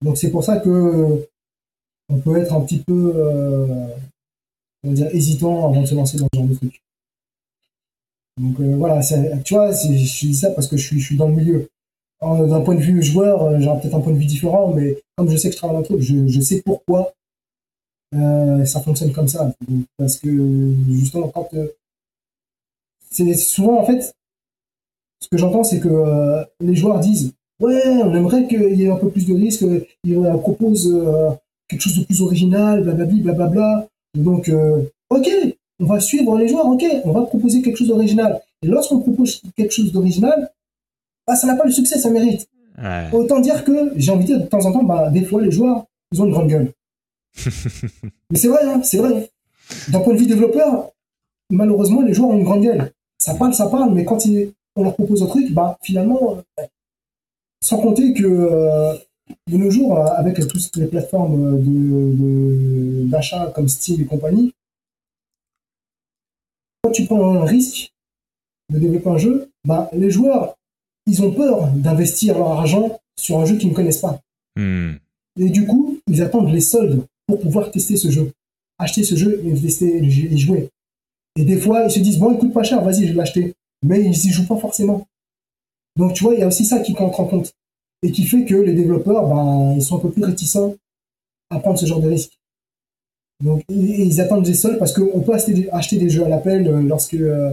[0.03, 1.28] Donc c'est pour ça que
[2.10, 3.88] on peut être un petit peu euh,
[5.11, 6.82] hésitant avant de se lancer dans ce genre de truc.
[8.40, 9.02] Donc euh, voilà,
[9.44, 11.69] tu vois, je dis ça parce que je suis, dans le milieu.
[12.22, 15.30] D'un point de vue joueur, euh, j'ai peut-être un point de vue différent, mais comme
[15.30, 17.14] je sais que je travaille dans le truc, je sais pourquoi
[18.16, 19.52] euh, ça fonctionne comme ça.
[19.98, 21.68] Parce que justement, quand euh,
[23.12, 24.14] c'est souvent en fait,
[25.20, 28.90] ce que j'entends, c'est que euh, les joueurs disent ouais, on aimerait qu'il y ait
[28.90, 29.66] un peu plus de risques,
[30.04, 30.94] ils proposent
[31.68, 33.88] quelque chose de plus original, blablabla, blablabla.
[34.16, 34.52] Donc,
[35.10, 35.30] ok,
[35.80, 38.40] on va suivre les joueurs, ok, on va proposer quelque chose d'original.
[38.62, 40.52] Et lorsqu'on propose quelque chose d'original,
[41.26, 42.48] bah, ça n'a pas le succès, ça mérite.
[43.12, 45.52] Autant dire que j'ai envie de dire de temps en temps, bah, des fois les
[45.52, 46.72] joueurs, ils ont une grande gueule.
[48.32, 49.30] Mais c'est vrai, hein, c'est vrai.
[49.90, 50.92] D'un point de vue développeur,
[51.50, 52.92] malheureusement, les joueurs ont une grande gueule.
[53.20, 54.20] Ça parle, ça parle, mais quand
[54.76, 56.64] on leur propose un truc, bah, finalement, euh,
[57.62, 58.94] sans compter que euh,
[59.48, 61.62] de nos jours, avec toutes les plateformes
[63.10, 64.54] d'achat comme Steam et compagnie,
[66.84, 67.92] quand tu prends un risque
[68.72, 70.56] de développer un jeu, bah, les joueurs,
[71.08, 74.22] ils ont peur d'investir leur argent sur un jeu qu'ils ne connaissent pas.
[74.56, 74.94] Hmm.
[75.40, 78.32] Et du coup, ils attendent les soldes pour pouvoir tester ce jeu.
[78.80, 80.70] Acheter ce jeu et tester et jouer.
[81.38, 83.54] Et des fois, ils se disent, bon, il coûte pas cher, vas-y, je vais l'acheter.
[83.84, 85.08] Mais ils y jouent pas forcément.
[85.95, 87.54] Donc, tu vois, il y a aussi ça qui compte en compte.
[88.04, 90.76] Et qui fait que les développeurs, ben, ils sont un peu plus réticents
[91.49, 92.38] à prendre ce genre de risque.
[93.44, 97.14] Donc, ils attendent des soldes parce qu'on peut acheter des, jeux à l'appel euh, lorsque,
[97.14, 97.52] euh,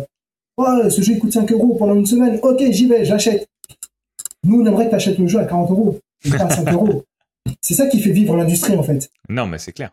[0.56, 2.38] oh, ce jeu coûte 5 euros pendant une semaine.
[2.42, 3.46] Ok, j'y vais, j'achète.
[4.44, 5.98] Nous, on aimerait que tu achètes le jeu à 40 euros,
[6.30, 7.04] pas à 5 euros.
[7.60, 9.10] C'est ça qui fait vivre l'industrie en fait.
[9.28, 9.90] Non, mais c'est clair.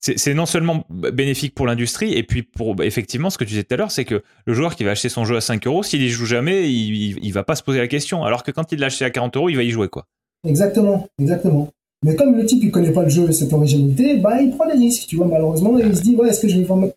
[0.00, 3.74] C'est non seulement bénéfique pour l'industrie, et puis pour effectivement ce que tu disais tout
[3.74, 6.00] à l'heure, c'est que le joueur qui va acheter son jeu à 5 euros, s'il
[6.02, 8.22] y joue jamais, il, il, va pas se poser la question.
[8.22, 10.06] Alors que quand il l'a acheté à 40 euros, il va y jouer quoi.
[10.46, 11.72] Exactement, exactement.
[12.04, 14.66] Mais comme le type il connaît pas le jeu et cette originalité, bah il prend
[14.66, 16.92] des risques, tu vois, malheureusement, et il se dit ouais, est-ce que je vais vraiment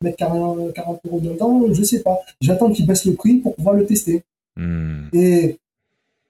[0.00, 1.66] mettre, 40, 40 euros dedans?
[1.72, 2.20] Je sais pas.
[2.40, 4.22] J'attends qu'il baisse le prix pour pouvoir le tester.
[4.56, 5.08] Hmm.
[5.12, 5.58] Et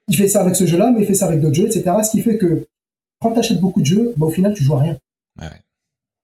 [0.09, 1.85] il fait ça avec ce jeu-là, mais il fait ça avec d'autres jeux, etc.
[2.03, 2.67] Ce qui fait que
[3.21, 4.99] quand tu achètes beaucoup de jeux, bah, au final, tu joues à rien.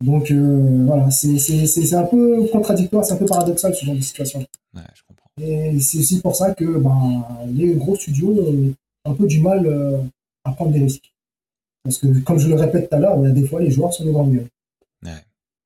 [0.05, 4.45] Donc euh, voilà, c'est un peu contradictoire, c'est un peu paradoxal ce genre de situation.
[5.43, 9.67] Et c'est aussi pour ça que ben, les gros studios ont un peu du mal
[9.67, 9.99] euh,
[10.45, 11.13] à prendre des risques.
[11.85, 14.13] Parce que, comme je le répète tout à l'heure, des fois, les joueurs sont des
[14.13, 14.49] grands gueules.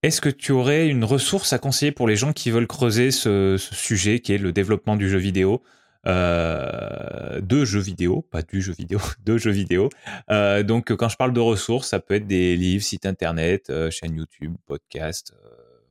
[0.05, 3.57] Est-ce que tu aurais une ressource à conseiller pour les gens qui veulent creuser ce
[3.57, 5.63] sujet qui est le développement du jeu vidéo?
[6.06, 9.89] Euh, de jeux vidéo, pas du jeu vidéo, de jeux vidéo.
[10.31, 13.90] Euh, donc, quand je parle de ressources, ça peut être des livres, sites internet, euh,
[13.90, 15.32] chaîne YouTube, podcast,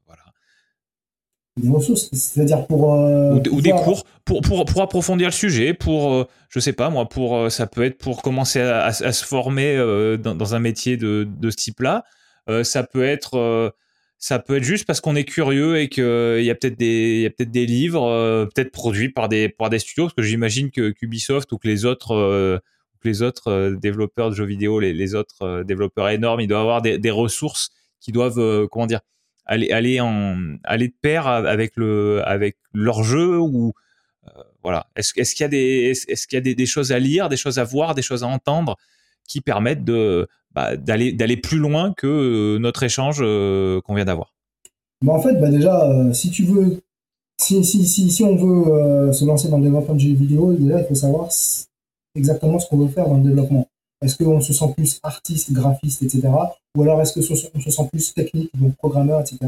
[0.06, 0.22] voilà.
[1.58, 2.90] Des ressources, c'est-à-dire pour.
[2.90, 7.52] ou, des cours pour, pour, pour, approfondir le sujet, pour, je sais pas moi, pour,
[7.52, 9.78] ça peut être pour commencer à, à, se former
[10.20, 12.04] dans, dans, un métier de, de ce type-là.
[12.64, 13.74] ça peut être
[14.18, 16.04] ça peut être juste parce qu'on est curieux et qu'il
[16.44, 20.14] y a peut-être des, peut-être des livres, peut-être produits par des, par des studios, parce
[20.14, 22.62] que j'imagine que Ubisoft ou que les autres,
[23.04, 27.72] les autres développeurs de jeux vidéo, les, autres développeurs énormes, ils doivent avoir des, ressources
[28.00, 29.02] qui doivent, comment dire,
[29.46, 33.74] aller, aller en, aller de pair avec le, avec leur jeu ou,
[34.64, 34.88] voilà.
[34.96, 37.38] Est-ce est qu'il y a, des, est-ce qu'il y a des, choses à lire, des
[37.38, 38.78] choses à voir, des choses à entendre?
[39.28, 44.06] Qui permettent de, bah, d'aller, d'aller plus loin que euh, notre échange euh, qu'on vient
[44.06, 44.36] d'avoir
[45.04, 46.80] bah En fait, bah déjà, euh, si tu veux,
[47.42, 50.80] si, si, si, si on veut se lancer dans le développement de jeux vidéo, déjà,
[50.80, 51.30] il faut savoir
[52.16, 53.68] exactement ce qu'on veut faire dans le développement.
[54.04, 56.30] Est-ce qu'on se sent plus artiste, graphiste, etc.
[56.78, 59.40] Ou alors est-ce qu'on se sent plus technique, donc programmeur, etc.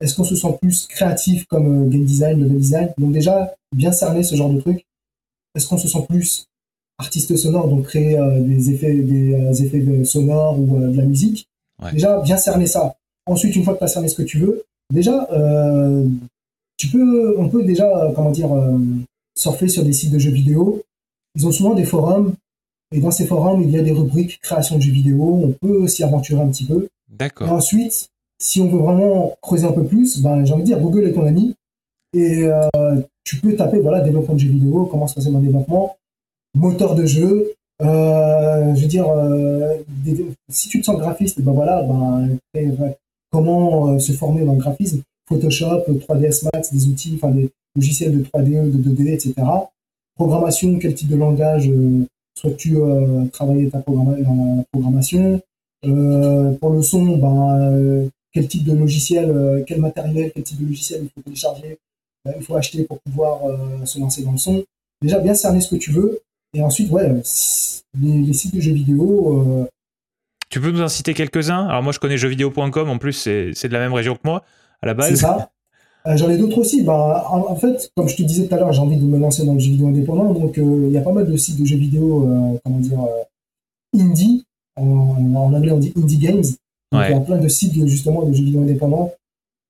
[0.00, 2.92] Est-ce qu'on se sent plus créatif comme game design, level design?
[2.98, 4.84] Donc déjà, bien cerner ce genre de truc.
[5.54, 6.48] Est-ce qu'on se sent plus
[6.98, 11.46] artiste sonore, donc créer euh, des effets, des euh, effets sonores ou de la musique
[11.92, 12.96] Déjà, bien cerner ça.
[13.26, 15.28] Ensuite, une fois que tu as cerné ce que tu veux, déjà,
[16.76, 18.50] tu peux, on peut déjà, comment dire,
[19.36, 20.82] surfer sur des sites de jeux vidéo.
[21.36, 22.34] Ils ont souvent des forums,
[22.90, 25.40] et dans ces forums, il y a des rubriques création de jeux vidéo.
[25.44, 26.88] On peut s'y aventurer un petit peu.
[27.08, 27.48] D'accord.
[27.48, 28.08] Et ensuite,
[28.38, 31.12] si on veut vraiment creuser un peu plus, ben, j'ai envie de dire, Google est
[31.12, 31.54] ton ami.
[32.14, 35.44] Et euh, tu peux taper, voilà, développement de jeux vidéo, comment se passer dans le
[35.44, 35.96] développement,
[36.54, 37.52] moteur de jeu.
[37.82, 39.76] Euh, je veux dire, euh,
[40.48, 42.38] si tu te sens graphiste, ben voilà, ben,
[43.30, 48.24] comment se former dans le graphisme, Photoshop, 3ds Max, des outils, enfin des logiciels de
[48.24, 49.34] 3D, de 2D, etc.
[50.16, 51.70] Programmation, quel type de langage
[52.36, 52.78] souhaites-tu
[53.32, 53.78] travailler ta
[54.72, 55.40] programmation?
[55.82, 61.00] Pour le son, ben, quel type de logiciel, euh, quel matériel, quel type de logiciel
[61.02, 61.78] il faut télécharger,
[62.26, 64.64] euh, il faut acheter pour pouvoir euh, se lancer dans le son?
[65.02, 66.20] Déjà bien cerner ce que tu veux,
[66.54, 67.08] et ensuite, ouais,
[68.00, 69.66] les, sites de jeux vidéo.
[70.50, 71.66] Tu peux nous en citer quelques-uns?
[71.66, 74.44] Alors moi je connais jeuxvideo.com, en plus c'est de la même région que moi,
[74.82, 75.10] à la base.
[75.10, 75.50] C'est ça.
[76.06, 76.82] J'en ai d'autres aussi.
[76.82, 79.44] Bah, en, fait, comme je te disais tout à l'heure, j'ai envie de me lancer
[79.44, 80.32] dans le jeu vidéo indépendant.
[80.32, 82.98] Donc, il y a pas mal de sites de jeux vidéo, comment dire,
[83.94, 84.44] indie.
[84.76, 86.44] En, en, anglais, on dit indie games.
[86.92, 89.12] Il y a plein de sites justement de jeux vidéo indépendants.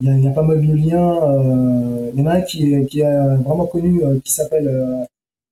[0.00, 1.22] Il y a, il y a pas mal de liens.
[1.24, 4.68] Euh, il y en a un qui est, qui est vraiment connu euh, qui s'appelle
[4.68, 5.04] euh,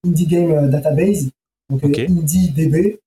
[0.07, 1.31] Indie Game Database,
[1.71, 3.01] donc IndieDB.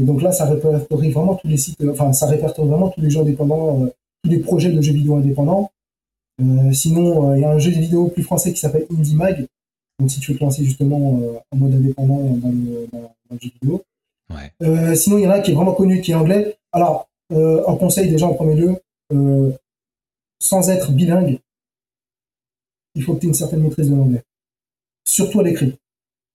[0.00, 3.10] Et donc là, ça répertorie vraiment tous les sites, enfin, ça répertorie vraiment tous les
[3.10, 3.86] jeux indépendants,
[4.22, 5.70] tous les projets de jeux vidéo indépendants.
[6.72, 9.46] sinon, il y a un jeu vidéo plus français qui s'appelle Indie Mag.
[9.98, 11.20] Donc si tu veux te lancer justement
[11.50, 13.82] en mode indépendant dans le, dans, le jeu vidéo.
[14.30, 14.96] Ouais.
[14.96, 16.56] sinon, il y en a un qui est vraiment connu, qui est anglais.
[16.72, 18.76] Alors, euh, un conseil déjà en premier lieu,
[19.12, 19.52] euh,
[20.40, 21.38] sans être bilingue,
[22.94, 24.22] il faut que tu aies une certaine maîtrise de l'anglais.
[25.04, 25.76] Surtout à l'écrit.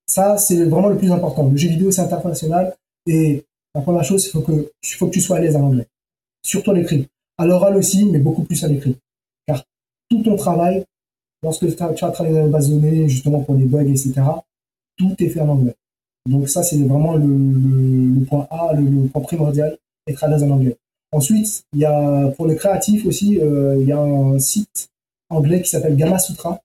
[0.06, 1.48] Ça, c'est vraiment le plus important.
[1.48, 2.74] Le jeu vidéo, c'est international.
[3.06, 5.86] Et la première chose, il faut que, faut que tu sois à l'aise en anglais.
[6.42, 7.08] Surtout à l'écrit.
[7.38, 8.96] À l'oral aussi, mais beaucoup plus à l'écrit.
[9.46, 9.62] Car
[10.08, 10.84] tout ton travail,
[11.42, 14.14] lorsque tu vas travailler dans les bases de données, justement pour les bugs, etc.,
[14.96, 15.74] tout est fait en anglais.
[16.28, 19.76] Donc ça, c'est vraiment le, point A, le, point primordial,
[20.06, 20.76] être à l'aise en anglais.
[21.12, 24.88] Ensuite, il y a pour le créatif aussi, euh, il y a un site
[25.30, 26.60] anglais qui s'appelle Gamma Sutra.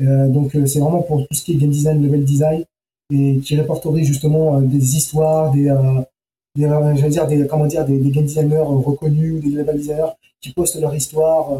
[0.00, 2.64] Donc euh, c'est vraiment pour tout ce qui est game design, level design,
[3.12, 5.72] et qui répertorie justement des histoires, des,
[6.56, 6.66] des
[7.08, 11.58] dire des comment dire des, game designers reconnus, des level designers qui postent leur histoire,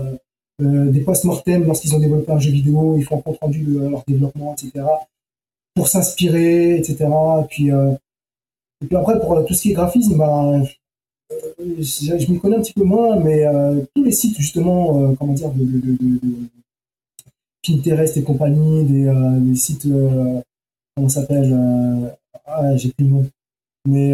[0.61, 4.02] des post-mortem lorsqu'ils ont développé un jeu vidéo, ils font un compte rendu de leur
[4.06, 4.85] développement, etc.
[5.74, 7.06] Pour s'inspirer, etc.
[7.43, 7.70] Et puis
[8.86, 10.62] puis après pour tout ce qui est graphisme, bah,
[11.61, 15.32] je, m'y connais un petit peu moins, mais euh, tous les sites justement, euh, comment
[15.32, 15.97] dire, de,
[17.65, 19.89] Pinterest et compagnie, des, euh, sites,
[20.95, 21.55] comment s'appelle,
[22.45, 23.31] ah, j'ai plus le nom,
[23.89, 24.11] mais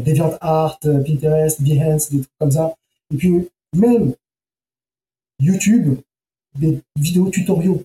[0.00, 2.74] DeviantArt, Pinterest, Behance, des trucs comme ça.
[3.12, 4.14] Et puis même
[5.40, 5.98] YouTube,
[6.58, 7.82] des vidéos tutoriaux,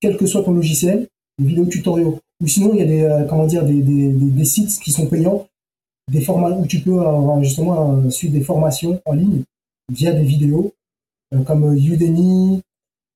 [0.00, 2.20] quel que soit ton logiciel, des vidéos tutoriaux.
[2.42, 5.46] Ou sinon, il y a des, comment dire, des sites qui sont payants
[6.10, 6.98] des formats où tu peux
[7.42, 9.42] justement suivre des formations en ligne
[9.92, 10.72] via des vidéos
[11.34, 12.62] euh, comme Udemy.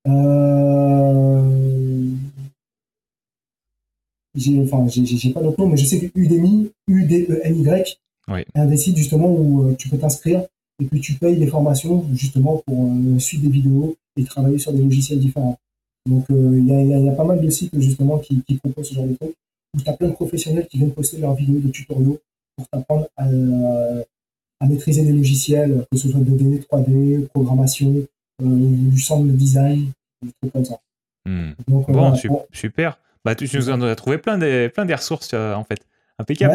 [0.08, 1.42] Euh,
[4.34, 7.60] j'ai enfin j'ai pas d'autre nom mais je sais que Udemy U D E N
[7.60, 7.98] Y
[8.38, 10.46] est un des sites justement où euh, tu peux t'inscrire
[10.80, 14.82] et puis tu payes des formations justement pour suivre des vidéos et travailler sur des
[14.82, 15.58] logiciels différents.
[16.08, 18.94] Donc il y, a, y, a, pas mal de sites justement qui, qui proposent ce
[18.94, 19.34] genre de trucs
[19.74, 22.18] où tu as plein de professionnels qui viennent poster leurs vidéos de tutoriaux
[22.56, 23.28] pour t'apprendre à,
[24.66, 28.06] maîtriser des logiciels, que ce soit 2D, 3D, programmation,
[28.42, 29.92] euh, du sound design,
[30.22, 30.78] des trucs comme ça.
[31.26, 31.50] Hmm.
[31.70, 32.14] Euh, bon,
[32.52, 32.98] super.
[33.24, 35.80] Bah, tu, nous en as trouvé plein des, plein des ressources euh, en fait.
[36.18, 36.54] Impeccable.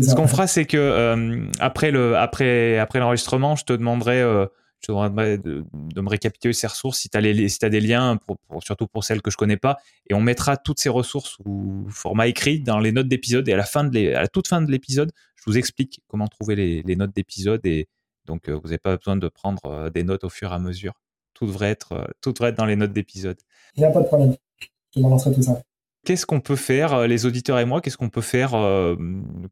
[0.00, 4.92] Ce qu'on fera, c'est que après le après après l'enregistrement, je te demanderai Je te
[4.92, 5.64] demanderai de,
[5.96, 9.22] me récapituler ces ressources si tu as, si as, des liens, pour, surtout pour celles
[9.22, 9.78] que je connais pas.
[10.08, 13.48] Et on mettra toutes ces ressources sous format écrit dans les notes d'épisode.
[13.48, 16.28] Et à la, fin de à la toute fin de l'épisode, je vous explique comment
[16.28, 17.66] trouver les, les notes d'épisode.
[17.66, 17.88] Et
[18.28, 20.92] donc, vous n'avez pas besoin de prendre des notes au fur et à mesure.
[21.34, 23.38] Tout devrait être, tout devrait être dans les notes d'épisode.
[23.76, 24.36] Il n'y a pas de problème.
[24.94, 25.60] Je balancerai tout ça.
[26.04, 28.52] Qu'est-ce qu'on peut faire, les auditeurs et moi, qu'est-ce qu'on peut faire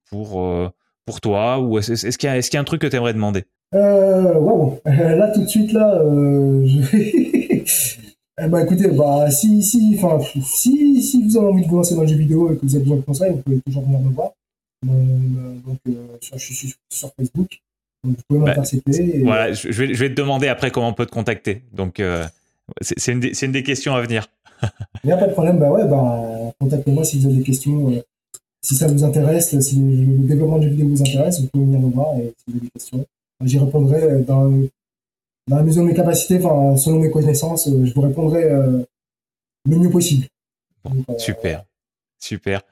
[0.09, 0.73] pour
[1.07, 3.45] pour toi Ou est-ce, qu'il, y a, y un truc que tu aimerais demander?
[3.75, 4.81] Euh, wow.
[4.87, 7.65] Là, tout de suite, là, euh, je vais...
[8.43, 11.95] eh ben, écoutez, bah, si, si, enfin, si, si vous avez envie de vous lancer
[11.95, 14.01] dans le jeu vidéo et que vous avez besoin de conseils, vous pouvez toujours venir
[14.01, 14.33] me voir.
[14.85, 17.61] Euh, donc, euh, je suis sur Facebook.
[18.07, 18.63] Donc, vous pouvez bah.
[19.25, 21.63] Voilà, je vais, je vais te demander après comment on peut te contacter.
[21.73, 22.25] Donc, euh,
[22.81, 24.27] c'est, une des, c'est une des questions à venir.
[25.05, 25.59] Il n'y a pas de problème.
[25.59, 28.03] Bah ouais, bah, contactez-moi si vous avez des questions
[28.67, 31.91] si ça vous intéresse, si le, développement du vidéo vous intéresse, vous pouvez venir nous
[31.91, 33.07] voir et si vous avez des questions.
[33.45, 34.51] J'y répondrai dans,
[35.47, 38.83] dans la mesure de mes capacités, enfin, selon mes connaissances, je vous répondrai euh,
[39.69, 40.27] le mieux possible.
[40.87, 41.65] Euh, super,
[42.19, 42.63] super.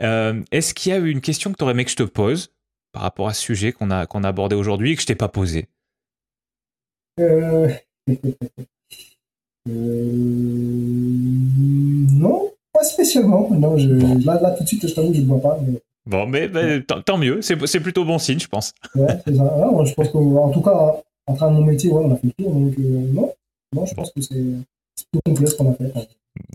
[0.00, 2.50] Euh, est-ce qu'il y a une question que tu aurais aimé que je te pose?
[2.92, 5.14] Par rapport à ce sujet qu'on a, qu'on a abordé aujourd'hui et que je t'ai
[5.14, 5.68] pas posé
[7.20, 7.70] euh...
[12.18, 13.50] Non, pas spécialement.
[13.50, 13.88] Non, je,
[14.24, 15.58] là, là, tout de suite, je t'avoue, je ne vois pas.
[15.66, 15.80] Mais...
[16.06, 16.50] Bon, mais,
[17.04, 17.42] tant mieux.
[17.42, 18.72] C'est plutôt bon signe, je pense.
[18.94, 19.44] Ouais, c'est ça.
[19.84, 22.44] je pense qu'en tout cas, en train de mon métier, ouais, on a fait le
[22.44, 22.52] tour.
[22.52, 23.34] Donc, euh, non.
[23.74, 24.42] non, je pense que c'est
[25.12, 25.92] tout complet ce qu'on a fait.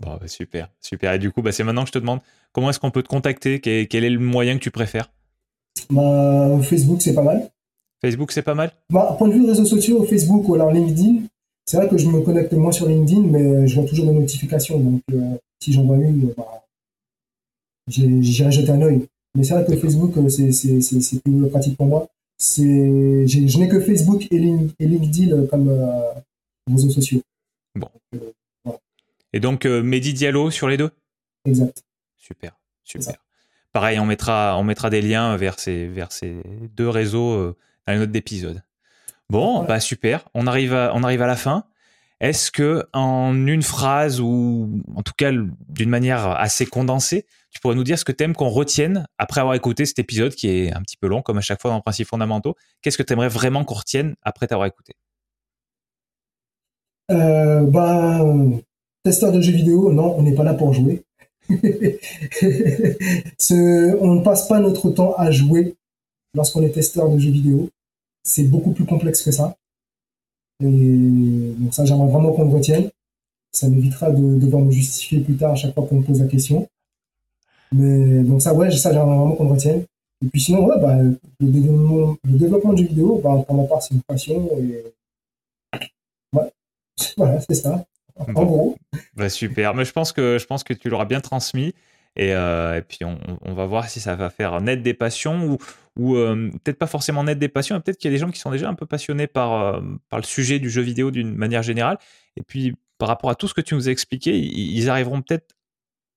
[0.02, 1.12] Bon, bah, super, super.
[1.12, 2.20] Et du coup, bah, c'est maintenant que je te demande
[2.52, 3.60] comment est-ce qu'on peut te contacter?
[3.60, 5.12] Quel, quel, est le moyen que tu préfères?
[5.90, 7.50] Bah, Facebook, c'est pas mal.
[8.00, 11.22] Facebook, c'est pas mal bah, Point de vue réseaux sociaux, Facebook ou alors LinkedIn,
[11.66, 14.78] c'est vrai que je me connecte moins sur LinkedIn, mais je vois toujours des notifications.
[14.78, 16.64] Donc, euh, si j'en vois une, bah,
[17.88, 19.06] j'irai jeter un œil.
[19.34, 22.06] Mais c'est vrai que Facebook, euh, c'est plus pratique pour moi.
[22.38, 26.12] Je n'ai que Facebook et, LinkedIn comme euh,
[26.70, 27.22] réseaux sociaux.
[27.74, 27.88] Bon.
[29.32, 30.90] Et donc, Mehdi Diallo sur les deux?
[31.46, 31.82] Exact.
[32.16, 33.23] Super, super.
[33.74, 36.36] Pareil, on mettra, on mettra des liens vers ces, vers ces
[36.76, 37.54] deux réseaux
[37.86, 38.62] dans les notes d'épisode.
[39.28, 40.28] Bon, bah super.
[40.32, 41.64] On arrive à, on arrive à la fin.
[42.20, 45.32] Est-ce que en une phrase ou en tout cas
[45.68, 49.40] d'une manière assez condensée, tu pourrais nous dire ce que tu aimes qu'on retienne après
[49.40, 51.80] avoir écouté cet épisode qui est un petit peu long comme à chaque fois dans
[51.80, 52.54] Principes fondamentaux?
[52.80, 54.94] Qu'est-ce que tu aimerais vraiment qu'on retienne après t'avoir écouté?
[57.10, 58.24] Euh, bah,
[59.02, 61.04] testeur de jeux vidéo, non, on n'est pas là pour jouer.
[61.50, 61.54] On
[64.14, 65.74] ne passe pas notre temps à jouer
[66.34, 67.68] lorsqu'on est testeur de jeux vidéo
[68.24, 69.56] c'est beaucoup plus complexe que ça.
[70.60, 72.90] Et donc ça, j'aimerais vraiment qu'on le retienne.
[73.52, 76.26] Ça m'évitera de devoir me justifier plus tard à chaque fois qu'on me pose la
[76.26, 76.68] question.
[77.72, 79.84] Mais donc ça, ouais, ça, j'aimerais vraiment qu'on le retienne.
[80.24, 83.94] Et puis sinon, bah, le, développement, le développement du vidéo, bah, pour ma part, c'est
[83.94, 84.48] une passion.
[87.16, 87.84] Voilà, c'est ça.
[88.16, 88.76] En gros.
[89.16, 89.74] Bah, super.
[89.74, 91.74] Mais je pense que je pense que tu l'auras bien transmis.
[92.16, 95.46] Et, euh, et puis on, on, va voir si ça va faire naître des passions
[95.46, 95.58] ou,
[95.96, 98.38] ou euh, peut-être pas forcément naître des passions, peut-être qu'il y a des gens qui
[98.38, 99.80] sont déjà un peu passionnés par, euh,
[100.10, 101.98] par le sujet du jeu vidéo d'une manière générale.
[102.36, 105.56] Et puis, par rapport à tout ce que tu nous as expliqué, ils arriveront peut-être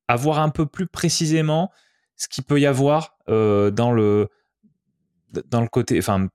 [0.07, 1.71] à voir un peu plus précisément
[2.15, 4.29] ce qu'il peut y avoir dans, le,
[5.49, 5.97] dans le côté.
[5.97, 6.29] Enfin,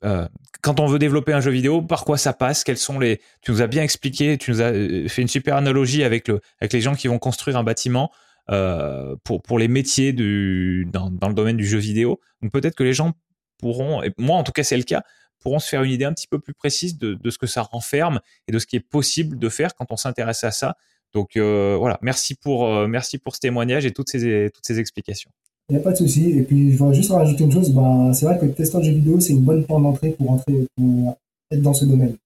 [0.00, 2.64] quand on veut développer un jeu vidéo, par quoi ça passe?
[2.64, 4.72] Quels sont les Tu nous as bien expliqué, tu nous as
[5.08, 8.10] fait une super analogie avec le avec les gens qui vont construire un bâtiment.
[8.50, 12.18] Euh, pour, pour les métiers du, dans, le domaine du jeu vidéo.
[12.40, 13.12] Donc peut-être que les gens
[13.58, 15.02] pourront, moi en tout cas c'est le cas,
[15.40, 17.60] pourront se faire une idée un petit peu plus précise de, de, ce que ça
[17.60, 20.76] renferme et de ce qui est possible de faire quand on s'intéresse à ça.
[21.12, 24.78] Donc euh, voilà, merci pour, euh, merci pour ce témoignage et toutes ces, toutes ces
[24.78, 25.30] explications.
[25.68, 26.30] Il n'y a pas de souci.
[26.30, 27.70] Et puis, je voudrais juste rajouter une chose.
[27.70, 30.30] Bah, c'est vrai que le testeur de jeux vidéo, c'est une bonne porte d'entrée pour
[30.30, 31.16] entrer, pour
[31.50, 32.16] être dans ce domaine.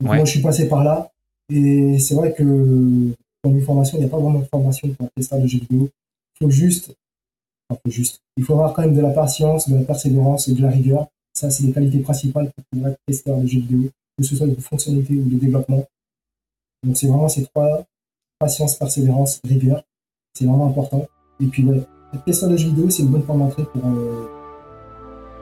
[0.00, 1.10] Moi, je suis passé par là.
[1.50, 5.10] Et c'est vrai que une formation, il n'y a pas vraiment de formation pour un
[5.16, 5.88] testeur de jeux vidéo.
[6.40, 6.94] Il faut juste,
[7.68, 10.62] enfin, juste, il faut avoir quand même de la patience, de la persévérance et de
[10.62, 11.08] la rigueur.
[11.34, 14.46] Ça, c'est les qualités principales pour pouvoir être testeur de jeux vidéo, que ce soit
[14.46, 15.84] de fonctionnalité ou de développement.
[16.84, 17.84] Donc, c'est vraiment ces trois,
[18.38, 19.82] patience, persévérance, rigueur.
[20.34, 21.06] C'est vraiment important.
[21.40, 21.82] Et puis, ouais,
[22.14, 24.28] être testeur de jeux vidéo, c'est une bonne forme d'entrée pour euh,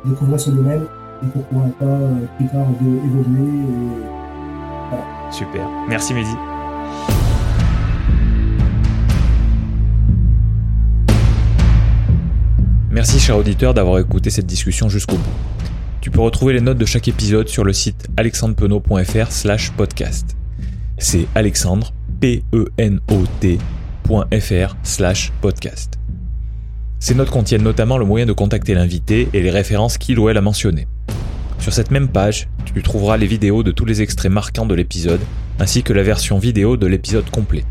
[0.05, 0.83] découvrir ce domaine
[1.23, 3.51] et pour pouvoir pas euh, plus tard évoluer.
[4.91, 5.05] Voilà.
[5.31, 5.69] Super.
[5.89, 6.35] Merci Mehdi.
[12.91, 15.23] Merci cher auditeur d'avoir écouté cette discussion jusqu'au bout.
[16.01, 20.35] Tu peux retrouver les notes de chaque épisode sur le site alexandrepenot.fr slash podcast.
[20.97, 23.67] C'est alexandre, P-E-N-O-T.fr
[24.83, 25.99] slash podcast.
[26.99, 30.39] Ces notes contiennent notamment le moyen de contacter l'invité et les références qu'il ou elle
[30.39, 30.89] a mentionnées.
[31.59, 35.21] Sur cette même page, tu trouveras les vidéos de tous les extraits marquants de l'épisode,
[35.59, 37.65] ainsi que la version vidéo de l'épisode complet.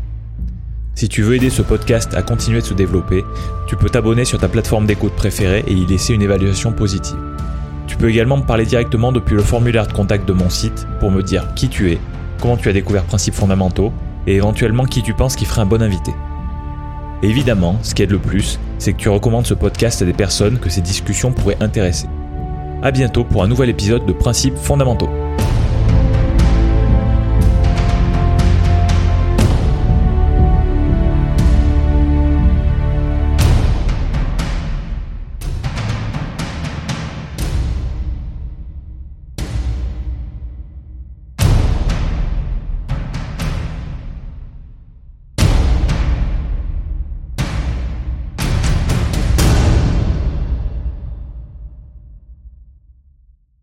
[0.94, 3.24] Si tu veux aider ce podcast à continuer de se développer,
[3.66, 7.18] tu peux t'abonner sur ta plateforme d'écoute préférée et y laisser une évaluation positive.
[7.86, 11.10] Tu peux également me parler directement depuis le formulaire de contact de mon site pour
[11.10, 11.98] me dire qui tu es,
[12.40, 13.92] comment tu as découvert Principes fondamentaux
[14.26, 16.12] et éventuellement qui tu penses qui ferait un bon invité.
[17.22, 20.58] Évidemment, ce qui aide le plus, c'est que tu recommandes ce podcast à des personnes
[20.58, 22.06] que ces discussions pourraient intéresser.
[22.82, 25.08] A bientôt pour un nouvel épisode de Principes fondamentaux.